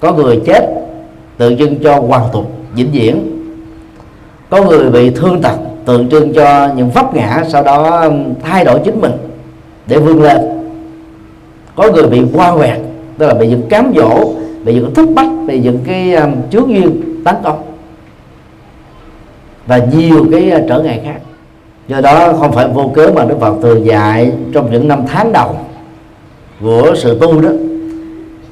Có 0.00 0.12
người 0.12 0.40
chết 0.46 0.68
tự 1.38 1.48
dưng 1.48 1.82
cho 1.82 2.00
hoàn 2.00 2.28
tục 2.32 2.50
vĩnh 2.74 2.92
viễn. 2.92 3.38
Có 4.50 4.64
người 4.64 4.90
bị 4.90 5.10
thương 5.10 5.42
tật 5.42 5.56
tượng 5.86 6.08
trưng 6.08 6.34
cho 6.34 6.70
những 6.76 6.90
vấp 6.90 7.14
ngã 7.14 7.44
sau 7.48 7.62
đó 7.62 8.00
um, 8.00 8.34
thay 8.42 8.64
đổi 8.64 8.80
chính 8.84 9.00
mình 9.00 9.12
để 9.86 9.98
vươn 9.98 10.22
lên. 10.22 10.40
Có 11.76 11.92
người 11.92 12.06
bị 12.06 12.22
qua 12.34 12.56
quẹt 12.56 12.78
tức 13.18 13.26
là 13.26 13.34
bị 13.34 13.48
những 13.48 13.68
cám 13.68 13.92
dỗ 13.96 14.32
bị 14.64 14.74
những 14.74 14.94
thúc 14.94 15.10
bách 15.14 15.30
bị 15.46 15.60
những 15.60 15.78
cái 15.86 16.14
um, 16.14 16.32
chướng 16.50 16.68
duyên 16.68 17.02
tấn 17.24 17.34
công 17.44 17.62
và 19.66 19.80
nhiều 19.92 20.26
cái 20.32 20.52
uh, 20.56 20.68
trở 20.68 20.82
ngại 20.82 21.00
khác. 21.04 21.20
Do 21.88 22.00
đó 22.00 22.32
không 22.32 22.52
phải 22.52 22.68
vô 22.68 22.90
cớ 22.94 23.10
mà 23.14 23.24
Đức 23.24 23.36
Phật 23.40 23.54
thường 23.62 23.86
dạy 23.86 24.32
trong 24.54 24.72
những 24.72 24.88
năm 24.88 25.04
tháng 25.06 25.32
đầu 25.32 25.56
của 26.60 26.94
sự 26.96 27.18
tu 27.20 27.40
đó 27.40 27.50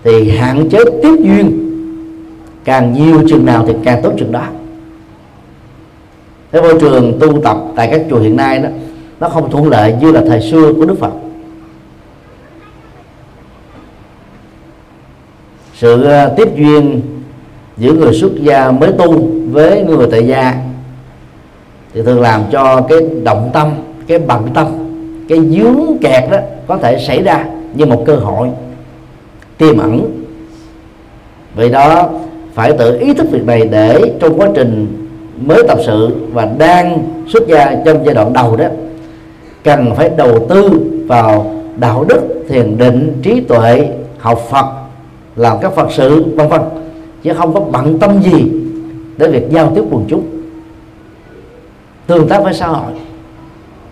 thì 0.04 0.30
hạn 0.30 0.68
chế 0.68 0.78
tiếp 1.02 1.16
duyên. 1.20 1.66
Càng 2.64 2.92
nhiều 2.92 3.22
chừng 3.28 3.46
nào 3.46 3.64
thì 3.66 3.74
càng 3.84 4.02
tốt 4.02 4.12
chừng 4.18 4.32
đó 4.32 4.42
cái 6.52 6.62
môi 6.62 6.80
trường 6.80 7.18
tu 7.20 7.40
tập 7.42 7.56
tại 7.76 7.88
các 7.90 8.00
chùa 8.10 8.18
hiện 8.18 8.36
nay 8.36 8.58
đó, 8.58 8.68
nó 9.20 9.28
không 9.28 9.50
thuận 9.50 9.68
lợi 9.68 9.94
như 10.00 10.12
là 10.12 10.22
thời 10.26 10.40
xưa 10.40 10.72
của 10.72 10.84
Đức 10.84 10.98
Phật. 10.98 11.12
Sự 15.74 16.04
à, 16.04 16.28
tiếp 16.36 16.48
duyên 16.56 17.00
giữa 17.76 17.92
người 17.92 18.14
xuất 18.14 18.32
gia 18.36 18.70
mới 18.70 18.92
tu 18.92 19.30
với 19.50 19.84
người 19.84 20.06
tại 20.10 20.26
gia 20.26 20.54
thì 21.94 22.02
thường 22.02 22.20
làm 22.20 22.42
cho 22.52 22.80
cái 22.88 22.98
động 23.22 23.50
tâm, 23.52 23.70
cái 24.06 24.18
bận 24.18 24.48
tâm, 24.54 24.66
cái 25.28 25.38
dướng 25.38 25.98
kẹt 26.00 26.30
đó 26.30 26.38
có 26.66 26.76
thể 26.76 27.04
xảy 27.06 27.22
ra 27.22 27.46
như 27.74 27.86
một 27.86 28.02
cơ 28.06 28.16
hội 28.16 28.48
tiềm 29.58 29.78
ẩn. 29.78 30.22
Vì 31.56 31.68
đó, 31.68 32.10
phải 32.54 32.72
tự 32.72 32.98
ý 32.98 33.14
thức 33.14 33.26
việc 33.30 33.46
này 33.46 33.68
để 33.70 34.12
trong 34.20 34.40
quá 34.40 34.48
trình 34.54 34.99
mới 35.40 35.62
tập 35.68 35.78
sự 35.86 36.16
và 36.32 36.48
đang 36.58 36.98
xuất 37.28 37.48
gia 37.48 37.74
trong 37.84 38.04
giai 38.06 38.14
đoạn 38.14 38.32
đầu 38.32 38.56
đó, 38.56 38.64
cần 39.64 39.94
phải 39.94 40.10
đầu 40.16 40.46
tư 40.48 40.80
vào 41.06 41.54
đạo 41.76 42.04
đức, 42.08 42.20
thiền 42.48 42.78
định, 42.78 43.18
trí 43.22 43.40
tuệ, 43.40 43.88
học 44.18 44.40
phật, 44.50 44.66
làm 45.36 45.56
các 45.60 45.72
phật 45.72 45.92
sự, 45.92 46.24
vân 46.36 46.48
vân, 46.48 46.60
chứ 47.22 47.32
không 47.34 47.54
có 47.54 47.60
bận 47.60 47.98
tâm 47.98 48.22
gì 48.22 48.52
đến 49.16 49.32
việc 49.32 49.50
giao 49.50 49.72
tiếp 49.74 49.82
quần 49.90 50.04
chúng. 50.08 50.22
Tương 52.06 52.28
tác 52.28 52.44
với 52.44 52.54
xã 52.54 52.66
hội. 52.66 52.92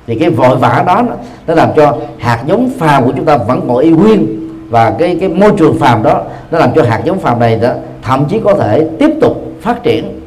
Thì 0.07 0.15
cái 0.15 0.31
vội 0.31 0.57
vã 0.57 0.85
đó 0.87 1.03
nó 1.47 1.55
làm 1.55 1.69
cho 1.77 1.97
hạt 2.19 2.43
giống 2.47 2.71
phàm 2.79 3.05
của 3.05 3.13
chúng 3.17 3.25
ta 3.25 3.37
vẫn 3.37 3.65
còn 3.69 3.79
y 3.79 3.91
nguyên, 3.91 4.27
và 4.71 4.91
cái 4.99 5.17
cái 5.21 5.29
môi 5.29 5.51
trường 5.59 5.79
phàm 5.79 6.03
đó 6.03 6.23
nó 6.51 6.59
làm 6.59 6.71
cho 6.75 6.83
hạt 6.83 7.03
giống 7.05 7.19
phàm 7.19 7.41
này 7.41 7.57
đó 7.57 7.71
thậm 8.03 8.25
chí 8.29 8.41
có 8.45 8.55
thể 8.55 8.89
tiếp 8.99 9.11
tục 9.21 9.53
phát 9.61 9.83
triển 9.83 10.21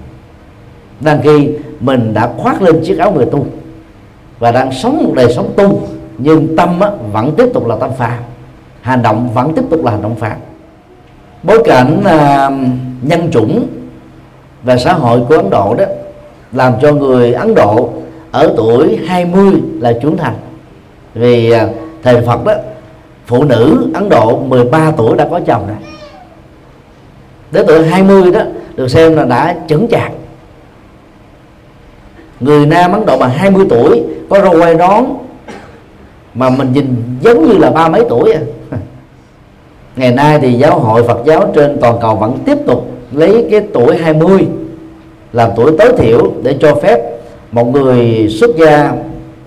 đang 1.03 1.21
khi 1.21 1.49
mình 1.79 2.13
đã 2.13 2.29
khoác 2.37 2.61
lên 2.61 2.81
chiếc 2.83 2.97
áo 2.97 3.11
người 3.11 3.25
tu 3.25 3.45
và 4.39 4.51
đang 4.51 4.71
sống 4.71 5.03
một 5.03 5.11
đời 5.15 5.33
sống 5.33 5.53
tu 5.57 5.81
nhưng 6.17 6.55
tâm 6.55 6.79
á, 6.79 6.91
vẫn 7.11 7.31
tiếp 7.37 7.47
tục 7.53 7.67
là 7.67 7.75
tâm 7.79 7.89
phàm 7.97 8.17
hành 8.81 9.01
động 9.01 9.29
vẫn 9.33 9.53
tiếp 9.55 9.61
tục 9.69 9.85
là 9.85 9.91
hành 9.91 10.01
động 10.01 10.15
phàm. 10.15 10.37
Bối 11.43 11.61
cảnh 11.65 12.03
à, 12.05 12.49
nhân 13.01 13.31
chủng 13.31 13.67
và 14.63 14.77
xã 14.77 14.93
hội 14.93 15.21
của 15.29 15.35
Ấn 15.35 15.49
Độ 15.49 15.75
đó 15.77 15.85
làm 16.51 16.73
cho 16.81 16.93
người 16.93 17.33
Ấn 17.33 17.55
Độ 17.55 17.89
ở 18.31 18.53
tuổi 18.57 18.99
20 19.07 19.53
là 19.79 19.93
trưởng 20.01 20.17
thành. 20.17 20.35
Vì 21.13 21.51
à, 21.51 21.67
thời 22.03 22.21
Phật 22.21 22.45
đó 22.45 22.53
phụ 23.25 23.43
nữ 23.43 23.91
Ấn 23.93 24.09
Độ 24.09 24.39
13 24.39 24.91
tuổi 24.97 25.17
đã 25.17 25.27
có 25.31 25.39
chồng 25.45 25.67
rồi. 25.67 25.77
Đến 27.51 27.65
tuổi 27.67 27.85
20 27.85 28.31
đó 28.31 28.41
được 28.75 28.87
xem 28.87 29.15
là 29.15 29.25
đã 29.25 29.55
chững 29.67 29.87
chạc 29.87 30.11
người 32.41 32.65
nam 32.65 32.91
Ấn 32.91 33.05
Độ 33.05 33.17
mà 33.17 33.27
20 33.27 33.65
tuổi, 33.69 34.03
có 34.29 34.41
râu 34.41 34.59
quay 34.61 34.75
nón 34.75 35.03
mà 36.33 36.49
mình 36.49 36.73
nhìn 36.73 36.95
giống 37.21 37.47
như 37.47 37.57
là 37.57 37.71
ba 37.71 37.89
mấy 37.89 38.03
tuổi 38.09 38.31
à. 38.33 38.41
ngày 39.95 40.11
nay 40.11 40.39
thì 40.41 40.53
giáo 40.53 40.79
hội 40.79 41.03
Phật 41.03 41.17
giáo 41.25 41.51
trên 41.55 41.77
toàn 41.81 41.97
cầu 42.01 42.15
vẫn 42.15 42.37
tiếp 42.45 42.57
tục 42.67 42.91
lấy 43.11 43.47
cái 43.51 43.61
tuổi 43.73 43.97
20 43.97 44.47
làm 45.33 45.49
tuổi 45.55 45.71
tối 45.77 45.93
thiểu 45.97 46.31
để 46.43 46.55
cho 46.59 46.75
phép 46.75 46.99
một 47.51 47.67
người 47.67 48.27
xuất 48.29 48.49
gia 48.57 48.93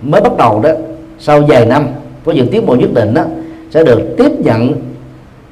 mới 0.03 0.21
bắt 0.21 0.37
đầu 0.37 0.61
đó, 0.63 0.71
sau 1.19 1.41
vài 1.49 1.67
năm, 1.67 1.89
có 2.25 2.33
những 2.33 2.49
tiến 2.49 2.67
bộ 2.67 2.75
nhất 2.75 2.95
định 2.95 3.15
đó, 3.15 3.23
sẽ 3.71 3.85
được 3.85 4.01
tiếp 4.19 4.31
nhận 4.39 4.73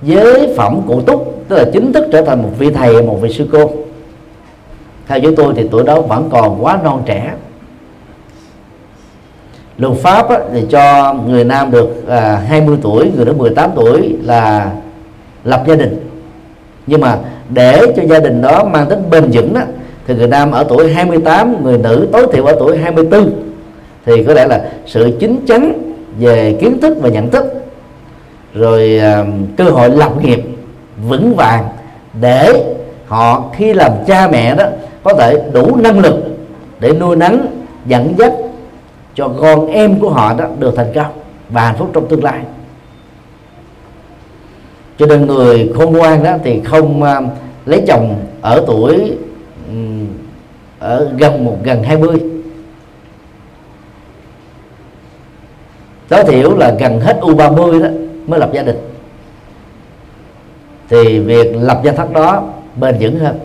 giới 0.03 0.55
phẩm 0.57 0.81
cụ 0.87 1.01
túc, 1.01 1.45
tức 1.49 1.57
là 1.57 1.65
chính 1.73 1.93
thức 1.93 2.05
trở 2.13 2.23
thành 2.23 2.43
một 2.43 2.51
vị 2.59 2.71
thầy, 2.71 3.03
một 3.03 3.19
vị 3.21 3.33
sư 3.33 3.47
cô 3.53 3.71
theo 5.13 5.21
chúng 5.21 5.37
tôi 5.37 5.53
thì 5.57 5.69
tuổi 5.71 5.85
đó 5.85 6.01
vẫn 6.01 6.29
còn 6.33 6.65
quá 6.65 6.79
non 6.85 7.03
trẻ. 7.07 7.33
Luật 9.79 9.99
pháp 9.99 10.29
á, 10.29 10.39
thì 10.53 10.65
cho 10.71 11.15
người 11.27 11.45
nam 11.45 11.71
được 11.71 12.09
à, 12.09 12.43
20 12.49 12.77
tuổi 12.83 13.11
người 13.17 13.25
nữ 13.25 13.33
18 13.33 13.71
tuổi 13.75 14.17
là 14.23 14.71
lập 15.45 15.63
gia 15.67 15.75
đình. 15.75 16.11
Nhưng 16.87 17.01
mà 17.01 17.19
để 17.49 17.93
cho 17.97 18.03
gia 18.03 18.19
đình 18.19 18.43
đó 18.43 18.65
mang 18.65 18.89
tính 18.89 19.11
bền 19.11 19.31
vững 19.33 19.55
đó 19.55 19.61
thì 20.07 20.15
người 20.15 20.29
nam 20.29 20.51
ở 20.51 20.65
tuổi 20.69 20.93
28 20.93 21.65
người 21.65 21.79
nữ 21.79 22.09
tối 22.13 22.27
thiểu 22.33 22.45
ở 22.45 22.57
tuổi 22.59 22.79
24 22.79 23.33
thì 24.07 24.25
có 24.25 24.35
lẽ 24.35 24.47
là 24.47 24.71
sự 24.87 25.17
chính 25.21 25.47
chắn 25.47 25.73
về 26.19 26.57
kiến 26.61 26.81
thức 26.81 26.97
và 27.01 27.09
nhận 27.09 27.31
thức 27.31 27.45
rồi 28.55 28.99
à, 28.99 29.25
cơ 29.57 29.65
hội 29.65 29.91
lập 29.91 30.13
nghiệp 30.23 30.41
vững 31.09 31.35
vàng 31.35 31.69
để 32.21 32.65
họ 33.07 33.45
khi 33.57 33.75
làm 33.75 33.93
cha 34.07 34.29
mẹ 34.29 34.55
đó 34.55 34.65
có 35.05 35.15
thể 35.15 35.51
đủ 35.53 35.77
năng 35.77 35.99
lực 35.99 36.15
để 36.81 36.93
nuôi 36.93 37.17
nấng 37.17 37.47
dẫn 37.87 38.15
dắt 38.19 38.33
cho 39.15 39.29
con 39.41 39.67
em 39.67 40.01
của 40.01 40.11
họ 40.11 40.35
đó 40.35 40.47
được 40.59 40.75
thành 40.77 40.93
công 40.95 41.13
và 41.49 41.67
hạnh 41.67 41.77
phúc 41.79 41.91
trong 41.93 42.09
tương 42.09 42.25
lai. 42.25 42.41
Cho 44.99 45.07
nên 45.07 45.27
người 45.27 45.73
khôn 45.75 45.93
ngoan 45.93 46.23
đó 46.23 46.37
thì 46.45 46.61
không 46.65 47.03
uh, 47.03 47.09
lấy 47.67 47.83
chồng 47.87 48.27
ở 48.41 48.65
tuổi 48.67 49.13
um, 49.69 50.07
ở 50.79 51.11
gần 51.19 51.45
một 51.45 51.57
gần 51.63 51.83
20 51.83 52.21
tối 56.09 56.25
thiểu 56.25 56.57
là 56.57 56.75
gần 56.81 57.01
hết 57.01 57.19
U30 57.21 57.83
đó 57.83 57.89
mới 58.27 58.41
lập 58.41 58.51
gia 58.53 58.63
đình. 58.63 58.77
Thì 60.89 61.19
việc 61.19 61.57
lập 61.61 61.81
gia 61.85 61.93
thất 61.93 62.13
đó 62.13 62.43
bền 62.77 62.97
vững 63.01 63.19
hơn 63.19 63.39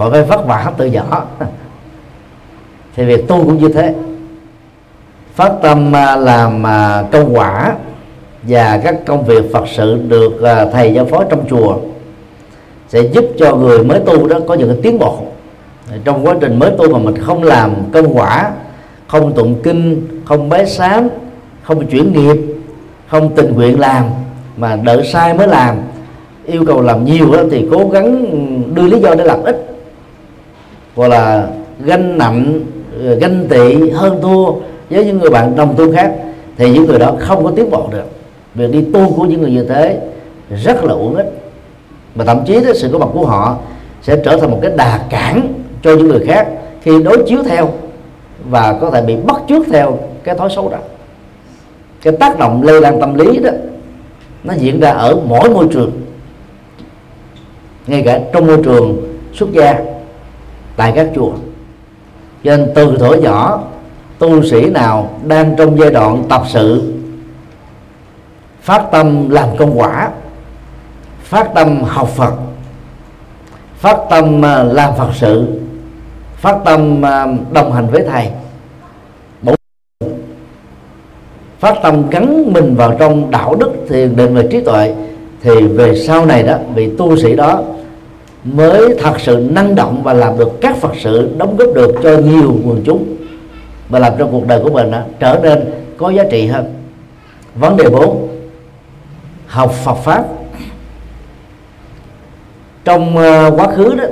khỏi 0.00 0.10
phải 0.10 0.22
vất 0.22 0.46
vả 0.46 0.72
từ 0.76 0.86
nhỏ. 0.86 1.24
Thì 2.96 3.04
việc 3.04 3.28
tu 3.28 3.44
cũng 3.44 3.58
như 3.58 3.68
thế. 3.68 3.94
Phát 5.34 5.52
tâm 5.62 5.96
à, 5.96 6.16
làm 6.16 6.66
à, 6.66 7.04
công 7.12 7.36
quả 7.36 7.74
và 8.42 8.80
các 8.84 8.96
công 9.06 9.24
việc 9.24 9.52
Phật 9.52 9.64
sự 9.68 9.98
được 10.08 10.42
à, 10.42 10.66
thầy 10.72 10.94
giáo 10.94 11.04
phó 11.04 11.24
trong 11.24 11.44
chùa 11.50 11.76
sẽ 12.88 13.00
giúp 13.00 13.24
cho 13.38 13.56
người 13.56 13.84
mới 13.84 14.00
tu 14.00 14.28
đó 14.28 14.38
có 14.48 14.54
những 14.54 14.68
cái 14.68 14.78
tiến 14.82 14.98
bộ. 14.98 15.18
Trong 16.04 16.26
quá 16.26 16.34
trình 16.40 16.58
mới 16.58 16.70
tu 16.78 16.90
mà 16.90 16.98
mình 16.98 17.18
không 17.18 17.42
làm 17.42 17.74
công 17.92 18.16
quả, 18.16 18.50
không 19.06 19.32
tụng 19.32 19.54
kinh, 19.62 20.06
không 20.24 20.48
bái 20.48 20.66
sám, 20.66 21.08
không 21.62 21.86
chuyển 21.86 22.12
nghiệp, 22.12 22.36
không 23.08 23.34
tình 23.34 23.54
nguyện 23.54 23.80
làm 23.80 24.04
mà 24.56 24.76
đợi 24.76 25.06
sai 25.12 25.34
mới 25.34 25.48
làm, 25.48 25.76
yêu 26.46 26.64
cầu 26.66 26.82
làm 26.82 27.04
nhiều 27.04 27.32
đó 27.32 27.42
thì 27.50 27.68
cố 27.70 27.88
gắng 27.88 28.26
đưa 28.74 28.86
lý 28.86 29.00
do 29.00 29.14
để 29.14 29.24
làm 29.24 29.42
ít 29.42 29.69
gọi 30.96 31.08
là 31.08 31.48
ganh 31.84 32.18
nặng 32.18 32.60
ờ, 33.04 33.14
ganh 33.14 33.46
tị 33.48 33.90
hơn 33.90 34.18
thua 34.22 34.52
với 34.90 35.04
những 35.04 35.18
người 35.18 35.30
bạn 35.30 35.56
đồng 35.56 35.76
tu 35.76 35.92
khác 35.92 36.12
thì 36.56 36.70
những 36.70 36.86
người 36.86 36.98
đó 36.98 37.14
không 37.18 37.44
có 37.44 37.52
tiến 37.56 37.70
bộ 37.70 37.88
được. 37.92 38.04
Việc 38.54 38.72
đi 38.72 38.84
tu 38.92 39.12
của 39.16 39.24
những 39.24 39.40
người 39.40 39.50
như 39.50 39.64
thế 39.64 40.00
rất 40.64 40.84
là 40.84 40.92
uổng 40.92 41.14
ích. 41.14 41.32
Và 42.14 42.24
thậm 42.24 42.38
chí 42.46 42.54
đó, 42.54 42.70
sự 42.74 42.88
có 42.92 42.98
mặt 42.98 43.08
của 43.12 43.26
họ 43.26 43.56
sẽ 44.02 44.16
trở 44.24 44.36
thành 44.36 44.50
một 44.50 44.58
cái 44.62 44.72
đà 44.76 45.00
cản 45.10 45.52
cho 45.82 45.96
những 45.96 46.08
người 46.08 46.26
khác 46.26 46.48
khi 46.82 47.02
đối 47.02 47.22
chiếu 47.26 47.42
theo 47.42 47.68
và 48.44 48.78
có 48.80 48.90
thể 48.90 49.02
bị 49.02 49.16
bắt 49.16 49.36
trước 49.48 49.66
theo 49.72 49.98
cái 50.24 50.34
thói 50.34 50.50
xấu 50.50 50.68
đó. 50.68 50.78
Cái 52.02 52.12
tác 52.20 52.38
động 52.38 52.62
lây 52.62 52.80
lan 52.80 53.00
tâm 53.00 53.14
lý 53.14 53.38
đó 53.38 53.50
nó 54.44 54.54
diễn 54.54 54.80
ra 54.80 54.90
ở 54.90 55.16
mỗi 55.26 55.50
môi 55.50 55.66
trường 55.72 55.90
ngay 57.86 58.02
cả 58.06 58.20
trong 58.32 58.46
môi 58.46 58.58
trường 58.64 59.16
xuất 59.34 59.52
gia 59.52 59.78
tại 60.80 60.92
các 60.96 61.08
chùa. 61.14 61.32
Cho 62.44 62.56
nên 62.56 62.72
từ 62.74 62.96
thuở 62.98 63.14
nhỏ, 63.14 63.60
tu 64.18 64.42
sĩ 64.42 64.70
nào 64.70 65.10
đang 65.26 65.54
trong 65.56 65.78
giai 65.78 65.90
đoạn 65.90 66.24
tập 66.28 66.42
sự, 66.48 66.92
phát 68.62 68.84
tâm 68.90 69.30
làm 69.30 69.56
công 69.56 69.78
quả, 69.78 70.10
phát 71.22 71.54
tâm 71.54 71.82
học 71.82 72.08
Phật, 72.08 72.32
phát 73.76 73.96
tâm 74.10 74.44
à, 74.44 74.62
làm 74.62 74.94
Phật 74.98 75.10
sự, 75.14 75.60
phát 76.36 76.56
tâm 76.64 77.04
à, 77.06 77.26
đồng 77.52 77.72
hành 77.72 77.86
với 77.86 78.04
thầy 78.10 78.30
phát 81.58 81.74
tâm 81.82 82.10
gắn 82.10 82.52
mình 82.52 82.74
vào 82.74 82.96
trong 82.98 83.30
đạo 83.30 83.54
đức 83.54 83.72
thiền 83.88 84.16
định 84.16 84.34
và 84.34 84.42
trí 84.50 84.60
tuệ, 84.60 84.94
thì 85.42 85.66
về 85.66 85.96
sau 85.96 86.26
này 86.26 86.42
đó, 86.42 86.56
vị 86.74 86.90
tu 86.98 87.16
sĩ 87.16 87.36
đó 87.36 87.62
mới 88.44 88.94
thật 88.98 89.20
sự 89.20 89.48
năng 89.50 89.74
động 89.74 90.02
và 90.02 90.12
làm 90.12 90.38
được 90.38 90.60
các 90.60 90.76
phật 90.76 90.92
sự 91.00 91.30
đóng 91.36 91.56
góp 91.56 91.74
được 91.74 91.94
cho 92.02 92.18
nhiều 92.18 92.54
quần 92.66 92.82
chúng 92.84 93.16
và 93.88 93.98
làm 93.98 94.12
cho 94.18 94.26
cuộc 94.26 94.46
đời 94.46 94.60
của 94.62 94.70
mình 94.70 94.90
đó, 94.90 95.00
trở 95.20 95.40
nên 95.42 95.70
có 95.96 96.10
giá 96.10 96.24
trị 96.30 96.46
hơn. 96.46 96.74
Vấn 97.54 97.76
đề 97.76 97.88
4 97.88 98.28
học 99.46 99.74
Phật 99.84 99.94
pháp. 99.94 100.24
Trong 102.84 103.16
uh, 103.16 103.60
quá 103.60 103.66
khứ 103.76 103.94
đó 103.94 104.04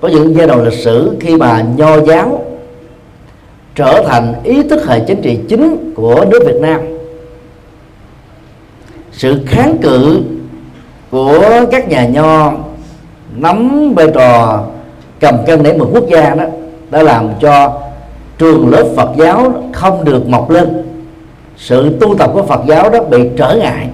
có 0.00 0.08
những 0.08 0.34
giai 0.34 0.46
đoạn 0.46 0.64
lịch 0.64 0.78
sử 0.78 1.16
khi 1.20 1.36
mà 1.36 1.64
nho 1.76 2.00
giáo 2.00 2.44
trở 3.74 4.04
thành 4.06 4.34
ý 4.44 4.62
thức 4.62 4.86
hệ 4.86 5.00
chính 5.00 5.22
trị 5.22 5.38
chính 5.48 5.92
của 5.96 6.24
nước 6.30 6.42
Việt 6.46 6.60
Nam. 6.60 6.80
Sự 9.12 9.40
kháng 9.46 9.78
cự 9.82 10.20
của 11.10 11.66
các 11.70 11.88
nhà 11.88 12.06
nho 12.06 12.52
nắm 13.40 13.92
vai 13.94 14.06
trò 14.14 14.60
cầm 15.20 15.34
cân 15.46 15.62
để 15.62 15.72
một 15.72 15.90
quốc 15.92 16.04
gia 16.08 16.34
đó, 16.34 16.44
đã 16.90 17.02
làm 17.02 17.28
cho 17.40 17.80
trường 18.38 18.70
lớp 18.70 18.84
Phật 18.96 19.10
giáo 19.16 19.52
không 19.72 20.04
được 20.04 20.28
mọc 20.28 20.50
lên. 20.50 20.82
Sự 21.56 21.96
tu 22.00 22.14
tập 22.18 22.30
của 22.34 22.42
Phật 22.42 22.60
giáo 22.66 22.90
đó 22.90 23.02
bị 23.02 23.18
trở 23.36 23.54
ngại. 23.54 23.88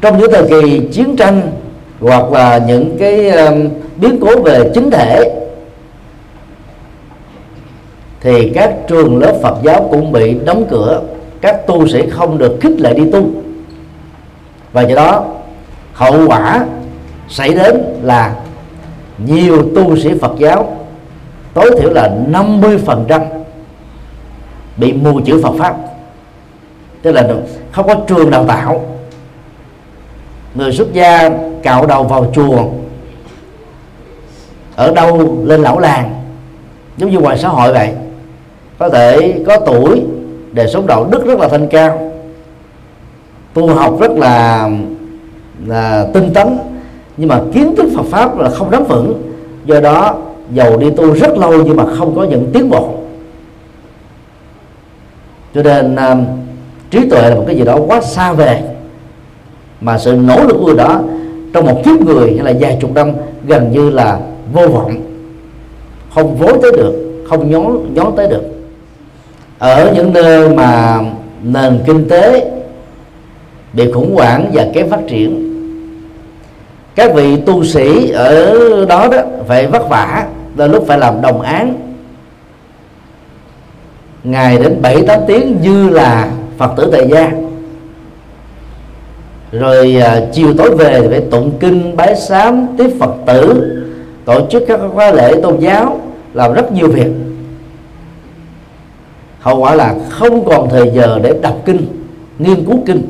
Trong 0.00 0.18
những 0.18 0.32
thời 0.32 0.48
kỳ 0.48 0.88
chiến 0.92 1.16
tranh 1.16 1.42
hoặc 2.00 2.32
là 2.32 2.58
những 2.66 2.96
cái 2.98 3.30
um, 3.30 3.68
biến 3.96 4.18
cố 4.20 4.42
về 4.42 4.70
chính 4.74 4.90
thể, 4.90 5.36
thì 8.20 8.50
các 8.54 8.74
trường 8.88 9.18
lớp 9.18 9.34
Phật 9.42 9.56
giáo 9.62 9.88
cũng 9.90 10.12
bị 10.12 10.36
đóng 10.44 10.64
cửa. 10.70 11.02
Các 11.40 11.66
tu 11.66 11.88
sĩ 11.88 12.10
không 12.10 12.38
được 12.38 12.56
khích 12.60 12.80
lệ 12.80 12.94
đi 12.94 13.10
tu. 13.10 13.26
Và 14.72 14.82
do 14.82 14.96
đó 14.96 15.24
hậu 16.00 16.26
quả 16.26 16.66
xảy 17.28 17.54
đến 17.54 17.82
là 18.02 18.34
nhiều 19.18 19.62
tu 19.74 19.96
sĩ 19.96 20.18
Phật 20.18 20.32
giáo 20.38 20.76
tối 21.54 21.70
thiểu 21.80 21.90
là 21.90 22.10
50% 22.32 23.20
bị 24.76 24.92
mù 24.92 25.20
chữ 25.20 25.40
Phật 25.42 25.52
pháp. 25.58 25.76
Tức 27.02 27.12
là 27.12 27.28
không 27.72 27.86
có 27.86 27.94
trường 28.06 28.30
đào 28.30 28.44
tạo. 28.46 28.84
Người 30.54 30.72
xuất 30.72 30.92
gia 30.92 31.30
cạo 31.62 31.86
đầu 31.86 32.04
vào 32.04 32.32
chùa, 32.34 32.64
ở 34.76 34.94
đâu 34.94 35.38
lên 35.44 35.62
lão 35.62 35.78
làng, 35.78 36.22
giống 36.96 37.10
như 37.10 37.18
ngoài 37.18 37.38
xã 37.38 37.48
hội 37.48 37.72
vậy. 37.72 37.92
Có 38.78 38.88
thể 38.88 39.44
có 39.46 39.56
tuổi 39.66 40.02
đời 40.52 40.68
sống 40.68 40.86
đạo 40.86 41.08
đức 41.10 41.26
rất 41.26 41.38
là 41.38 41.48
thanh 41.48 41.68
cao, 41.68 42.12
tu 43.54 43.74
học 43.74 44.00
rất 44.00 44.10
là 44.10 44.68
là 45.66 46.06
tinh 46.14 46.30
tấn 46.34 46.58
nhưng 47.16 47.28
mà 47.28 47.40
kiến 47.54 47.76
thức 47.76 47.90
Phật 47.96 48.06
pháp 48.06 48.38
là 48.38 48.50
không 48.50 48.70
nắm 48.70 48.84
vững. 48.84 49.22
Do 49.64 49.80
đó 49.80 50.14
dầu 50.52 50.78
đi 50.78 50.90
tu 50.90 51.14
rất 51.14 51.38
lâu 51.38 51.64
nhưng 51.64 51.76
mà 51.76 51.84
không 51.98 52.16
có 52.16 52.24
những 52.24 52.50
tiến 52.52 52.70
bộ. 52.70 52.94
Cho 55.54 55.62
nên 55.62 55.96
um, 55.96 56.24
trí 56.90 57.08
tuệ 57.08 57.30
là 57.30 57.34
một 57.34 57.44
cái 57.46 57.56
gì 57.56 57.64
đó 57.64 57.78
quá 57.86 58.00
xa 58.00 58.32
về 58.32 58.62
mà 59.80 59.98
sự 59.98 60.12
nỗ 60.12 60.44
lực 60.44 60.56
của 60.60 60.66
người 60.66 60.76
đó 60.76 61.02
trong 61.52 61.66
một 61.66 61.82
kiếp 61.84 62.00
người 62.00 62.36
hay 62.36 62.54
là 62.54 62.60
vài 62.60 62.78
chục 62.80 62.94
năm 62.94 63.12
gần 63.46 63.72
như 63.72 63.90
là 63.90 64.18
vô 64.52 64.68
vọng. 64.68 65.00
Không 66.14 66.36
vối 66.36 66.58
tới 66.62 66.72
được 66.72 67.24
không 67.28 67.50
nhón 67.50 67.94
nhón 67.94 68.12
tới 68.16 68.28
được. 68.28 68.42
Ở 69.58 69.92
những 69.94 70.12
nơi 70.12 70.48
mà 70.48 71.00
nền 71.42 71.80
kinh 71.86 72.08
tế 72.08 72.50
bị 73.72 73.92
khủng 73.92 74.14
hoảng 74.14 74.50
và 74.52 74.66
kém 74.74 74.90
phát 74.90 75.00
triển 75.08 75.49
các 76.94 77.14
vị 77.14 77.36
tu 77.46 77.64
sĩ 77.64 78.10
ở 78.10 78.86
đó 78.86 79.08
đó 79.12 79.18
phải 79.46 79.66
vất 79.66 79.88
vả 79.88 80.26
là 80.56 80.66
lúc 80.66 80.84
phải 80.86 80.98
làm 80.98 81.20
đồng 81.20 81.40
án. 81.40 81.74
Ngày 84.24 84.58
đến 84.58 84.82
bảy 84.82 85.02
tám 85.02 85.20
tiếng 85.26 85.58
như 85.62 85.88
là 85.88 86.30
phật 86.58 86.72
tử 86.76 86.88
tại 86.92 87.08
gia. 87.08 87.32
Rồi 89.52 89.96
à, 89.96 90.20
chiều 90.32 90.54
tối 90.58 90.76
về 90.76 91.00
thì 91.00 91.08
phải 91.08 91.20
tụng 91.30 91.52
kinh 91.60 91.96
bái 91.96 92.16
sám 92.16 92.66
tiếp 92.78 92.90
phật 93.00 93.14
tử 93.26 93.66
tổ 94.24 94.46
chức 94.50 94.62
các 94.68 94.80
khóa 94.94 95.12
lễ 95.12 95.34
tôn 95.42 95.58
giáo 95.60 96.00
làm 96.34 96.52
rất 96.52 96.72
nhiều 96.72 96.88
việc. 96.88 97.10
Hậu 99.40 99.60
quả 99.60 99.74
là 99.74 99.94
không 100.08 100.44
còn 100.44 100.68
thời 100.70 100.90
giờ 100.94 101.18
để 101.22 101.34
đọc 101.42 101.56
kinh 101.64 101.86
nghiên 102.38 102.64
cứu 102.64 102.82
kinh. 102.86 103.02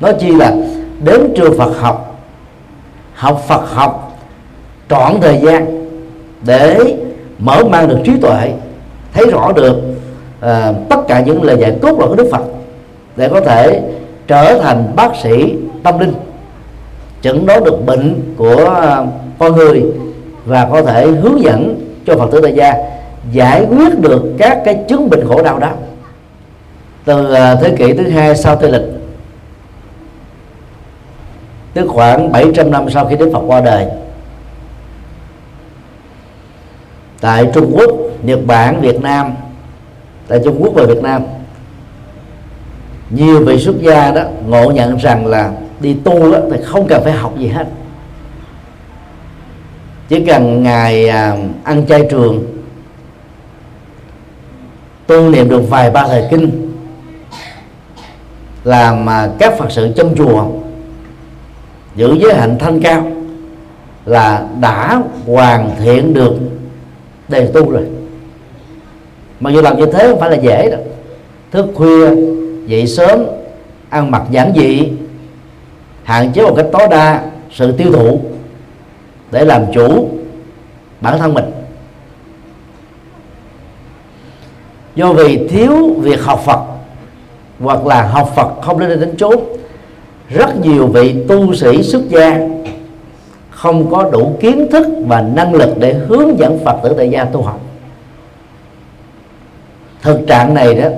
Nó 0.00 0.12
chi 0.12 0.32
là 0.32 0.54
đến 1.04 1.32
trường 1.36 1.58
Phật 1.58 1.78
học 1.78 2.11
học 3.22 3.42
Phật 3.48 3.70
học 3.70 4.18
trọn 4.90 5.20
thời 5.20 5.38
gian 5.38 5.88
để 6.46 6.96
mở 7.38 7.64
mang 7.64 7.88
được 7.88 7.98
trí 8.04 8.12
tuệ 8.20 8.52
thấy 9.14 9.26
rõ 9.26 9.52
được 9.52 9.76
uh, 10.40 10.76
tất 10.88 10.96
cả 11.08 11.20
những 11.20 11.42
lời 11.42 11.56
dạy 11.60 11.76
cốt 11.82 11.98
lõi 11.98 12.08
của 12.08 12.14
Đức 12.14 12.28
Phật 12.32 12.42
để 13.16 13.28
có 13.28 13.40
thể 13.40 13.80
trở 14.26 14.58
thành 14.62 14.92
bác 14.96 15.16
sĩ 15.22 15.54
tâm 15.82 15.98
linh 15.98 16.12
chẩn 17.20 17.46
đoán 17.46 17.64
được 17.64 17.86
bệnh 17.86 18.34
của 18.36 18.74
à, 18.80 19.04
con 19.38 19.56
người 19.56 19.84
và 20.44 20.68
có 20.72 20.82
thể 20.82 21.06
hướng 21.06 21.42
dẫn 21.42 21.80
cho 22.06 22.16
Phật 22.16 22.30
tử 22.32 22.40
tại 22.42 22.52
gia 22.54 22.74
giải 23.32 23.66
quyết 23.70 24.00
được 24.00 24.22
các 24.38 24.62
cái 24.64 24.84
chứng 24.88 25.10
bệnh 25.10 25.28
khổ 25.28 25.42
đau 25.42 25.58
đó. 25.58 25.70
Từ 27.04 27.34
à, 27.34 27.54
thế 27.54 27.70
kỷ 27.76 27.92
thứ 27.92 28.08
hai 28.08 28.36
sau 28.36 28.56
tây 28.56 28.70
lịch 28.70 29.01
tức 31.74 31.86
khoảng 31.88 32.32
700 32.32 32.70
năm 32.70 32.90
sau 32.90 33.06
khi 33.06 33.16
Đức 33.16 33.30
Phật 33.32 33.42
qua 33.46 33.60
đời. 33.60 33.86
Tại 37.20 37.50
Trung 37.54 37.72
Quốc, 37.74 37.90
Nhật 38.22 38.40
Bản, 38.46 38.80
Việt 38.80 39.00
Nam 39.00 39.34
tại 40.28 40.40
Trung 40.44 40.56
Quốc 40.62 40.72
và 40.74 40.84
Việt 40.84 41.02
Nam 41.02 41.22
nhiều 43.10 43.44
vị 43.44 43.58
xuất 43.58 43.80
gia 43.80 44.10
đó 44.10 44.22
ngộ 44.46 44.70
nhận 44.70 44.96
rằng 44.96 45.26
là 45.26 45.52
đi 45.80 45.94
tu 46.04 46.32
đó, 46.32 46.38
thì 46.50 46.56
không 46.64 46.86
cần 46.88 47.02
phải 47.04 47.12
học 47.12 47.38
gì 47.38 47.48
hết. 47.48 47.66
Chỉ 50.08 50.24
cần 50.24 50.62
ngài 50.62 51.08
à, 51.08 51.36
ăn 51.64 51.86
chay 51.86 52.06
trường 52.10 52.46
tu 55.06 55.30
niệm 55.30 55.48
được 55.48 55.70
vài 55.70 55.90
ba 55.90 56.06
thời 56.06 56.24
kinh 56.30 56.72
làm 58.64 59.08
à, 59.08 59.28
các 59.38 59.58
phật 59.58 59.70
sự 59.70 59.92
trong 59.96 60.14
chùa 60.16 60.44
giữ 61.96 62.16
giới 62.20 62.34
hạnh 62.34 62.56
thanh 62.58 62.80
cao 62.80 63.10
là 64.06 64.46
đã 64.60 65.02
hoàn 65.26 65.70
thiện 65.78 66.14
được 66.14 66.34
đề 67.28 67.46
tu 67.46 67.70
rồi. 67.70 67.84
Mà 69.40 69.50
dù 69.50 69.60
làm 69.62 69.76
như 69.76 69.86
thế 69.86 70.08
không 70.08 70.20
phải 70.20 70.30
là 70.30 70.36
dễ 70.36 70.70
đâu. 70.70 70.80
Thức 71.50 71.66
khuya, 71.74 72.10
dậy 72.66 72.86
sớm, 72.86 73.24
ăn 73.88 74.10
mặc 74.10 74.22
giản 74.30 74.52
dị, 74.56 74.88
hạn 76.02 76.32
chế 76.32 76.42
một 76.42 76.54
cách 76.56 76.66
tối 76.72 76.88
đa 76.90 77.22
sự 77.50 77.72
tiêu 77.72 77.92
thụ 77.92 78.20
để 79.30 79.44
làm 79.44 79.62
chủ 79.74 80.08
bản 81.00 81.18
thân 81.18 81.34
mình. 81.34 81.50
Do 84.94 85.12
vì 85.12 85.48
thiếu 85.48 85.94
việc 85.98 86.22
học 86.22 86.42
Phật 86.44 86.60
hoặc 87.60 87.86
là 87.86 88.02
học 88.02 88.32
Phật 88.36 88.48
không 88.62 88.78
nên 88.78 89.00
đến 89.00 89.14
chốn 89.16 89.40
rất 90.34 90.60
nhiều 90.60 90.86
vị 90.86 91.14
tu 91.28 91.54
sĩ 91.54 91.82
xuất 91.82 92.08
gia 92.08 92.40
không 93.50 93.90
có 93.90 94.10
đủ 94.12 94.36
kiến 94.40 94.66
thức 94.70 94.86
và 95.06 95.20
năng 95.20 95.54
lực 95.54 95.78
để 95.78 95.92
hướng 95.92 96.38
dẫn 96.38 96.58
Phật 96.64 96.76
tử 96.82 96.94
tại 96.96 97.10
gia 97.10 97.24
tu 97.24 97.42
học. 97.42 97.60
Thực 100.02 100.20
trạng 100.26 100.54
này 100.54 100.74
đó 100.74 100.88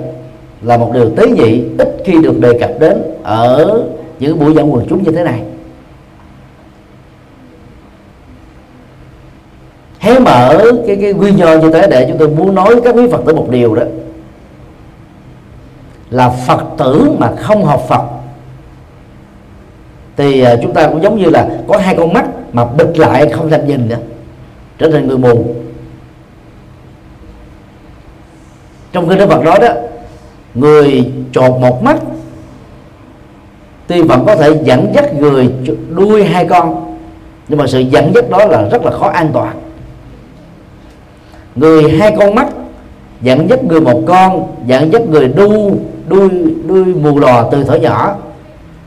là 0.61 0.77
một 0.77 0.91
điều 0.93 1.09
tế 1.15 1.27
nhị, 1.27 1.63
ít 1.77 1.97
khi 2.05 2.21
được 2.21 2.39
đề 2.39 2.59
cập 2.59 2.71
đến 2.79 3.01
ở 3.23 3.81
những 4.19 4.39
buổi 4.39 4.53
giảng 4.53 4.73
quần 4.73 4.85
chúng 4.89 5.03
như 5.03 5.11
thế 5.11 5.23
này. 5.23 5.41
Hé 9.99 10.19
mở 10.19 10.71
cái 10.87 10.95
cái 11.01 11.13
nguyên 11.13 11.37
do 11.37 11.55
như 11.55 11.71
thế 11.71 11.87
để 11.87 12.05
chúng 12.09 12.17
tôi 12.17 12.29
muốn 12.29 12.55
nói 12.55 12.81
các 12.83 12.95
quý 12.95 13.07
phật 13.11 13.21
tử 13.25 13.35
một 13.35 13.47
điều 13.49 13.75
đó. 13.75 13.83
Là 16.09 16.29
phật 16.47 16.63
tử 16.77 17.11
mà 17.19 17.31
không 17.35 17.65
học 17.65 17.85
phật 17.89 18.14
thì 20.17 20.41
à, 20.41 20.55
chúng 20.61 20.73
ta 20.73 20.87
cũng 20.87 21.03
giống 21.03 21.17
như 21.17 21.29
là 21.29 21.47
có 21.67 21.77
hai 21.77 21.95
con 21.95 22.13
mắt 22.13 22.25
mà 22.53 22.65
bịt 22.65 22.99
lại 22.99 23.29
không 23.29 23.49
thèm 23.49 23.67
nhìn 23.67 23.89
nữa. 23.89 23.97
Trở 24.77 24.91
thành 24.91 25.07
người 25.07 25.17
mù. 25.17 25.55
Trong 28.91 29.09
cái 29.09 29.17
đức 29.17 29.29
phật 29.29 29.43
nói 29.43 29.59
đó, 29.61 29.69
người 30.53 31.11
chột 31.31 31.51
một 31.61 31.83
mắt 31.83 31.97
tuy 33.87 34.01
vẫn 34.01 34.23
có 34.25 34.35
thể 34.35 34.49
dẫn 34.63 34.91
dắt 34.93 35.13
người 35.13 35.49
đuôi 35.89 36.23
hai 36.23 36.45
con, 36.45 36.97
nhưng 37.47 37.59
mà 37.59 37.67
sự 37.67 37.79
dẫn 37.79 38.11
dắt 38.15 38.29
đó 38.29 38.45
là 38.45 38.69
rất 38.71 38.85
là 38.85 38.91
khó 38.91 39.07
an 39.07 39.29
toàn. 39.33 39.59
Người 41.55 41.89
hai 41.89 42.15
con 42.19 42.35
mắt 42.35 42.47
dẫn 43.21 43.49
dắt 43.49 43.63
người 43.63 43.81
một 43.81 44.01
con, 44.07 44.55
dẫn 44.67 44.93
dắt 44.93 45.01
người 45.09 45.27
đu, 45.27 45.77
đuôi 46.07 46.29
đuôi 46.65 46.85
mù 46.85 47.19
lò 47.19 47.49
từ 47.51 47.63
thở 47.63 47.75
nhỏ 47.75 48.15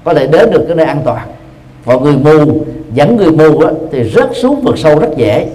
có 0.08 0.14
thể 0.14 0.26
đến 0.26 0.50
được 0.50 0.64
cái 0.66 0.76
nơi 0.76 0.86
an 0.86 1.00
toàn. 1.04 1.28
Còn 1.86 2.04
người 2.04 2.16
mù 2.16 2.60
dẫn 2.92 3.16
người 3.16 3.30
mù 3.30 3.60
á, 3.60 3.70
thì 3.92 4.10
rớt 4.10 4.30
xuống 4.34 4.60
vực 4.60 4.78
sâu 4.78 4.98
rất 4.98 5.08
dễ. 5.16 5.48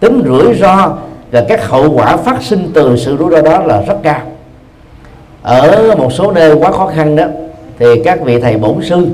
Tính 0.00 0.22
rủi 0.26 0.54
ro 0.54 0.96
và 1.30 1.44
các 1.48 1.68
hậu 1.68 1.92
quả 1.92 2.16
phát 2.16 2.42
sinh 2.42 2.70
từ 2.74 2.96
sự 2.96 3.16
rủi 3.16 3.30
ro 3.30 3.40
đó 3.40 3.62
là 3.62 3.82
rất 3.82 3.96
cao. 4.02 4.20
Ở 5.42 5.94
một 5.98 6.12
số 6.12 6.32
nơi 6.32 6.54
quá 6.54 6.72
khó 6.72 6.86
khăn 6.86 7.16
đó 7.16 7.24
thì 7.78 7.86
các 8.04 8.20
vị 8.24 8.40
thầy 8.40 8.56
bổn 8.56 8.82
sư 8.82 9.06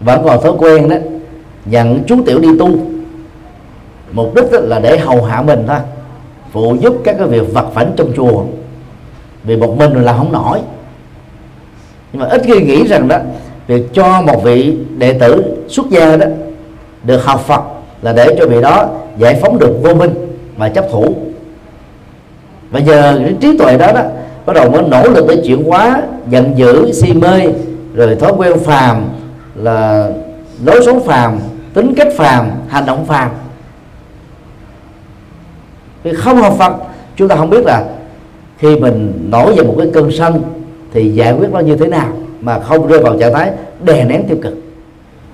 vẫn 0.00 0.22
còn 0.24 0.42
thói 0.42 0.52
quen 0.58 0.88
đó 0.88 0.96
nhận 1.64 2.02
chú 2.06 2.16
tiểu 2.26 2.38
đi 2.38 2.48
tu. 2.58 2.68
Mục 4.12 4.34
đích 4.34 4.44
là 4.52 4.78
để 4.78 4.98
hầu 4.98 5.22
hạ 5.22 5.42
mình 5.42 5.64
thôi 5.66 5.78
phụ 6.52 6.76
giúp 6.80 6.96
các 7.04 7.14
cái 7.18 7.26
việc 7.26 7.54
vật 7.54 7.66
phẩm 7.74 7.86
trong 7.96 8.12
chùa. 8.16 8.42
Vì 9.44 9.56
một 9.56 9.76
mình 9.78 10.04
là 10.04 10.12
không 10.12 10.32
nổi 10.32 10.58
nhưng 12.12 12.22
mà 12.22 12.28
ít 12.28 12.42
khi 12.44 12.60
nghĩ 12.60 12.86
rằng 12.86 13.08
đó, 13.08 13.18
việc 13.66 13.94
cho 13.94 14.22
một 14.22 14.44
vị 14.44 14.76
đệ 14.98 15.12
tử 15.12 15.44
xuất 15.68 15.90
gia 15.90 16.16
đó, 16.16 16.26
được 17.04 17.24
học 17.24 17.44
Phật 17.46 17.62
là 18.02 18.12
để 18.12 18.36
cho 18.38 18.46
vị 18.46 18.60
đó 18.60 18.88
giải 19.16 19.38
phóng 19.42 19.58
được 19.58 19.78
vô 19.82 19.94
minh 19.94 20.10
và 20.56 20.68
chấp 20.68 20.86
thủ. 20.92 21.14
Và 22.70 22.80
giờ 22.80 23.20
cái 23.24 23.34
trí 23.40 23.58
tuệ 23.58 23.78
đó 23.78 23.92
đó, 23.92 24.02
bắt 24.46 24.52
đầu 24.52 24.70
mới 24.70 24.82
nỗ 24.82 25.08
lực 25.08 25.26
để 25.28 25.42
chuyển 25.46 25.64
hóa, 25.64 26.02
giận 26.30 26.52
dữ, 26.56 26.92
si 26.92 27.12
mê, 27.12 27.46
rồi 27.94 28.16
thói 28.16 28.32
quen 28.36 28.52
phàm 28.58 29.08
là 29.54 30.08
lối 30.64 30.82
sống 30.86 31.04
phàm, 31.04 31.38
tính 31.74 31.94
cách 31.94 32.08
phàm, 32.16 32.50
hành 32.68 32.86
động 32.86 33.04
phàm. 33.06 33.30
Vì 36.02 36.12
không 36.14 36.36
học 36.36 36.54
Phật, 36.58 36.72
chúng 37.16 37.28
ta 37.28 37.36
không 37.36 37.50
biết 37.50 37.64
là 37.64 37.84
khi 38.58 38.76
mình 38.76 39.28
nổi 39.30 39.54
về 39.56 39.62
một 39.62 39.74
cái 39.78 39.90
cơn 39.94 40.10
sân 40.12 40.42
thì 40.92 41.08
giải 41.08 41.32
quyết 41.32 41.48
nó 41.52 41.60
như 41.60 41.76
thế 41.76 41.88
nào 41.88 42.08
mà 42.40 42.60
không 42.60 42.86
rơi 42.86 42.98
vào 42.98 43.18
trạng 43.18 43.34
thái 43.34 43.50
đè 43.84 44.04
nén 44.04 44.24
tiêu 44.28 44.38
cực. 44.42 44.54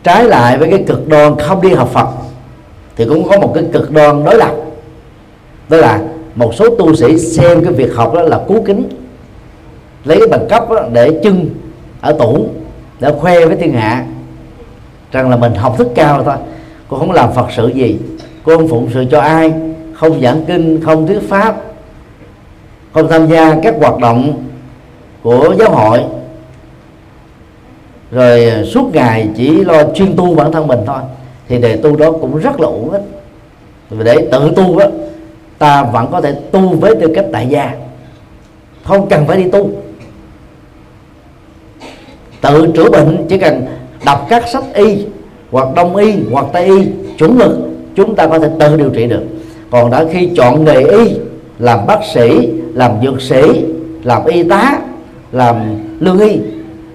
Trái 0.02 0.24
lại 0.24 0.58
với 0.58 0.70
cái 0.70 0.84
cực 0.86 1.08
đoan 1.08 1.38
không 1.38 1.62
đi 1.62 1.72
học 1.72 1.88
Phật 1.92 2.08
thì 2.96 3.04
cũng 3.04 3.28
có 3.28 3.38
một 3.38 3.52
cái 3.54 3.64
cực 3.72 3.90
đoan 3.90 4.24
đối 4.24 4.36
lập. 4.36 4.52
Đó 5.68 5.76
là 5.76 6.00
một 6.34 6.54
số 6.54 6.76
tu 6.76 6.94
sĩ 6.94 7.18
xem 7.18 7.64
cái 7.64 7.72
việc 7.72 7.94
học 7.94 8.14
đó 8.14 8.22
là 8.22 8.40
cú 8.46 8.62
kính, 8.66 8.88
lấy 10.04 10.18
cái 10.18 10.28
bằng 10.28 10.48
cấp 10.48 10.64
để 10.92 11.20
trưng 11.24 11.50
ở 12.00 12.12
tủ, 12.12 12.46
để 13.00 13.12
khoe 13.18 13.46
với 13.46 13.56
thiên 13.56 13.72
hạ 13.72 14.06
rằng 15.12 15.30
là 15.30 15.36
mình 15.36 15.54
học 15.54 15.74
thức 15.78 15.88
cao 15.94 16.24
thôi. 16.24 16.34
Cô 16.88 16.98
không 16.98 17.12
làm 17.12 17.32
phật 17.32 17.46
sự 17.56 17.68
gì, 17.68 17.98
cô 18.42 18.56
không 18.56 18.68
phụng 18.68 18.88
sự 18.94 19.04
cho 19.10 19.20
ai, 19.20 19.52
không 19.94 20.20
giảng 20.20 20.44
kinh, 20.44 20.80
không 20.84 21.06
thuyết 21.06 21.28
pháp, 21.28 21.56
không 22.92 23.08
tham 23.08 23.26
gia 23.26 23.56
các 23.62 23.74
hoạt 23.78 23.98
động 23.98 24.44
của 25.22 25.54
giáo 25.58 25.70
hội. 25.70 26.00
Rồi 28.10 28.50
suốt 28.66 28.90
ngày 28.94 29.28
chỉ 29.36 29.64
lo 29.64 29.84
chuyên 29.94 30.16
tu 30.16 30.34
bản 30.34 30.52
thân 30.52 30.66
mình 30.66 30.80
thôi. 30.86 31.00
Thì 31.48 31.58
đề 31.58 31.76
tu 31.76 31.96
đó 31.96 32.12
cũng 32.12 32.38
rất 32.38 32.60
là 32.60 32.66
uổng 32.66 32.90
ích. 32.90 33.02
Vì 33.90 34.04
để 34.04 34.28
tự 34.32 34.52
tu 34.56 34.78
đó, 34.78 34.86
ta 35.58 35.82
vẫn 35.82 36.06
có 36.12 36.20
thể 36.20 36.34
tu 36.50 36.68
với 36.68 36.94
tư 36.94 37.12
cách 37.14 37.26
đại 37.30 37.46
gia. 37.48 37.74
Không 38.84 39.08
cần 39.08 39.26
phải 39.26 39.36
đi 39.36 39.50
tu. 39.50 39.70
Tự 42.40 42.72
chữa 42.74 42.90
bệnh 42.90 43.26
chỉ 43.28 43.38
cần 43.38 43.66
đọc 44.04 44.26
các 44.28 44.48
sách 44.48 44.64
y 44.74 45.04
hoặc 45.50 45.68
đông 45.76 45.96
y 45.96 46.14
hoặc 46.32 46.46
tây 46.52 46.64
y 46.64 46.86
chuẩn 47.18 47.38
mực 47.38 47.58
chúng 47.94 48.14
ta 48.14 48.26
có 48.26 48.38
thể 48.38 48.48
tự 48.60 48.76
điều 48.76 48.90
trị 48.90 49.06
được. 49.06 49.22
Còn 49.70 49.90
đã 49.90 50.04
khi 50.12 50.30
chọn 50.36 50.64
nghề 50.64 50.82
y 50.82 51.14
làm 51.58 51.86
bác 51.86 51.98
sĩ 52.14 52.48
làm 52.74 52.92
dược 53.02 53.22
sĩ 53.22 53.64
làm 54.02 54.24
y 54.24 54.42
tá 54.42 54.77
làm 55.32 55.84
lương 56.00 56.18
y 56.18 56.40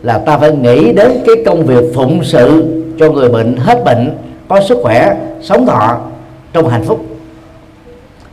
là 0.01 0.17
ta 0.17 0.37
phải 0.37 0.51
nghĩ 0.51 0.93
đến 0.93 1.11
cái 1.25 1.35
công 1.45 1.65
việc 1.65 1.83
phụng 1.95 2.23
sự 2.23 2.63
cho 2.99 3.11
người 3.11 3.29
bệnh 3.29 3.57
hết 3.57 3.83
bệnh 3.85 4.17
có 4.47 4.61
sức 4.61 4.77
khỏe 4.81 5.17
sống 5.41 5.65
thọ 5.65 5.99
trong 6.53 6.69
hạnh 6.69 6.83
phúc. 6.83 7.05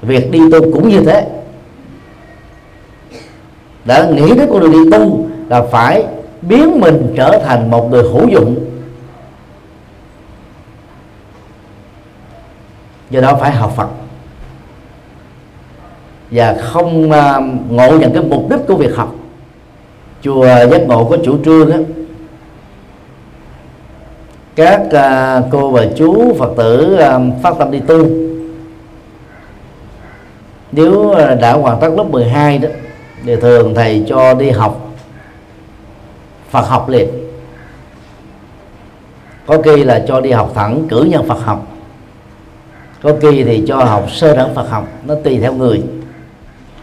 Việc 0.02 0.30
đi 0.30 0.38
tu 0.52 0.60
cũng 0.72 0.88
như 0.88 1.00
thế. 1.00 1.26
Đã 3.84 4.06
nghĩ 4.06 4.34
đến 4.34 4.48
con 4.50 4.60
đường 4.60 4.72
đi 4.72 4.90
tu 4.92 5.26
là 5.48 5.62
phải 5.62 6.04
biến 6.42 6.80
mình 6.80 7.12
trở 7.16 7.40
thành 7.44 7.70
một 7.70 7.90
người 7.90 8.02
hữu 8.02 8.28
dụng. 8.28 8.56
Do 13.10 13.20
đó 13.20 13.38
phải 13.40 13.50
học 13.50 13.72
Phật. 13.76 13.88
Và 16.30 16.56
không 16.60 17.10
uh, 17.10 17.72
ngộ 17.72 17.98
nhận 17.98 18.12
cái 18.12 18.22
mục 18.22 18.50
đích 18.50 18.60
của 18.68 18.74
việc 18.74 18.96
học 18.96 19.14
chùa 20.22 20.46
giác 20.46 20.82
ngộ 20.86 21.04
có 21.04 21.16
chủ 21.24 21.38
trương 21.44 21.70
á, 21.70 21.78
các 24.56 24.80
à, 24.92 25.42
cô 25.50 25.70
và 25.70 25.86
chú 25.96 26.34
phật 26.38 26.50
tử 26.56 26.96
à, 26.96 27.18
phát 27.42 27.54
tâm 27.58 27.70
đi 27.70 27.80
tu. 27.80 28.06
Nếu 30.72 31.10
à, 31.10 31.34
đã 31.34 31.52
hoàn 31.52 31.80
tất 31.80 31.88
lớp 31.96 32.04
12 32.04 32.58
đó, 32.58 32.68
thì 33.24 33.36
thường 33.36 33.74
thầy 33.74 34.04
cho 34.08 34.34
đi 34.34 34.50
học 34.50 34.86
Phật 36.50 36.68
học 36.68 36.88
liền. 36.88 37.08
Có 39.46 39.62
khi 39.62 39.84
là 39.84 40.04
cho 40.08 40.20
đi 40.20 40.30
học 40.30 40.52
thẳng 40.54 40.86
cử 40.88 41.02
nhân 41.10 41.28
Phật 41.28 41.38
học. 41.44 41.66
Có 43.02 43.12
khi 43.20 43.44
thì 43.44 43.64
cho 43.66 43.76
học 43.76 44.10
sơ 44.10 44.36
đẳng 44.36 44.54
Phật 44.54 44.70
học, 44.70 44.88
nó 45.06 45.14
tùy 45.24 45.38
theo 45.40 45.52
người. 45.52 45.82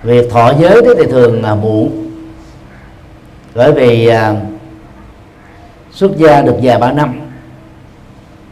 Việc 0.03 0.31
thọ 0.31 0.53
giới 0.59 0.81
đó 0.81 0.91
thì 0.97 1.05
thường 1.05 1.41
là 1.43 1.55
muộn 1.55 2.06
bởi 3.57 3.71
vì 3.71 4.07
à, 4.07 4.35
xuất 5.91 6.17
gia 6.17 6.41
được 6.41 6.55
vài 6.61 6.79
ba 6.79 6.91
năm. 6.91 7.19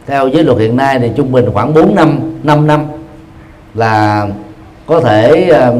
Theo 0.06 0.28
giới 0.28 0.44
luật 0.44 0.58
hiện 0.58 0.76
nay 0.76 0.98
thì 0.98 1.10
trung 1.16 1.32
bình 1.32 1.50
khoảng 1.52 1.74
4 1.74 1.94
năm 1.94 2.38
5 2.42 2.66
năm 2.66 2.86
là 3.74 4.26
có 4.86 5.00
thể 5.00 5.50
à, 5.50 5.72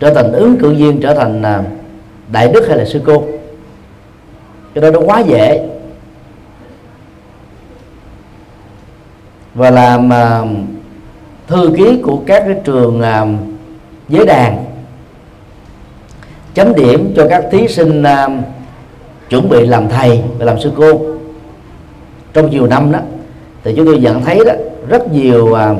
trở 0.00 0.14
thành 0.14 0.32
ứng 0.32 0.56
cử 0.56 0.74
viên 0.74 1.00
trở 1.00 1.14
thành 1.14 1.42
à, 1.42 1.62
đại 2.32 2.48
đức 2.48 2.68
hay 2.68 2.78
là 2.78 2.84
sư 2.84 3.02
cô. 3.06 3.24
Cái 4.74 4.82
đó 4.82 4.90
nó 4.90 5.00
quá 5.00 5.20
dễ. 5.20 5.68
Và 9.54 9.70
làm 9.70 10.12
à, 10.12 10.42
thư 11.46 11.72
ký 11.76 12.00
của 12.02 12.18
các 12.26 12.42
cái 12.46 12.56
trường 12.64 13.02
giới 14.08 14.26
đàn 14.26 14.67
chấm 16.58 16.74
điểm 16.74 17.12
cho 17.16 17.26
các 17.30 17.44
thí 17.50 17.68
sinh 17.68 18.02
uh, 18.02 18.32
chuẩn 19.30 19.48
bị 19.48 19.66
làm 19.66 19.88
thầy 19.88 20.22
và 20.38 20.44
làm 20.44 20.60
sư 20.60 20.72
cô. 20.76 21.00
Trong 22.32 22.50
nhiều 22.50 22.66
năm 22.66 22.92
đó 22.92 22.98
thì 23.64 23.72
chúng 23.76 23.86
tôi 23.86 23.98
nhận 23.98 24.24
thấy 24.24 24.44
đó 24.46 24.52
rất 24.88 25.12
nhiều 25.12 25.46
uh, 25.46 25.78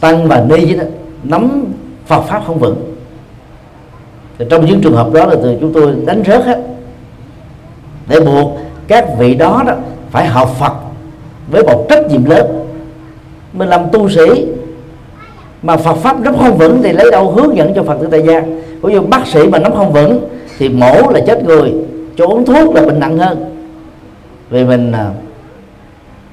tăng 0.00 0.28
và 0.28 0.44
ni 0.48 0.74
đó, 0.74 0.84
nắm 1.22 1.64
Phật 2.06 2.22
pháp 2.22 2.42
không 2.46 2.58
vững. 2.58 2.94
Thì 4.38 4.44
trong 4.50 4.66
những 4.66 4.80
trường 4.80 4.96
hợp 4.96 5.12
đó 5.12 5.26
là 5.26 5.34
từ 5.42 5.56
chúng 5.60 5.72
tôi 5.72 5.94
đánh 6.06 6.22
rớt 6.26 6.44
hết 6.44 6.62
để 8.08 8.20
buộc 8.20 8.58
các 8.88 9.04
vị 9.18 9.34
đó 9.34 9.62
đó 9.66 9.74
phải 10.10 10.26
học 10.26 10.56
Phật 10.58 10.72
với 11.50 11.62
một 11.62 11.86
trách 11.88 12.06
nhiệm 12.10 12.24
lớn. 12.24 12.66
Mình 13.52 13.68
làm 13.68 13.90
tu 13.92 14.08
sĩ 14.08 14.46
mà 15.62 15.76
Phật 15.76 15.94
pháp 15.94 16.20
nắm 16.20 16.36
không 16.38 16.58
vững 16.58 16.82
thì 16.82 16.92
lấy 16.92 17.10
đâu 17.10 17.30
hướng 17.30 17.56
dẫn 17.56 17.72
cho 17.74 17.82
Phật 17.82 17.96
tử 18.00 18.08
tại 18.10 18.22
gia. 18.22 18.40
Ví 18.82 18.94
dụ 18.94 19.02
bác 19.02 19.26
sĩ 19.26 19.46
mà 19.46 19.58
nắm 19.58 19.74
không 19.74 19.92
vững 19.92 20.28
thì 20.58 20.68
mổ 20.68 21.10
là 21.10 21.20
chết 21.26 21.44
người, 21.44 21.72
cho 22.16 22.26
uống 22.26 22.44
thuốc 22.44 22.74
là 22.74 22.82
bệnh 22.82 23.00
nặng 23.00 23.18
hơn. 23.18 23.54
Vì 24.50 24.64
mình 24.64 24.92
à, 24.92 25.10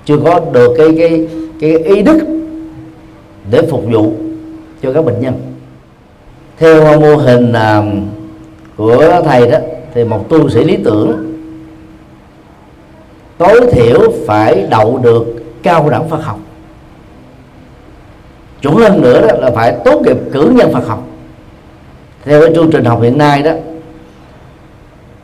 chưa 0.05 0.17
có 0.17 0.39
được 0.53 0.75
cái 0.77 0.87
cái 0.97 1.27
cái 1.59 1.77
ý 1.77 2.01
đức 2.01 2.19
để 3.51 3.61
phục 3.61 3.83
vụ 3.91 4.11
cho 4.81 4.93
các 4.93 5.05
bệnh 5.05 5.21
nhân. 5.21 5.33
Theo 6.57 6.99
mô 6.99 7.15
hình 7.15 7.53
à, 7.53 7.83
của 8.77 9.21
thầy 9.25 9.51
đó, 9.51 9.57
thì 9.93 10.03
một 10.03 10.29
tu 10.29 10.49
sĩ 10.49 10.63
lý 10.63 10.77
tưởng 10.85 11.35
tối 13.37 13.61
thiểu 13.71 13.99
phải 14.27 14.67
đậu 14.69 14.97
được 14.97 15.25
cao 15.63 15.89
đẳng 15.89 16.09
Phật 16.09 16.23
học 16.23 16.39
chuẩn 18.65 18.75
hơn 18.75 19.01
nữa 19.01 19.21
đó 19.21 19.35
là 19.39 19.51
phải 19.51 19.75
tốt 19.85 20.01
nghiệp 20.01 20.17
cử 20.31 20.53
nhân 20.55 20.73
Phật 20.73 20.87
học. 20.87 21.07
Theo 22.25 22.41
cái 22.41 22.51
chương 22.55 22.71
trình 22.71 22.85
học 22.85 23.01
hiện 23.01 23.17
nay 23.17 23.43
đó 23.43 23.51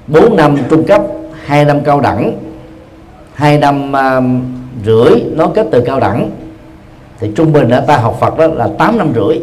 4 0.07 0.35
năm 0.35 0.57
trung 0.69 0.83
cấp 0.83 1.01
2 1.45 1.65
năm 1.65 1.81
cao 1.83 1.99
đẳng 1.99 2.37
2 3.33 3.57
năm 3.57 3.91
uh, 3.91 4.23
rưỡi 4.85 5.23
nó 5.35 5.47
kết 5.47 5.67
từ 5.71 5.81
cao 5.81 5.99
đẳng 5.99 6.29
thì 7.19 7.31
trung 7.35 7.53
bình 7.53 7.69
ở 7.69 7.79
ta 7.79 7.97
học 7.97 8.17
Phật 8.19 8.37
đó 8.37 8.47
là 8.47 8.69
8 8.77 8.97
năm 8.97 9.13
rưỡi. 9.15 9.39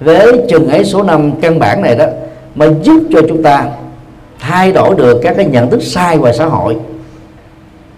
Với 0.00 0.44
chừng 0.48 0.68
ấy 0.68 0.84
số 0.84 1.02
năm 1.02 1.32
căn 1.40 1.58
bản 1.58 1.82
này 1.82 1.96
đó 1.96 2.06
mà 2.54 2.66
giúp 2.82 3.02
cho 3.12 3.20
chúng 3.28 3.42
ta 3.42 3.66
thay 4.38 4.72
đổi 4.72 4.94
được 4.94 5.20
các 5.22 5.34
cái 5.36 5.46
nhận 5.46 5.70
thức 5.70 5.82
sai 5.82 6.18
ngoài 6.18 6.34
xã 6.34 6.46
hội. 6.46 6.76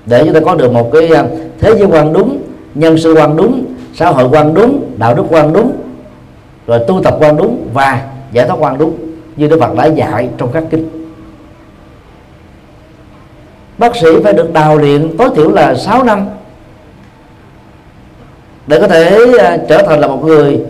Để 0.06 0.22
chúng 0.24 0.34
ta 0.34 0.40
có 0.40 0.54
được 0.54 0.72
một 0.72 0.90
cái 0.92 1.08
à, 1.08 1.24
thế 1.60 1.74
giới 1.78 1.88
quan 1.88 2.12
đúng 2.12 2.38
nhân 2.74 2.98
sự 2.98 3.14
quan 3.14 3.36
đúng 3.36 3.73
xã 3.94 4.10
hội 4.10 4.28
quan 4.32 4.54
đúng 4.54 4.90
đạo 4.96 5.14
đức 5.14 5.24
quan 5.30 5.52
đúng 5.52 5.72
rồi 6.66 6.80
tu 6.88 7.00
tập 7.04 7.16
quan 7.20 7.36
đúng 7.36 7.68
và 7.72 8.06
giải 8.32 8.46
thoát 8.46 8.56
quan 8.60 8.78
đúng 8.78 8.96
như 9.36 9.48
Đức 9.48 9.60
Phật 9.60 9.74
đã 9.76 9.86
dạy 9.86 10.28
trong 10.38 10.52
các 10.52 10.64
kinh. 10.70 10.88
Bác 13.78 13.96
sĩ 13.96 14.08
phải 14.24 14.32
được 14.32 14.52
đào 14.52 14.76
luyện 14.76 15.16
tối 15.18 15.28
thiểu 15.36 15.50
là 15.50 15.74
6 15.74 16.04
năm 16.04 16.26
để 18.66 18.80
có 18.80 18.88
thể 18.88 19.18
à, 19.40 19.58
trở 19.68 19.82
thành 19.82 20.00
là 20.00 20.08
một 20.08 20.24
người 20.24 20.60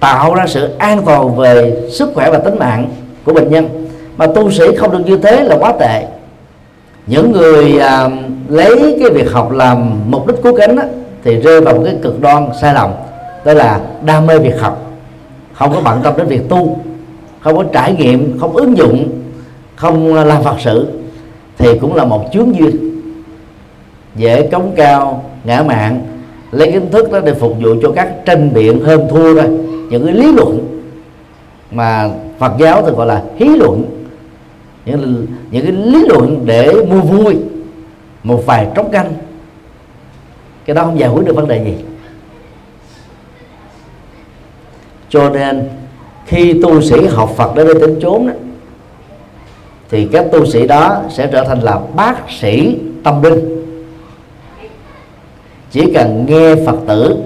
tạo 0.00 0.34
ra 0.34 0.46
sự 0.46 0.74
an 0.78 1.02
toàn 1.06 1.36
về 1.36 1.82
sức 1.90 2.10
khỏe 2.14 2.30
và 2.30 2.38
tính 2.38 2.58
mạng 2.58 2.90
của 3.24 3.32
bệnh 3.32 3.50
nhân. 3.50 3.88
Mà 4.16 4.26
tu 4.26 4.50
sĩ 4.50 4.64
không 4.78 4.90
được 4.90 5.02
như 5.06 5.16
thế 5.16 5.44
là 5.44 5.56
quá 5.58 5.72
tệ. 5.80 6.06
Những 7.06 7.32
người 7.32 7.78
à, 7.78 8.08
lấy 8.48 8.96
cái 9.00 9.10
việc 9.10 9.32
học 9.32 9.52
làm 9.52 9.90
mục 10.06 10.26
đích 10.26 10.42
cứu 10.42 10.56
cánh 10.56 10.76
đó, 10.76 10.82
thì 11.24 11.36
rơi 11.36 11.60
vào 11.60 11.74
một 11.74 11.82
cái 11.84 11.94
cực 12.02 12.20
đoan 12.20 12.48
sai 12.60 12.74
lầm, 12.74 12.90
đó 13.44 13.52
là 13.52 13.80
đam 14.04 14.26
mê 14.26 14.38
việc 14.38 14.60
học. 14.60 14.92
Không 15.52 15.72
có 15.72 15.80
bận 15.84 16.00
tâm 16.02 16.14
đến 16.16 16.26
việc 16.26 16.48
tu, 16.48 16.78
không 17.40 17.56
có 17.56 17.64
trải 17.72 17.94
nghiệm, 17.94 18.38
không 18.38 18.56
ứng 18.56 18.76
dụng, 18.76 19.08
không 19.76 20.14
làm 20.14 20.42
phật 20.42 20.56
sự 20.60 20.88
thì 21.58 21.78
cũng 21.78 21.94
là 21.94 22.04
một 22.04 22.24
chướng 22.32 22.56
duyên. 22.56 22.76
Dễ 24.16 24.48
cống 24.48 24.72
cao, 24.76 25.24
ngã 25.44 25.62
mạng 25.62 26.00
lấy 26.52 26.72
kiến 26.72 26.90
thức 26.92 27.12
đó 27.12 27.20
để 27.20 27.34
phục 27.34 27.52
vụ 27.60 27.74
cho 27.82 27.92
các 27.96 28.12
tranh 28.24 28.54
biện 28.54 28.80
hơn 28.84 29.06
thua 29.10 29.34
thôi. 29.34 29.48
Những 29.90 30.06
cái 30.06 30.14
lý 30.14 30.32
luận 30.32 30.82
mà 31.70 32.10
Phật 32.38 32.52
giáo 32.58 32.82
thì 32.86 32.92
gọi 32.92 33.06
là 33.06 33.22
hí 33.36 33.48
luận. 33.48 33.84
Những 34.86 35.26
những 35.50 35.62
cái 35.62 35.72
lý 35.72 36.04
luận 36.08 36.42
để 36.46 36.74
mua 36.90 37.00
vui, 37.00 37.36
một 38.24 38.42
vài 38.46 38.68
trống 38.74 38.90
canh 38.90 39.12
cái 40.64 40.74
đó 40.74 40.82
không 40.82 40.98
giải 40.98 41.10
quyết 41.10 41.26
được 41.26 41.36
vấn 41.36 41.48
đề 41.48 41.64
gì. 41.64 41.74
Cho 45.08 45.30
nên 45.30 45.68
khi 46.26 46.60
tu 46.62 46.80
sĩ 46.80 47.06
học 47.06 47.30
Phật 47.36 47.54
đến 47.54 47.66
đây 47.66 47.74
đến 47.80 47.98
chốn 48.02 48.26
đó, 48.26 48.32
thì 49.90 50.08
các 50.12 50.26
tu 50.32 50.46
sĩ 50.46 50.66
đó 50.66 51.02
sẽ 51.10 51.26
trở 51.32 51.44
thành 51.44 51.60
là 51.60 51.80
bác 51.94 52.16
sĩ 52.40 52.78
tâm 53.04 53.22
linh. 53.22 53.66
Chỉ 55.70 55.92
cần 55.94 56.26
nghe 56.28 56.54
Phật 56.66 56.76
tử 56.86 57.16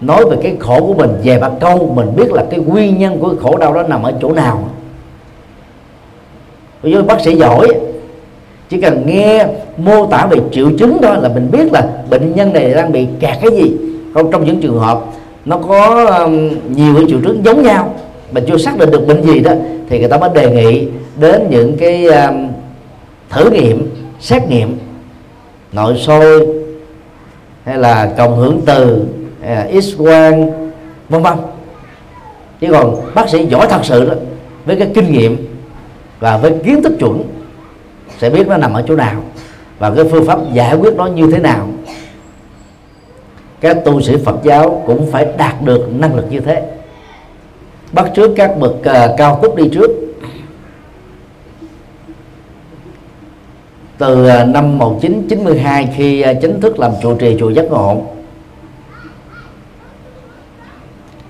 nói 0.00 0.24
về 0.30 0.36
cái 0.42 0.56
khổ 0.60 0.80
của 0.86 0.94
mình 0.94 1.10
về 1.24 1.38
ba 1.38 1.50
câu 1.60 1.92
mình 1.94 2.16
biết 2.16 2.32
là 2.32 2.44
cái 2.50 2.60
nguyên 2.60 2.98
nhân 2.98 3.18
của 3.20 3.28
cái 3.28 3.38
khổ 3.42 3.56
đau 3.56 3.74
đó 3.74 3.82
nằm 3.82 4.02
ở 4.02 4.12
chỗ 4.22 4.32
nào. 4.32 4.68
Ví 6.82 6.92
dụ 6.92 7.02
bác 7.02 7.20
sĩ 7.20 7.36
giỏi 7.36 7.68
chỉ 8.68 8.80
cần 8.80 9.02
nghe 9.06 9.46
mô 9.76 10.06
tả 10.06 10.26
về 10.26 10.38
triệu 10.52 10.70
chứng 10.78 10.98
thôi 11.02 11.16
là 11.20 11.28
mình 11.28 11.48
biết 11.52 11.72
là 11.72 11.88
bệnh 12.10 12.34
nhân 12.34 12.52
này 12.52 12.74
đang 12.74 12.92
bị 12.92 13.06
kẹt 13.20 13.38
cái 13.40 13.50
gì. 13.50 13.76
Không 14.14 14.30
trong 14.30 14.44
những 14.44 14.60
trường 14.60 14.78
hợp 14.78 15.04
nó 15.44 15.58
có 15.68 16.06
um, 16.18 16.50
nhiều 16.76 16.94
cái 16.94 17.04
triệu 17.08 17.18
chứng 17.24 17.44
giống 17.44 17.62
nhau 17.62 17.94
mà 18.32 18.40
chưa 18.46 18.56
xác 18.56 18.78
định 18.78 18.90
được 18.90 19.06
bệnh 19.06 19.22
gì 19.22 19.40
đó 19.40 19.52
thì 19.88 19.98
người 19.98 20.08
ta 20.08 20.18
mới 20.18 20.30
đề 20.34 20.50
nghị 20.50 20.88
đến 21.20 21.46
những 21.50 21.76
cái 21.76 22.06
um, 22.06 22.48
thử 23.30 23.50
nghiệm 23.50 23.90
xét 24.20 24.48
nghiệm 24.48 24.78
nội 25.72 25.94
soi 25.98 26.46
hay 27.64 27.78
là 27.78 28.12
cộng 28.16 28.36
hưởng 28.36 28.60
từ 28.66 29.04
à, 29.42 29.68
x 29.82 29.98
quang 29.98 30.50
vân 31.08 31.22
vân. 31.22 31.34
Chứ 32.60 32.66
còn 32.70 32.94
bác 33.14 33.28
sĩ 33.28 33.46
giỏi 33.46 33.66
thật 33.70 33.80
sự 33.84 34.08
đó 34.08 34.14
với 34.64 34.76
cái 34.76 34.88
kinh 34.94 35.12
nghiệm 35.12 35.36
và 36.20 36.36
với 36.36 36.52
kiến 36.64 36.82
thức 36.82 36.92
chuẩn 36.98 37.22
sẽ 38.18 38.30
biết 38.30 38.48
nó 38.48 38.56
nằm 38.56 38.72
ở 38.72 38.84
chỗ 38.88 38.96
nào 38.96 39.22
và 39.78 39.94
cái 39.94 40.04
phương 40.10 40.26
pháp 40.26 40.38
giải 40.52 40.74
quyết 40.74 40.94
nó 40.96 41.06
như 41.06 41.30
thế 41.30 41.38
nào. 41.38 41.68
Các 43.60 43.76
tu 43.84 44.00
sĩ 44.00 44.16
Phật 44.24 44.36
giáo 44.42 44.82
cũng 44.86 45.10
phải 45.10 45.26
đạt 45.38 45.62
được 45.62 45.88
năng 45.94 46.14
lực 46.14 46.26
như 46.30 46.40
thế. 46.40 46.62
Bắt 47.92 48.10
trước 48.14 48.30
các 48.36 48.58
bậc 48.58 48.72
uh, 48.72 49.16
cao 49.16 49.38
túc 49.42 49.56
đi 49.56 49.68
trước. 49.72 49.90
Từ 53.98 54.26
uh, 54.42 54.48
năm 54.48 54.78
1992 54.78 55.88
khi 55.96 56.24
uh, 56.30 56.36
chính 56.42 56.60
thức 56.60 56.78
làm 56.78 56.92
trụ 57.02 57.16
trì 57.16 57.36
chùa 57.40 57.50
giác 57.50 57.64
ngộ 57.70 58.02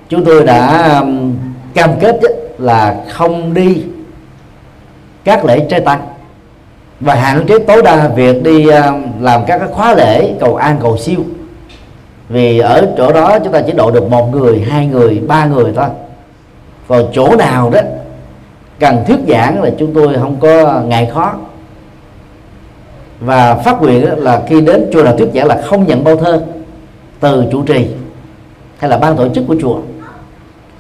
chúng 0.09 0.25
tôi 0.25 0.45
đã 0.45 0.89
um, 1.01 1.37
cam 1.75 1.91
kết 2.01 2.21
là 2.59 3.05
không 3.13 3.55
đi 3.55 3.83
các 5.25 5.45
lễ 5.45 5.67
trai 5.71 5.81
tăng 5.81 6.14
và 7.05 7.15
hạn 7.15 7.47
chế 7.47 7.59
tối 7.59 7.83
đa 7.83 8.09
việc 8.09 8.43
đi 8.43 8.69
ờ, 8.69 8.93
làm 9.21 9.45
các 9.47 9.59
cái 9.59 9.69
khóa 9.69 9.95
lễ, 9.95 10.35
cầu 10.41 10.57
an, 10.57 10.77
cầu 10.83 10.99
siêu. 10.99 11.21
Vì 12.29 12.59
ở 12.59 12.95
chỗ 12.97 13.13
đó 13.13 13.39
chúng 13.39 13.53
ta 13.53 13.63
chỉ 13.67 13.73
độ 13.73 13.91
được 13.91 14.11
một 14.11 14.29
người, 14.33 14.61
hai 14.61 14.87
người, 14.87 15.23
ba 15.27 15.47
người 15.47 15.73
thôi. 15.77 15.87
Còn 16.89 17.05
chỗ 17.13 17.37
nào 17.37 17.71
đó 17.71 17.81
cần 18.79 19.05
thuyết 19.07 19.19
giảng 19.29 19.63
là 19.63 19.71
chúng 19.79 19.95
tôi 19.95 20.15
không 20.15 20.37
có 20.41 20.83
ngại 20.87 21.11
khó. 21.15 21.35
Và 23.21 23.55
phát 23.55 23.83
nguyện 23.83 24.09
là 24.17 24.43
khi 24.49 24.61
đến 24.61 24.91
chùa 24.93 25.03
nào 25.03 25.17
thuyết 25.17 25.29
giảng 25.35 25.47
là 25.47 25.63
không 25.65 25.87
nhận 25.87 26.05
bao 26.05 26.17
thơ 26.17 26.43
từ 27.21 27.45
chủ 27.53 27.63
trì 27.63 27.87
hay 28.79 28.91
là 28.91 28.97
ban 28.97 29.17
tổ 29.17 29.29
chức 29.29 29.45
của 29.49 29.57
chùa. 29.61 29.79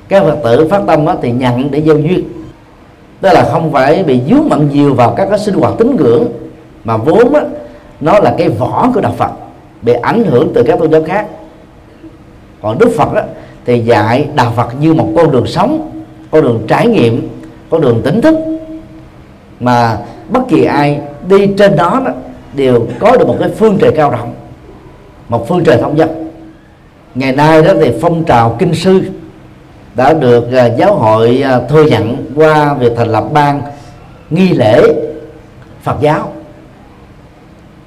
Các 0.08 0.22
phật 0.22 0.36
tử 0.44 0.68
phát 0.70 0.82
tâm 0.86 1.06
thì 1.22 1.30
nhận 1.30 1.70
để 1.70 1.78
giao 1.78 1.98
duyên 1.98 2.24
tức 3.24 3.32
là 3.32 3.48
không 3.52 3.72
phải 3.72 4.04
bị 4.04 4.20
dướng 4.28 4.48
mặn 4.48 4.68
nhiều 4.68 4.94
vào 4.94 5.14
các 5.16 5.26
cái 5.30 5.38
sinh 5.38 5.54
hoạt 5.54 5.74
tín 5.78 5.96
ngưỡng 5.96 6.26
mà 6.84 6.96
vốn 6.96 7.34
á 7.34 7.40
nó 8.00 8.18
là 8.18 8.34
cái 8.38 8.48
vỏ 8.48 8.90
của 8.94 9.00
đạo 9.00 9.14
Phật 9.18 9.30
bị 9.82 9.92
ảnh 9.92 10.24
hưởng 10.24 10.52
từ 10.54 10.62
các 10.62 10.78
tôn 10.78 10.90
giáo 10.90 11.02
khác. 11.06 11.26
Còn 12.62 12.78
Đức 12.78 12.92
Phật 12.96 13.14
á 13.14 13.22
thì 13.64 13.80
dạy 13.80 14.28
đạo 14.34 14.52
Phật 14.56 14.68
như 14.80 14.94
một 14.94 15.08
con 15.16 15.30
đường 15.30 15.46
sống 15.46 15.90
con 16.30 16.42
đường 16.42 16.64
trải 16.68 16.86
nghiệm 16.86 17.28
con 17.70 17.80
đường 17.80 18.00
tỉnh 18.04 18.20
thức. 18.20 18.36
Mà 19.60 19.98
bất 20.28 20.40
kỳ 20.48 20.64
ai 20.64 21.00
đi 21.28 21.46
trên 21.58 21.76
đó, 21.76 22.02
đó 22.04 22.12
đều 22.54 22.86
có 22.98 23.16
được 23.16 23.26
một 23.28 23.36
cái 23.40 23.48
phương 23.48 23.78
trời 23.80 23.92
cao 23.96 24.10
rộng 24.10 24.34
một 25.28 25.48
phương 25.48 25.64
trời 25.64 25.76
thông 25.76 25.98
dân. 25.98 26.30
Ngày 27.14 27.32
nay 27.32 27.62
đó 27.62 27.72
thì 27.80 27.92
phong 28.00 28.24
trào 28.24 28.56
kinh 28.58 28.74
sư 28.74 29.02
đã 29.94 30.12
được 30.12 30.52
à, 30.52 30.66
giáo 30.66 30.94
hội 30.94 31.42
à, 31.42 31.60
thừa 31.68 31.84
nhận 31.84 32.32
qua 32.34 32.74
việc 32.74 32.92
thành 32.96 33.08
lập 33.08 33.24
ban 33.32 33.62
nghi 34.30 34.48
lễ 34.48 34.82
Phật 35.82 35.96
giáo. 36.00 36.32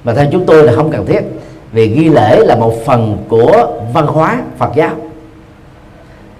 Mà 0.04 0.14
theo 0.14 0.26
chúng 0.32 0.46
tôi 0.46 0.64
là 0.64 0.72
không 0.72 0.90
cần 0.90 1.06
thiết, 1.06 1.20
vì 1.72 1.88
nghi 1.88 2.08
lễ 2.08 2.40
là 2.44 2.56
một 2.56 2.74
phần 2.86 3.18
của 3.28 3.80
văn 3.94 4.06
hóa 4.06 4.42
Phật 4.58 4.70
giáo. 4.74 4.94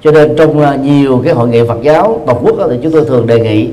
Cho 0.03 0.11
nên 0.12 0.37
trong 0.37 0.61
à, 0.61 0.75
nhiều 0.75 1.23
cái 1.25 1.35
hội 1.35 1.49
nghị 1.49 1.66
Phật 1.69 1.83
giáo 1.83 2.21
toàn 2.27 2.39
quốc 2.43 2.57
thì 2.71 2.77
chúng 2.83 2.93
tôi 2.93 3.05
thường 3.05 3.27
đề 3.27 3.41
nghị 3.41 3.71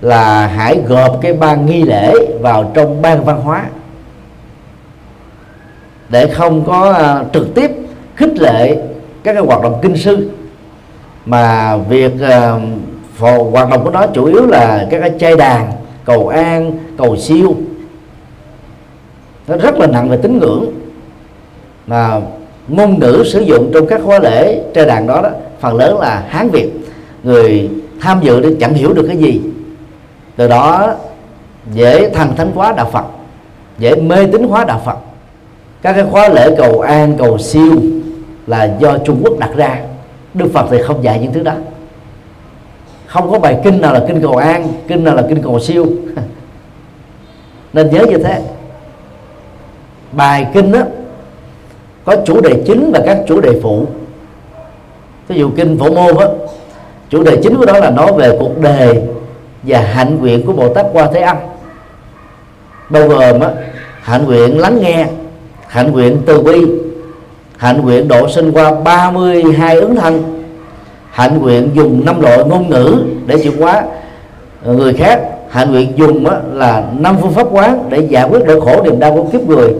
là 0.00 0.46
hãy 0.46 0.80
gộp 0.86 1.18
cái 1.22 1.32
ban 1.32 1.66
nghi 1.66 1.82
lễ 1.82 2.12
vào 2.40 2.70
trong 2.74 3.02
ban 3.02 3.24
văn 3.24 3.40
hóa 3.40 3.64
để 6.08 6.26
không 6.26 6.64
có 6.64 6.94
trực 7.32 7.54
tiếp 7.54 7.70
khích 8.16 8.38
lệ 8.38 8.76
các 9.24 9.32
cái 9.32 9.42
hoạt 9.42 9.62
động 9.62 9.78
kinh 9.82 9.96
sư 9.96 10.30
mà 11.26 11.76
việc 11.76 12.12
uh, 12.14 13.52
hoạt 13.52 13.70
động 13.70 13.84
của 13.84 13.90
nó 13.90 14.06
chủ 14.06 14.24
yếu 14.24 14.46
là 14.46 14.86
các 14.90 15.00
cái 15.00 15.10
chơi 15.18 15.36
đàn 15.36 15.72
cầu 16.04 16.28
an 16.28 16.72
cầu 16.98 17.16
siêu. 17.16 17.54
Nó 19.48 19.56
rất 19.56 19.78
là 19.78 19.86
nặng 19.86 20.08
về 20.10 20.16
tín 20.16 20.38
ngưỡng. 20.38 20.66
Mà 21.86 22.20
ngôn 22.68 23.00
ngữ 23.00 23.24
sử 23.32 23.40
dụng 23.40 23.70
trong 23.74 23.86
các 23.86 24.00
khóa 24.04 24.18
lễ 24.18 24.62
chơi 24.74 24.86
đàn 24.86 25.06
đó 25.06 25.22
đó 25.22 25.30
phần 25.60 25.74
lớn 25.74 25.98
là 25.98 26.24
hán 26.28 26.48
việt. 26.48 26.72
Người 27.22 27.70
tham 28.00 28.20
dự 28.22 28.42
thì 28.42 28.56
chẳng 28.60 28.74
hiểu 28.74 28.92
được 28.92 29.04
cái 29.08 29.16
gì. 29.16 29.40
Từ 30.36 30.48
đó 30.48 30.94
dễ 31.72 32.08
thần 32.08 32.36
thánh 32.36 32.50
hóa 32.54 32.72
đạo 32.72 32.90
phật 32.92 33.04
dễ 33.78 33.94
mê 33.94 34.26
tín 34.32 34.42
hóa 34.42 34.64
đạo 34.64 34.82
phật. 34.84 34.96
Các 35.82 35.92
cái 35.92 36.04
khóa 36.10 36.28
lễ 36.28 36.54
cầu 36.58 36.80
an 36.80 37.14
cầu 37.18 37.38
siêu 37.38 37.72
là 38.46 38.76
do 38.80 38.98
trung 38.98 39.20
quốc 39.24 39.38
đặt 39.38 39.50
ra 39.56 39.80
đức 40.34 40.50
phật 40.54 40.66
thì 40.70 40.82
không 40.82 41.04
dạy 41.04 41.18
những 41.22 41.32
thứ 41.32 41.42
đó. 41.42 41.52
Không 43.06 43.30
có 43.30 43.38
bài 43.38 43.60
kinh 43.64 43.80
nào 43.80 43.94
là 43.94 44.04
kinh 44.08 44.22
cầu 44.22 44.36
an, 44.36 44.68
kinh 44.88 45.04
nào 45.04 45.14
là 45.14 45.22
kinh 45.28 45.42
cầu 45.42 45.60
siêu. 45.60 45.86
Nên 47.72 47.90
nhớ 47.90 48.06
như 48.10 48.18
thế. 48.18 48.42
Bài 50.12 50.46
kinh 50.54 50.72
đó 50.72 50.80
có 52.04 52.16
chủ 52.26 52.40
đề 52.40 52.62
chính 52.66 52.90
và 52.92 53.00
các 53.06 53.18
chủ 53.26 53.40
đề 53.40 53.60
phụ. 53.62 53.86
Ví 55.28 55.36
dụ 55.36 55.50
kinh 55.56 55.78
phổ 55.78 55.90
môn 55.90 56.16
á, 56.16 56.26
chủ 57.08 57.22
đề 57.22 57.40
chính 57.42 57.56
của 57.56 57.66
đó 57.66 57.78
là 57.78 57.90
nói 57.90 58.12
về 58.16 58.36
cuộc 58.40 58.60
đời 58.60 59.02
và 59.62 59.80
hạnh 59.80 60.18
nguyện 60.18 60.46
của 60.46 60.52
bồ 60.52 60.74
tát 60.74 60.86
qua 60.92 61.08
thế 61.14 61.20
âm. 61.20 61.36
Bao 62.90 63.08
gồm 63.08 63.40
á, 63.40 63.50
hạnh 64.02 64.24
nguyện 64.24 64.58
lắng 64.58 64.78
nghe, 64.80 65.06
hạnh 65.66 65.92
nguyện 65.92 66.22
từ 66.26 66.40
bi 66.40 66.60
hạnh 67.56 67.80
nguyện 67.82 68.08
độ 68.08 68.28
sinh 68.28 68.52
qua 68.52 68.72
32 68.84 69.76
ứng 69.76 69.96
thân. 69.96 70.44
Hạnh 71.10 71.38
nguyện 71.42 71.70
dùng 71.74 72.04
năm 72.04 72.20
loại 72.20 72.38
ngôn 72.44 72.70
ngữ 72.70 73.04
để 73.26 73.38
chuyển 73.42 73.60
hóa. 73.60 73.82
Ờ, 74.64 74.72
người 74.72 74.94
khác 74.94 75.20
hạnh 75.50 75.72
nguyện 75.72 75.92
dùng 75.96 76.26
là 76.52 76.84
năm 76.98 77.16
phương 77.20 77.32
pháp 77.32 77.46
quán 77.50 77.84
để 77.88 77.98
giải 77.98 78.28
quyết 78.28 78.42
nỗi 78.46 78.60
khổ, 78.60 78.82
niềm 78.84 78.98
đau 78.98 79.14
của 79.14 79.24
kiếp 79.32 79.48
người. 79.48 79.74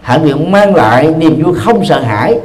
Hạnh 0.00 0.22
nguyện 0.22 0.50
mang 0.50 0.74
lại 0.74 1.14
niềm 1.18 1.42
vui 1.44 1.54
không 1.54 1.84
sợ 1.84 2.00
hãi. 2.00 2.40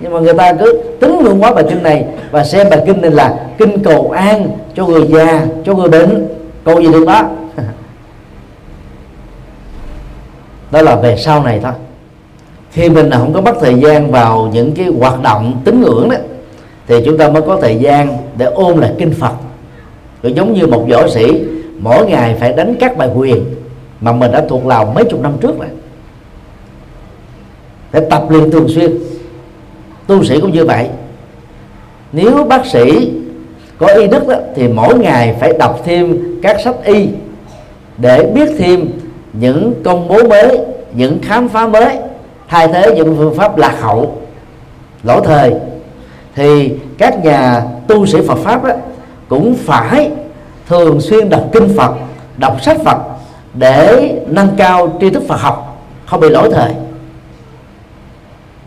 Nhưng 0.00 0.12
mà 0.12 0.20
người 0.20 0.34
ta 0.34 0.52
cứ 0.52 0.82
tính 1.00 1.18
luôn 1.24 1.42
quá 1.42 1.54
bài 1.54 1.64
kinh 1.68 1.82
này 1.82 2.04
và 2.30 2.44
xem 2.44 2.70
bài 2.70 2.82
kinh 2.86 3.00
này 3.00 3.10
là 3.10 3.36
kinh 3.58 3.82
cầu 3.82 4.10
an 4.10 4.48
cho 4.74 4.86
người 4.86 5.06
già, 5.08 5.46
cho 5.64 5.74
người 5.74 5.88
bệnh. 5.88 6.28
Cầu 6.64 6.80
gì 6.80 6.92
được 6.92 7.06
đó? 7.06 7.22
Đó 10.70 10.82
là 10.82 10.96
về 10.96 11.16
sau 11.16 11.42
này 11.42 11.60
thôi 11.62 11.72
khi 12.72 12.88
mình 12.88 13.10
không 13.10 13.32
có 13.32 13.40
mất 13.40 13.54
thời 13.60 13.74
gian 13.74 14.10
vào 14.10 14.50
những 14.52 14.72
cái 14.72 14.86
hoạt 14.86 15.22
động 15.22 15.60
tín 15.64 15.80
ngưỡng 15.80 16.08
đó. 16.08 16.16
Thì 16.86 17.04
chúng 17.04 17.18
ta 17.18 17.28
mới 17.28 17.42
có 17.42 17.58
thời 17.60 17.76
gian 17.76 18.16
để 18.36 18.46
ôn 18.46 18.78
lại 18.78 18.92
kinh 18.98 19.10
Phật. 19.10 19.32
Rồi 20.22 20.32
giống 20.32 20.52
như 20.52 20.66
một 20.66 20.86
võ 20.90 21.08
sĩ 21.08 21.42
mỗi 21.78 22.06
ngày 22.06 22.36
phải 22.40 22.52
đánh 22.52 22.74
các 22.80 22.96
bài 22.96 23.08
quyền 23.14 23.44
mà 24.00 24.12
mình 24.12 24.32
đã 24.32 24.44
thuộc 24.48 24.66
lòng 24.66 24.94
mấy 24.94 25.04
chục 25.04 25.20
năm 25.20 25.32
trước 25.40 25.58
rồi. 25.58 25.68
Phải 27.90 28.02
tập 28.10 28.24
luyện 28.30 28.50
thường 28.50 28.68
xuyên. 28.68 28.98
Tu 30.06 30.24
sĩ 30.24 30.40
cũng 30.40 30.52
như 30.52 30.64
vậy. 30.64 30.88
Nếu 32.12 32.44
bác 32.44 32.66
sĩ 32.66 33.12
có 33.78 33.86
y 33.86 34.06
đức 34.06 34.28
đó, 34.28 34.36
thì 34.54 34.68
mỗi 34.68 34.98
ngày 34.98 35.36
phải 35.40 35.52
đọc 35.58 35.80
thêm 35.84 36.18
các 36.42 36.60
sách 36.64 36.76
y 36.84 37.08
để 37.98 38.30
biết 38.34 38.48
thêm 38.58 38.88
những 39.32 39.72
công 39.84 40.08
bố 40.08 40.28
mới 40.28 40.58
những 40.94 41.18
khám 41.22 41.48
phá 41.48 41.68
mới 41.68 41.96
thay 42.48 42.68
thế 42.68 42.94
những 42.96 43.16
phương 43.18 43.34
pháp 43.34 43.56
lạc 43.56 43.74
hậu 43.80 44.18
lỗi 45.02 45.20
thời 45.24 45.54
thì 46.34 46.72
các 46.98 47.24
nhà 47.24 47.62
tu 47.88 48.06
sĩ 48.06 48.18
Phật 48.28 48.38
pháp 48.38 48.64
đó, 48.64 48.74
cũng 49.28 49.54
phải 49.54 50.10
thường 50.68 51.00
xuyên 51.00 51.28
đọc 51.28 51.44
kinh 51.52 51.68
Phật 51.76 51.94
đọc 52.36 52.62
sách 52.62 52.76
Phật 52.84 52.98
để 53.54 54.12
nâng 54.26 54.48
cao 54.56 54.96
tri 55.00 55.10
thức 55.10 55.22
Phật 55.28 55.40
học 55.40 55.84
không 56.06 56.20
bị 56.20 56.28
lỗi 56.28 56.50
thời. 56.52 56.72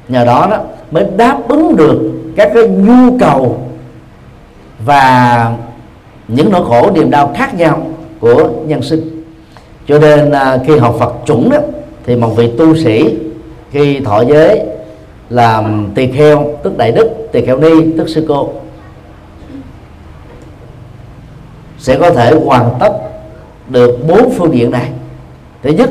Nhờ 0.08 0.26
đó 0.26 0.48
đó 0.52 0.58
mới 0.92 1.06
đáp 1.18 1.38
ứng 1.48 1.76
được 1.76 2.12
các 2.36 2.52
cái 2.54 2.68
nhu 2.68 3.18
cầu 3.20 3.58
và 4.86 5.52
những 6.28 6.52
nỗi 6.52 6.66
khổ 6.66 6.92
niềm 6.92 7.12
đau 7.12 7.34
khác 7.36 7.54
nhau 7.56 7.88
của 8.20 8.50
nhân 8.66 8.82
sinh. 8.82 9.24
Cho 9.88 10.00
nên 10.00 10.32
à, 10.32 10.58
khi 10.68 10.78
học 10.78 10.96
Phật 11.00 11.14
chuẩn 11.26 11.50
đó 11.50 11.58
thì 12.06 12.16
một 12.16 12.34
vị 12.38 12.52
tu 12.58 12.76
sĩ 12.76 13.18
khi 13.72 14.00
thọ 14.00 14.22
giới 14.22 14.62
làm 15.30 15.92
tỳ 15.96 16.12
kheo, 16.12 16.60
tức 16.64 16.78
đại 16.78 16.92
đức, 16.92 17.10
tỳ 17.32 17.46
kheo 17.46 17.58
ni, 17.58 17.92
tức 17.98 18.10
sư 18.10 18.26
cô, 18.28 18.50
sẽ 21.78 21.98
có 22.00 22.12
thể 22.12 22.34
hoàn 22.46 22.70
tất 22.80 22.94
được 23.70 24.00
bốn 24.08 24.34
phương 24.38 24.54
diện 24.54 24.72
này. 24.72 24.90
Thứ 25.64 25.70
nhất, 25.70 25.90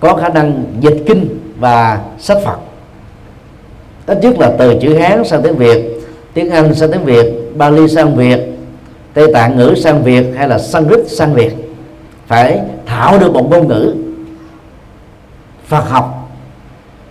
có 0.00 0.14
khả 0.14 0.28
năng 0.28 0.64
dịch 0.80 1.02
kinh 1.06 1.38
và 1.58 2.00
sách 2.18 2.38
phật. 2.44 2.56
Ít 4.06 4.18
nhất 4.22 4.38
là 4.38 4.52
từ 4.58 4.78
chữ 4.80 4.98
hán 4.98 5.24
sang 5.24 5.42
tiếng 5.42 5.56
việt, 5.56 6.00
tiếng 6.34 6.50
anh 6.50 6.74
sang 6.74 6.92
tiếng 6.92 7.04
việt, 7.04 7.26
bali 7.54 7.88
sang 7.88 8.16
việt, 8.16 8.40
tây 9.14 9.26
tạng 9.34 9.56
ngữ 9.56 9.74
sang 9.76 10.02
việt, 10.02 10.26
hay 10.36 10.48
là 10.48 10.58
sanskrit 10.58 11.10
sang 11.10 11.34
việt, 11.34 11.52
phải 12.26 12.60
thảo 12.86 13.18
được 13.18 13.32
một 13.32 13.50
ngôn 13.50 13.68
ngữ 13.68 13.94
phật 15.66 15.88
học 15.88 16.21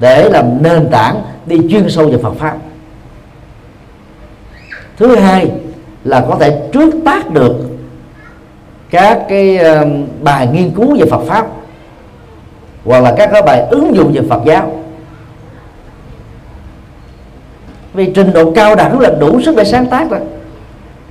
để 0.02 0.30
làm 0.30 0.64
nền 0.64 0.89
tảng 0.91 1.22
đi 1.45 1.58
chuyên 1.70 1.89
sâu 1.89 2.10
về 2.10 2.18
phật 2.24 2.34
pháp. 2.39 2.58
Thứ 4.97 5.16
hai 5.16 5.52
là 6.04 6.26
có 6.30 6.38
thể 6.39 6.62
trước 6.74 6.93
tác 7.06 7.30
được 7.30 7.56
các 8.89 9.22
cái 9.30 9.60
bài 10.22 10.47
nghiên 10.54 10.72
cứu 10.72 10.95
về 10.95 11.06
Phật 11.12 11.22
pháp, 11.28 11.47
hoặc 12.86 12.99
là 12.99 13.14
các 13.18 13.30
cái 13.34 13.41
bài 13.41 13.62
ứng 13.70 13.95
dụng 13.95 14.12
về 14.14 14.22
Phật 14.30 14.41
giáo. 14.45 14.72
Vì 17.93 18.12
trình 18.16 18.34
độ 18.34 18.52
cao 18.52 18.76
đẳng 18.76 18.99
là 18.99 19.10
đủ 19.10 19.41
sức 19.41 19.56
để 19.58 19.64
sáng 19.64 19.86
tác 19.86 20.10
rồi. 20.10 20.20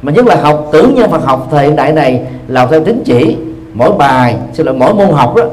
Mà 0.03 0.12
nhất 0.12 0.26
là 0.26 0.36
học 0.36 0.68
tử 0.72 0.93
nhân 0.97 1.11
Phật 1.11 1.24
học 1.24 1.49
thời 1.51 1.66
hiện 1.66 1.76
đại 1.76 1.93
này 1.93 2.22
là 2.49 2.66
theo 2.66 2.84
tín 2.84 3.03
chỉ, 3.05 3.36
mỗi 3.74 3.93
bài, 3.93 4.36
xin 4.53 4.66
lỗi, 4.66 4.74
mỗi 4.74 4.95
môn 4.95 5.11
học 5.11 5.34
đó, 5.36 5.45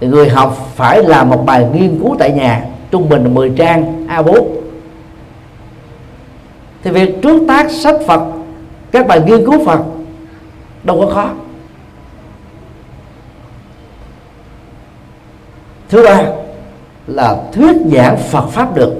thì 0.00 0.06
người 0.06 0.28
học 0.28 0.72
phải 0.74 1.02
làm 1.02 1.30
một 1.30 1.46
bài 1.46 1.66
nghiên 1.72 1.98
cứu 1.98 2.16
tại 2.18 2.30
nhà 2.32 2.64
trung 2.94 3.08
bình 3.08 3.24
là 3.24 3.28
10 3.28 3.52
trang 3.56 4.06
A4 4.08 4.44
thì 6.82 6.90
việc 6.90 7.22
trước 7.22 7.42
tác 7.48 7.70
sách 7.70 7.94
Phật, 8.06 8.32
các 8.92 9.06
bài 9.06 9.20
nghiên 9.26 9.46
cứu 9.46 9.64
Phật, 9.64 9.80
đâu 10.84 11.00
có 11.00 11.14
khó. 11.14 11.30
Thứ 15.88 16.02
ba 16.02 16.22
là 17.06 17.36
thuyết 17.52 17.76
giảng 17.92 18.16
Phật 18.16 18.46
pháp 18.46 18.76
được. 18.76 18.94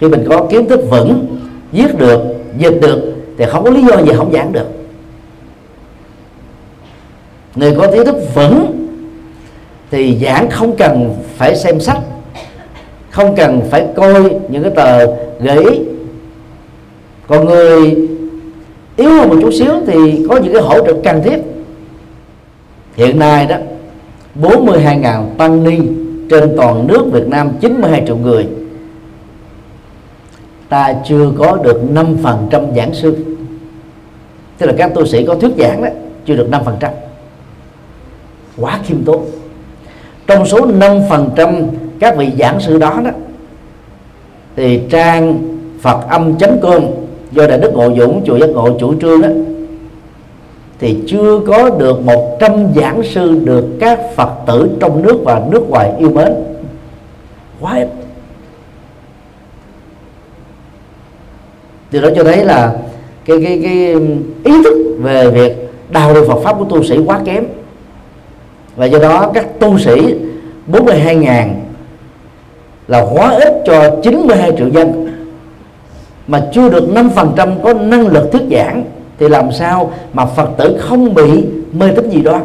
Khi 0.00 0.08
mình 0.08 0.26
có 0.28 0.46
kiến 0.50 0.68
thức 0.68 0.80
vững, 0.90 1.40
viết 1.72 1.98
được, 1.98 2.20
dịch 2.58 2.78
được, 2.80 3.14
thì 3.38 3.44
không 3.48 3.64
có 3.64 3.70
lý 3.70 3.82
do 3.82 4.02
gì 4.02 4.12
không 4.16 4.32
giảng 4.32 4.52
được. 4.52 4.66
Người 7.54 7.74
có 7.78 7.90
kiến 7.92 8.04
thức 8.04 8.16
vững, 8.34 8.88
thì 9.90 10.18
giảng 10.24 10.50
không 10.50 10.76
cần 10.76 11.14
phải 11.36 11.56
xem 11.56 11.80
sách 11.80 11.98
không 13.14 13.36
cần 13.36 13.60
phải 13.70 13.86
coi 13.96 14.30
những 14.48 14.62
cái 14.62 14.72
tờ 14.76 15.06
gợi 15.40 15.64
ý. 15.70 15.80
Còn 17.26 17.46
người 17.46 18.08
yếu 18.96 19.10
hơn 19.10 19.28
một 19.28 19.36
chút 19.40 19.50
xíu 19.52 19.72
thì 19.86 20.26
có 20.28 20.36
những 20.36 20.52
cái 20.52 20.62
hỗ 20.62 20.86
trợ 20.86 20.92
cần 21.04 21.22
thiết. 21.22 21.38
Hiện 22.96 23.18
nay 23.18 23.46
đó 23.46 23.56
42.000 24.40 25.24
tăng 25.38 25.64
ni 25.64 25.78
trên 26.30 26.56
toàn 26.56 26.86
nước 26.86 27.04
Việt 27.12 27.28
Nam 27.28 27.52
92 27.60 28.02
triệu 28.06 28.16
người. 28.16 28.46
Ta 30.68 30.94
chưa 31.08 31.32
có 31.38 31.58
được 31.64 31.80
5% 31.94 32.74
giảng 32.76 32.94
sư. 32.94 33.16
Tức 34.58 34.66
là 34.66 34.72
các 34.78 34.94
tu 34.94 35.06
sĩ 35.06 35.26
có 35.26 35.34
thuyết 35.34 35.52
giảng 35.58 35.82
đó, 35.82 35.88
chưa 36.26 36.34
được 36.34 36.48
5% 36.50 36.90
quá 38.56 38.80
khiêm 38.86 39.04
tốn. 39.04 39.24
Trong 40.26 40.46
số 40.46 40.66
5% 40.66 41.66
các 42.00 42.16
vị 42.16 42.30
giảng 42.38 42.60
sư 42.60 42.78
đó 42.78 43.00
đó, 43.04 43.10
thì 44.56 44.80
trang 44.90 45.38
Phật 45.80 46.08
âm 46.08 46.34
com 46.62 46.82
do 47.32 47.46
đại 47.46 47.58
đức 47.58 47.72
ngộ 47.74 47.94
dũng, 47.96 48.22
chùa 48.26 48.36
giác 48.36 48.50
ngộ 48.50 48.78
chủ 48.80 48.94
trương 49.00 49.22
đó, 49.22 49.28
thì 50.78 50.98
chưa 51.06 51.40
có 51.46 51.70
được 51.70 52.00
100 52.04 52.52
giảng 52.76 53.02
sư 53.02 53.40
được 53.44 53.64
các 53.80 54.00
Phật 54.16 54.30
tử 54.46 54.70
trong 54.80 55.02
nước 55.02 55.20
và 55.24 55.42
nước 55.50 55.70
ngoài 55.70 55.92
yêu 55.98 56.10
mến. 56.10 56.32
Quá 57.60 57.76
ít. 57.76 57.88
Từ 61.90 62.00
đó 62.00 62.08
cho 62.16 62.24
thấy 62.24 62.44
là 62.44 62.76
cái 63.24 63.36
cái 63.44 63.60
cái 63.62 63.94
ý 64.44 64.62
thức 64.64 64.96
về 65.00 65.30
việc 65.30 65.52
đào 65.90 66.14
được 66.14 66.24
Phật 66.28 66.40
pháp 66.44 66.58
của 66.58 66.64
tu 66.64 66.84
sĩ 66.84 66.98
quá 67.06 67.20
kém. 67.24 67.44
Và 68.76 68.86
do 68.86 68.98
đó 68.98 69.30
các 69.34 69.46
tu 69.60 69.78
sĩ 69.78 70.14
42 70.66 71.16
ngàn 71.16 71.63
là 72.88 73.06
quá 73.14 73.30
ít 73.30 73.52
cho 73.66 73.96
92 74.02 74.52
triệu 74.58 74.68
dân. 74.68 75.14
Mà 76.26 76.46
chưa 76.52 76.68
được 76.68 76.88
5% 76.94 77.60
có 77.62 77.74
năng 77.74 78.06
lực 78.06 78.32
thuyết 78.32 78.42
giảng 78.50 78.84
thì 79.18 79.28
làm 79.28 79.52
sao 79.52 79.92
mà 80.12 80.26
Phật 80.26 80.48
tử 80.58 80.76
không 80.80 81.14
bị 81.14 81.44
mê 81.72 81.90
tín 81.96 82.10
gì 82.10 82.22
đó, 82.22 82.40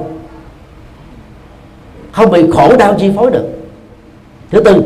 không 2.12 2.32
bị 2.32 2.44
khổ 2.54 2.76
đau 2.78 2.96
chi 3.00 3.12
phối 3.16 3.32
được. 3.32 3.46
Thứ 4.52 4.62
tư 4.62 4.84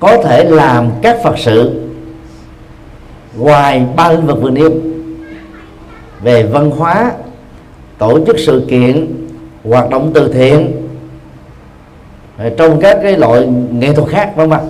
có 0.00 0.22
thể 0.24 0.44
làm 0.44 0.90
các 1.02 1.18
Phật 1.24 1.38
sự 1.38 1.80
ngoài 3.38 3.82
ba 3.96 4.12
lĩnh 4.12 4.26
vực 4.26 4.42
vừa 4.42 4.50
nêu 4.50 4.70
về 6.22 6.42
văn 6.42 6.70
hóa 6.70 7.12
tổ 7.98 8.24
chức 8.26 8.36
sự 8.38 8.62
kiện 8.68 9.06
hoạt 9.64 9.90
động 9.90 10.10
từ 10.14 10.32
thiện 10.32 10.83
trong 12.56 12.80
các 12.80 12.98
cái 13.02 13.16
loại 13.16 13.46
nghệ 13.70 13.92
thuật 13.92 14.08
khác 14.08 14.32
vân 14.36 14.48
vân. 14.48 14.60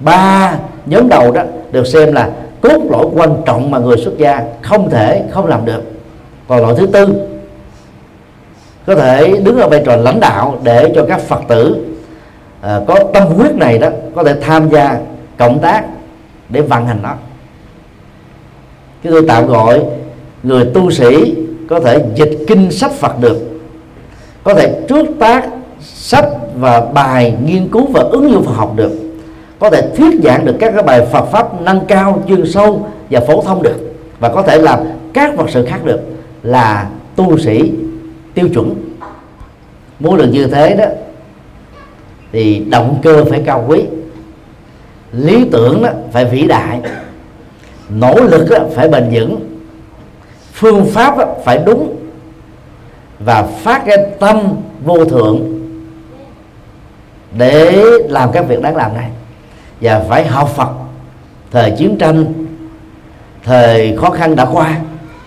Ba 0.00 0.54
nhóm 0.86 1.08
đầu 1.08 1.32
đó 1.32 1.42
được 1.72 1.86
xem 1.86 2.12
là 2.12 2.30
cốt 2.60 2.82
lõi 2.90 3.06
quan 3.14 3.42
trọng 3.46 3.70
mà 3.70 3.78
người 3.78 3.96
xuất 3.96 4.18
gia 4.18 4.42
không 4.62 4.90
thể 4.90 5.22
không 5.30 5.46
làm 5.46 5.64
được. 5.64 5.82
Còn 6.48 6.60
loại 6.60 6.74
thứ 6.78 6.86
tư 6.86 7.28
có 8.86 8.94
thể 8.94 9.40
đứng 9.44 9.58
ở 9.58 9.68
vai 9.68 9.82
trò 9.86 9.96
lãnh 9.96 10.20
đạo 10.20 10.58
để 10.62 10.92
cho 10.94 11.06
các 11.08 11.20
phật 11.20 11.40
tử 11.48 11.86
à, 12.60 12.80
có 12.86 12.98
tâm 13.14 13.28
huyết 13.28 13.54
này 13.54 13.78
đó 13.78 13.88
có 14.14 14.24
thể 14.24 14.34
tham 14.40 14.70
gia 14.70 14.98
cộng 15.38 15.58
tác 15.58 15.84
để 16.48 16.60
vận 16.60 16.86
hành 16.86 16.98
nó. 17.02 17.14
Chúng 19.02 19.12
tôi 19.12 19.24
tạm 19.28 19.46
gọi 19.46 19.82
người 20.42 20.70
tu 20.74 20.90
sĩ 20.90 21.34
có 21.68 21.80
thể 21.80 22.04
dịch 22.14 22.38
kinh 22.48 22.70
sách 22.70 22.92
Phật 22.92 23.20
được 23.20 23.51
có 24.44 24.54
thể 24.54 24.80
trước 24.88 25.06
tác 25.18 25.48
sách 25.82 26.28
và 26.56 26.80
bài 26.80 27.34
nghiên 27.44 27.68
cứu 27.68 27.86
và 27.86 28.00
ứng 28.00 28.30
dụng 28.32 28.44
Phật 28.44 28.52
học 28.52 28.72
được. 28.76 28.92
Có 29.58 29.70
thể 29.70 29.88
thuyết 29.96 30.20
giảng 30.24 30.44
được 30.44 30.56
các 30.60 30.72
cái 30.74 30.82
bài 30.82 31.06
Phật 31.12 31.24
pháp 31.24 31.60
nâng 31.60 31.80
cao, 31.88 32.22
chuyên 32.28 32.46
sâu 32.46 32.88
và 33.10 33.20
phổ 33.20 33.42
thông 33.42 33.62
được. 33.62 33.76
Và 34.18 34.28
có 34.28 34.42
thể 34.42 34.58
làm 34.58 34.78
các 35.12 35.36
vật 35.36 35.46
sự 35.50 35.66
khác 35.66 35.84
được, 35.84 36.00
là 36.42 36.88
tu 37.16 37.38
sĩ 37.38 37.72
tiêu 38.34 38.48
chuẩn. 38.54 38.74
Muốn 40.00 40.16
được 40.16 40.28
như 40.32 40.46
thế 40.46 40.74
đó, 40.74 40.84
thì 42.32 42.64
động 42.70 42.98
cơ 43.02 43.24
phải 43.24 43.42
cao 43.46 43.64
quý. 43.68 43.84
Lý 45.12 45.44
tưởng 45.52 45.82
đó 45.82 45.90
phải 46.12 46.24
vĩ 46.24 46.46
đại. 46.46 46.80
Nỗ 47.88 48.14
lực 48.14 48.50
đó 48.50 48.58
phải 48.74 48.88
bền 48.88 49.10
vững. 49.12 49.40
Phương 50.52 50.86
pháp 50.86 51.18
đó 51.18 51.24
phải 51.44 51.58
đúng 51.66 51.96
và 53.24 53.42
phát 53.42 53.82
cái 53.86 53.96
tâm 54.20 54.38
vô 54.84 55.04
thượng 55.04 55.62
để 57.38 57.82
làm 58.08 58.32
các 58.32 58.48
việc 58.48 58.62
đáng 58.62 58.76
làm 58.76 58.94
này. 58.94 59.10
Và 59.80 60.04
phải 60.08 60.26
học 60.26 60.48
Phật. 60.48 60.68
Thời 61.50 61.70
chiến 61.70 61.96
tranh, 61.98 62.24
thời 63.44 63.96
khó 63.96 64.10
khăn 64.10 64.36
đã 64.36 64.46
qua, 64.52 64.76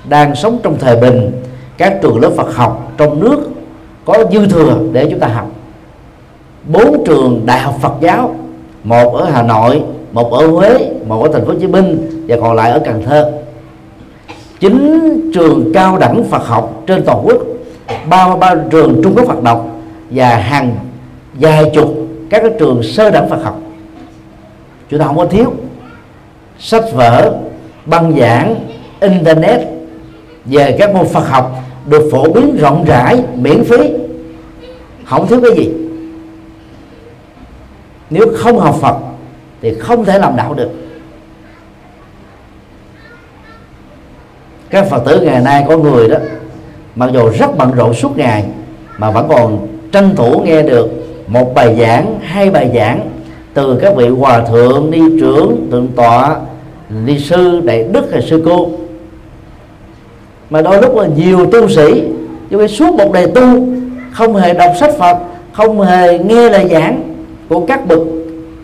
đang 0.10 0.36
sống 0.36 0.60
trong 0.64 0.78
thời 0.80 0.96
bình, 0.96 1.32
các 1.78 1.98
trường 2.02 2.20
lớp 2.20 2.32
Phật 2.38 2.56
học 2.56 2.92
trong 2.98 3.20
nước 3.20 3.50
có 4.06 4.24
dư 4.32 4.48
thừa 4.48 4.78
để 4.92 5.08
chúng 5.10 5.20
ta 5.20 5.28
học. 5.28 5.52
Bốn 6.66 7.04
trường 7.06 7.42
đại 7.46 7.60
học 7.60 7.76
Phật 7.82 7.94
giáo, 8.02 8.36
một 8.84 9.16
ở 9.16 9.30
Hà 9.30 9.42
Nội, 9.44 9.84
một 10.12 10.32
ở 10.32 10.48
Huế, 10.48 10.92
một 11.08 11.24
ở 11.24 11.30
thành 11.34 11.46
phố 11.46 11.54
Hồ 11.54 11.60
Chí 11.60 11.68
Minh 11.68 12.24
và 12.28 12.38
còn 12.42 12.56
lại 12.56 12.72
ở 12.72 12.80
Cần 12.86 13.04
Thơ. 13.06 13.32
Chín 14.60 15.32
trường 15.34 15.72
cao 15.74 15.98
đẳng 15.98 16.24
Phật 16.24 16.48
học 16.48 16.84
trên 16.88 17.04
toàn 17.06 17.22
quốc 17.24 17.38
ba 18.10 18.36
ba 18.36 18.56
trường 18.72 19.02
trung 19.04 19.16
cấp 19.16 19.26
Phật 19.28 19.44
học 19.44 19.68
và 20.10 20.36
hàng, 20.38 20.76
vài 21.34 21.72
chục 21.74 21.96
các 22.30 22.40
cái 22.42 22.52
trường 22.60 22.84
sơ 22.84 23.10
đẳng 23.10 23.30
Phật 23.30 23.44
học. 23.44 23.60
Chúng 24.90 25.00
ta 25.00 25.06
không 25.06 25.18
có 25.18 25.26
thiếu 25.26 25.54
sách 26.60 26.84
vở, 26.94 27.38
băng 27.86 28.20
giảng, 28.20 28.56
internet 29.00 29.62
về 30.46 30.76
các 30.80 30.94
môn 30.94 31.08
Phật 31.08 31.28
học 31.30 31.52
được 31.86 32.10
phổ 32.12 32.34
biến 32.34 32.58
rộng 32.60 32.86
rãi, 32.88 33.24
miễn 33.36 33.64
phí. 33.64 33.78
Không 35.06 35.28
thiếu 35.28 35.42
cái 35.42 35.52
gì. 35.58 35.72
Nếu 38.10 38.28
không 38.36 38.60
học 38.60 38.76
Phật 38.82 38.96
thì 39.62 39.74
không 39.74 40.06
thể 40.06 40.20
làm 40.20 40.36
đạo 40.36 40.54
được. 40.54 40.70
Các 44.70 44.88
Phật 44.90 45.04
tử 45.06 45.22
ngày 45.22 45.42
nay 45.42 45.66
có 45.68 45.78
người 45.78 46.10
đó 46.10 46.18
mặc 46.96 47.10
dù 47.14 47.30
rất 47.30 47.58
bận 47.58 47.72
rộn 47.72 47.94
suốt 47.94 48.18
ngày, 48.18 48.44
mà 48.98 49.12
vẫn 49.12 49.28
còn 49.30 49.68
tranh 49.92 50.16
thủ 50.16 50.42
nghe 50.46 50.62
được 50.62 50.90
một 51.28 51.54
bài 51.56 51.76
giảng, 51.80 52.20
hai 52.22 52.50
bài 52.50 52.72
giảng 52.76 53.10
từ 53.54 53.80
các 53.82 53.96
vị 53.96 54.08
hòa 54.08 54.42
thượng, 54.42 54.92
ni 54.92 55.00
trưởng, 55.20 55.68
thượng 55.72 55.88
tọa, 55.96 56.36
ni 57.06 57.20
sư, 57.20 57.62
đại 57.64 57.84
đức 57.84 58.12
hay 58.12 58.22
sư 58.22 58.44
cô. 58.46 58.70
Mà 60.50 60.62
đôi 60.62 60.82
lúc 60.82 60.96
là 60.96 61.08
nhiều 61.18 61.46
tu 61.52 61.70
sĩ, 61.70 62.04
nhưng 62.50 62.60
mà 62.60 62.68
suốt 62.68 62.94
một 62.94 63.12
đời 63.14 63.28
tu, 63.28 63.66
không 64.12 64.36
hề 64.36 64.54
đọc 64.54 64.72
sách 64.80 64.94
Phật, 65.00 65.18
không 65.52 65.82
hề 65.82 66.20
nghe 66.20 66.50
lời 66.50 66.68
giảng 66.72 67.16
của 67.50 67.66
các 67.66 67.88
bậc 67.88 68.00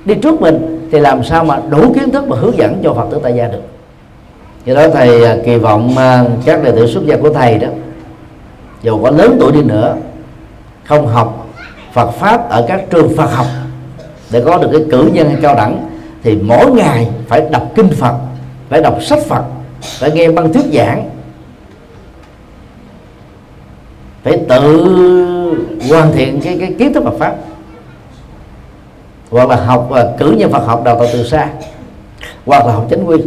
đi 0.06 0.16
trước 0.16 0.42
mình, 0.42 0.88
thì 0.92 1.00
làm 1.00 1.24
sao 1.24 1.44
mà 1.44 1.60
đủ 1.70 1.94
kiến 1.94 2.12
thức 2.12 2.28
mà 2.28 2.38
hướng 2.40 2.58
dẫn 2.58 2.80
cho 2.84 2.94
Phật 2.94 3.06
tử 3.12 3.20
tại 3.24 3.34
gia 3.36 3.48
được. 3.48 3.62
Do 4.66 4.76
đó 4.76 4.88
thầy 4.94 5.24
à, 5.24 5.38
kỳ 5.46 5.58
vọng 5.58 5.98
à, 5.98 6.26
các 6.46 6.64
đệ 6.64 6.72
tử 6.72 6.88
xuất 6.88 7.06
gia 7.06 7.18
của 7.18 7.30
thầy 7.30 7.58
đó 7.58 7.68
dù 8.84 9.04
có 9.04 9.10
lớn 9.10 9.38
tuổi 9.40 9.52
đi 9.52 9.62
nữa, 9.62 9.96
không 10.84 11.08
học 11.08 11.48
Phật 11.94 12.12
pháp 12.12 12.50
ở 12.50 12.66
các 12.68 12.82
trường 12.90 13.16
Phật 13.18 13.32
học, 13.32 13.46
để 14.32 14.42
có 14.46 14.58
được 14.58 14.70
cái 14.72 14.82
cử 14.92 15.10
nhân 15.14 15.36
cao 15.42 15.56
đẳng, 15.56 15.90
thì 16.24 16.36
mỗi 16.36 16.72
ngày 16.72 17.10
phải 17.28 17.42
đọc 17.52 17.72
kinh 17.76 17.90
Phật, 17.90 18.16
phải 18.70 18.82
đọc 18.82 18.98
sách 19.04 19.20
Phật, 19.28 19.44
phải 19.82 20.12
nghe 20.12 20.32
băng 20.32 20.54
thuyết 20.54 20.66
giảng. 20.74 21.10
Phải 24.24 24.42
tự 24.50 24.88
hoàn 25.90 26.12
thiện 26.14 26.42
cái 26.42 26.58
cái 26.60 26.76
kiến 26.80 26.94
thức 26.94 27.04
Phật 27.04 27.18
pháp. 27.20 27.36
Hoặc 29.30 29.50
là 29.50 29.56
học 29.56 29.88
và 29.90 30.14
cử 30.20 30.32
nhân 30.32 30.52
Phật 30.52 30.66
học 30.66 30.84
đào 30.84 30.96
tạo 31.00 31.08
từ 31.14 31.24
xa, 31.24 31.50
hoặc 32.46 32.66
là 32.66 32.74
học 32.74 32.88
chánh 32.90 33.08
quy, 33.08 33.18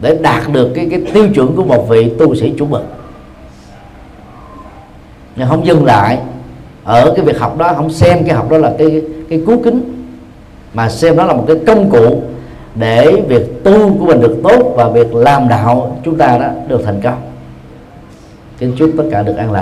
để 0.00 0.18
đạt 0.20 0.42
được 0.52 0.72
cái 0.74 0.88
cái 0.90 1.02
tiêu 1.14 1.28
chuẩn 1.34 1.56
của 1.56 1.64
một 1.64 1.86
vị 1.88 2.12
tu 2.18 2.34
sĩ 2.34 2.52
chủ 2.58 2.66
mực 2.66 2.82
nhưng 5.36 5.48
không 5.48 5.66
dừng 5.66 5.84
lại. 5.84 6.18
Ở 6.84 7.12
cái 7.16 7.24
việc 7.24 7.40
học 7.40 7.58
đó, 7.58 7.72
không 7.76 7.90
xem 7.90 8.24
cái 8.26 8.36
học 8.36 8.50
đó 8.50 8.58
là 8.58 8.72
cái 8.78 9.02
cái 9.30 9.42
cứu 9.46 9.62
kính, 9.64 10.04
mà 10.74 10.88
xem 10.88 11.16
đó 11.16 11.26
là 11.26 11.32
một 11.32 11.44
cái 11.46 11.56
công 11.66 11.90
cụ 11.90 12.22
để 12.74 13.22
việc 13.28 13.64
tu 13.64 13.96
của 13.98 14.06
mình 14.06 14.20
được 14.20 14.36
tốt 14.42 14.72
và 14.76 14.88
việc 14.88 15.14
làm 15.14 15.48
đạo 15.48 15.96
chúng 16.04 16.16
ta 16.16 16.38
đó 16.38 16.46
được 16.68 16.82
thành 16.84 17.00
công. 17.00 17.20
Kính 18.58 18.72
chúc 18.76 18.90
tất 18.96 19.04
cả 19.10 19.22
được 19.22 19.36
an 19.36 19.46
lạc. 19.46 19.50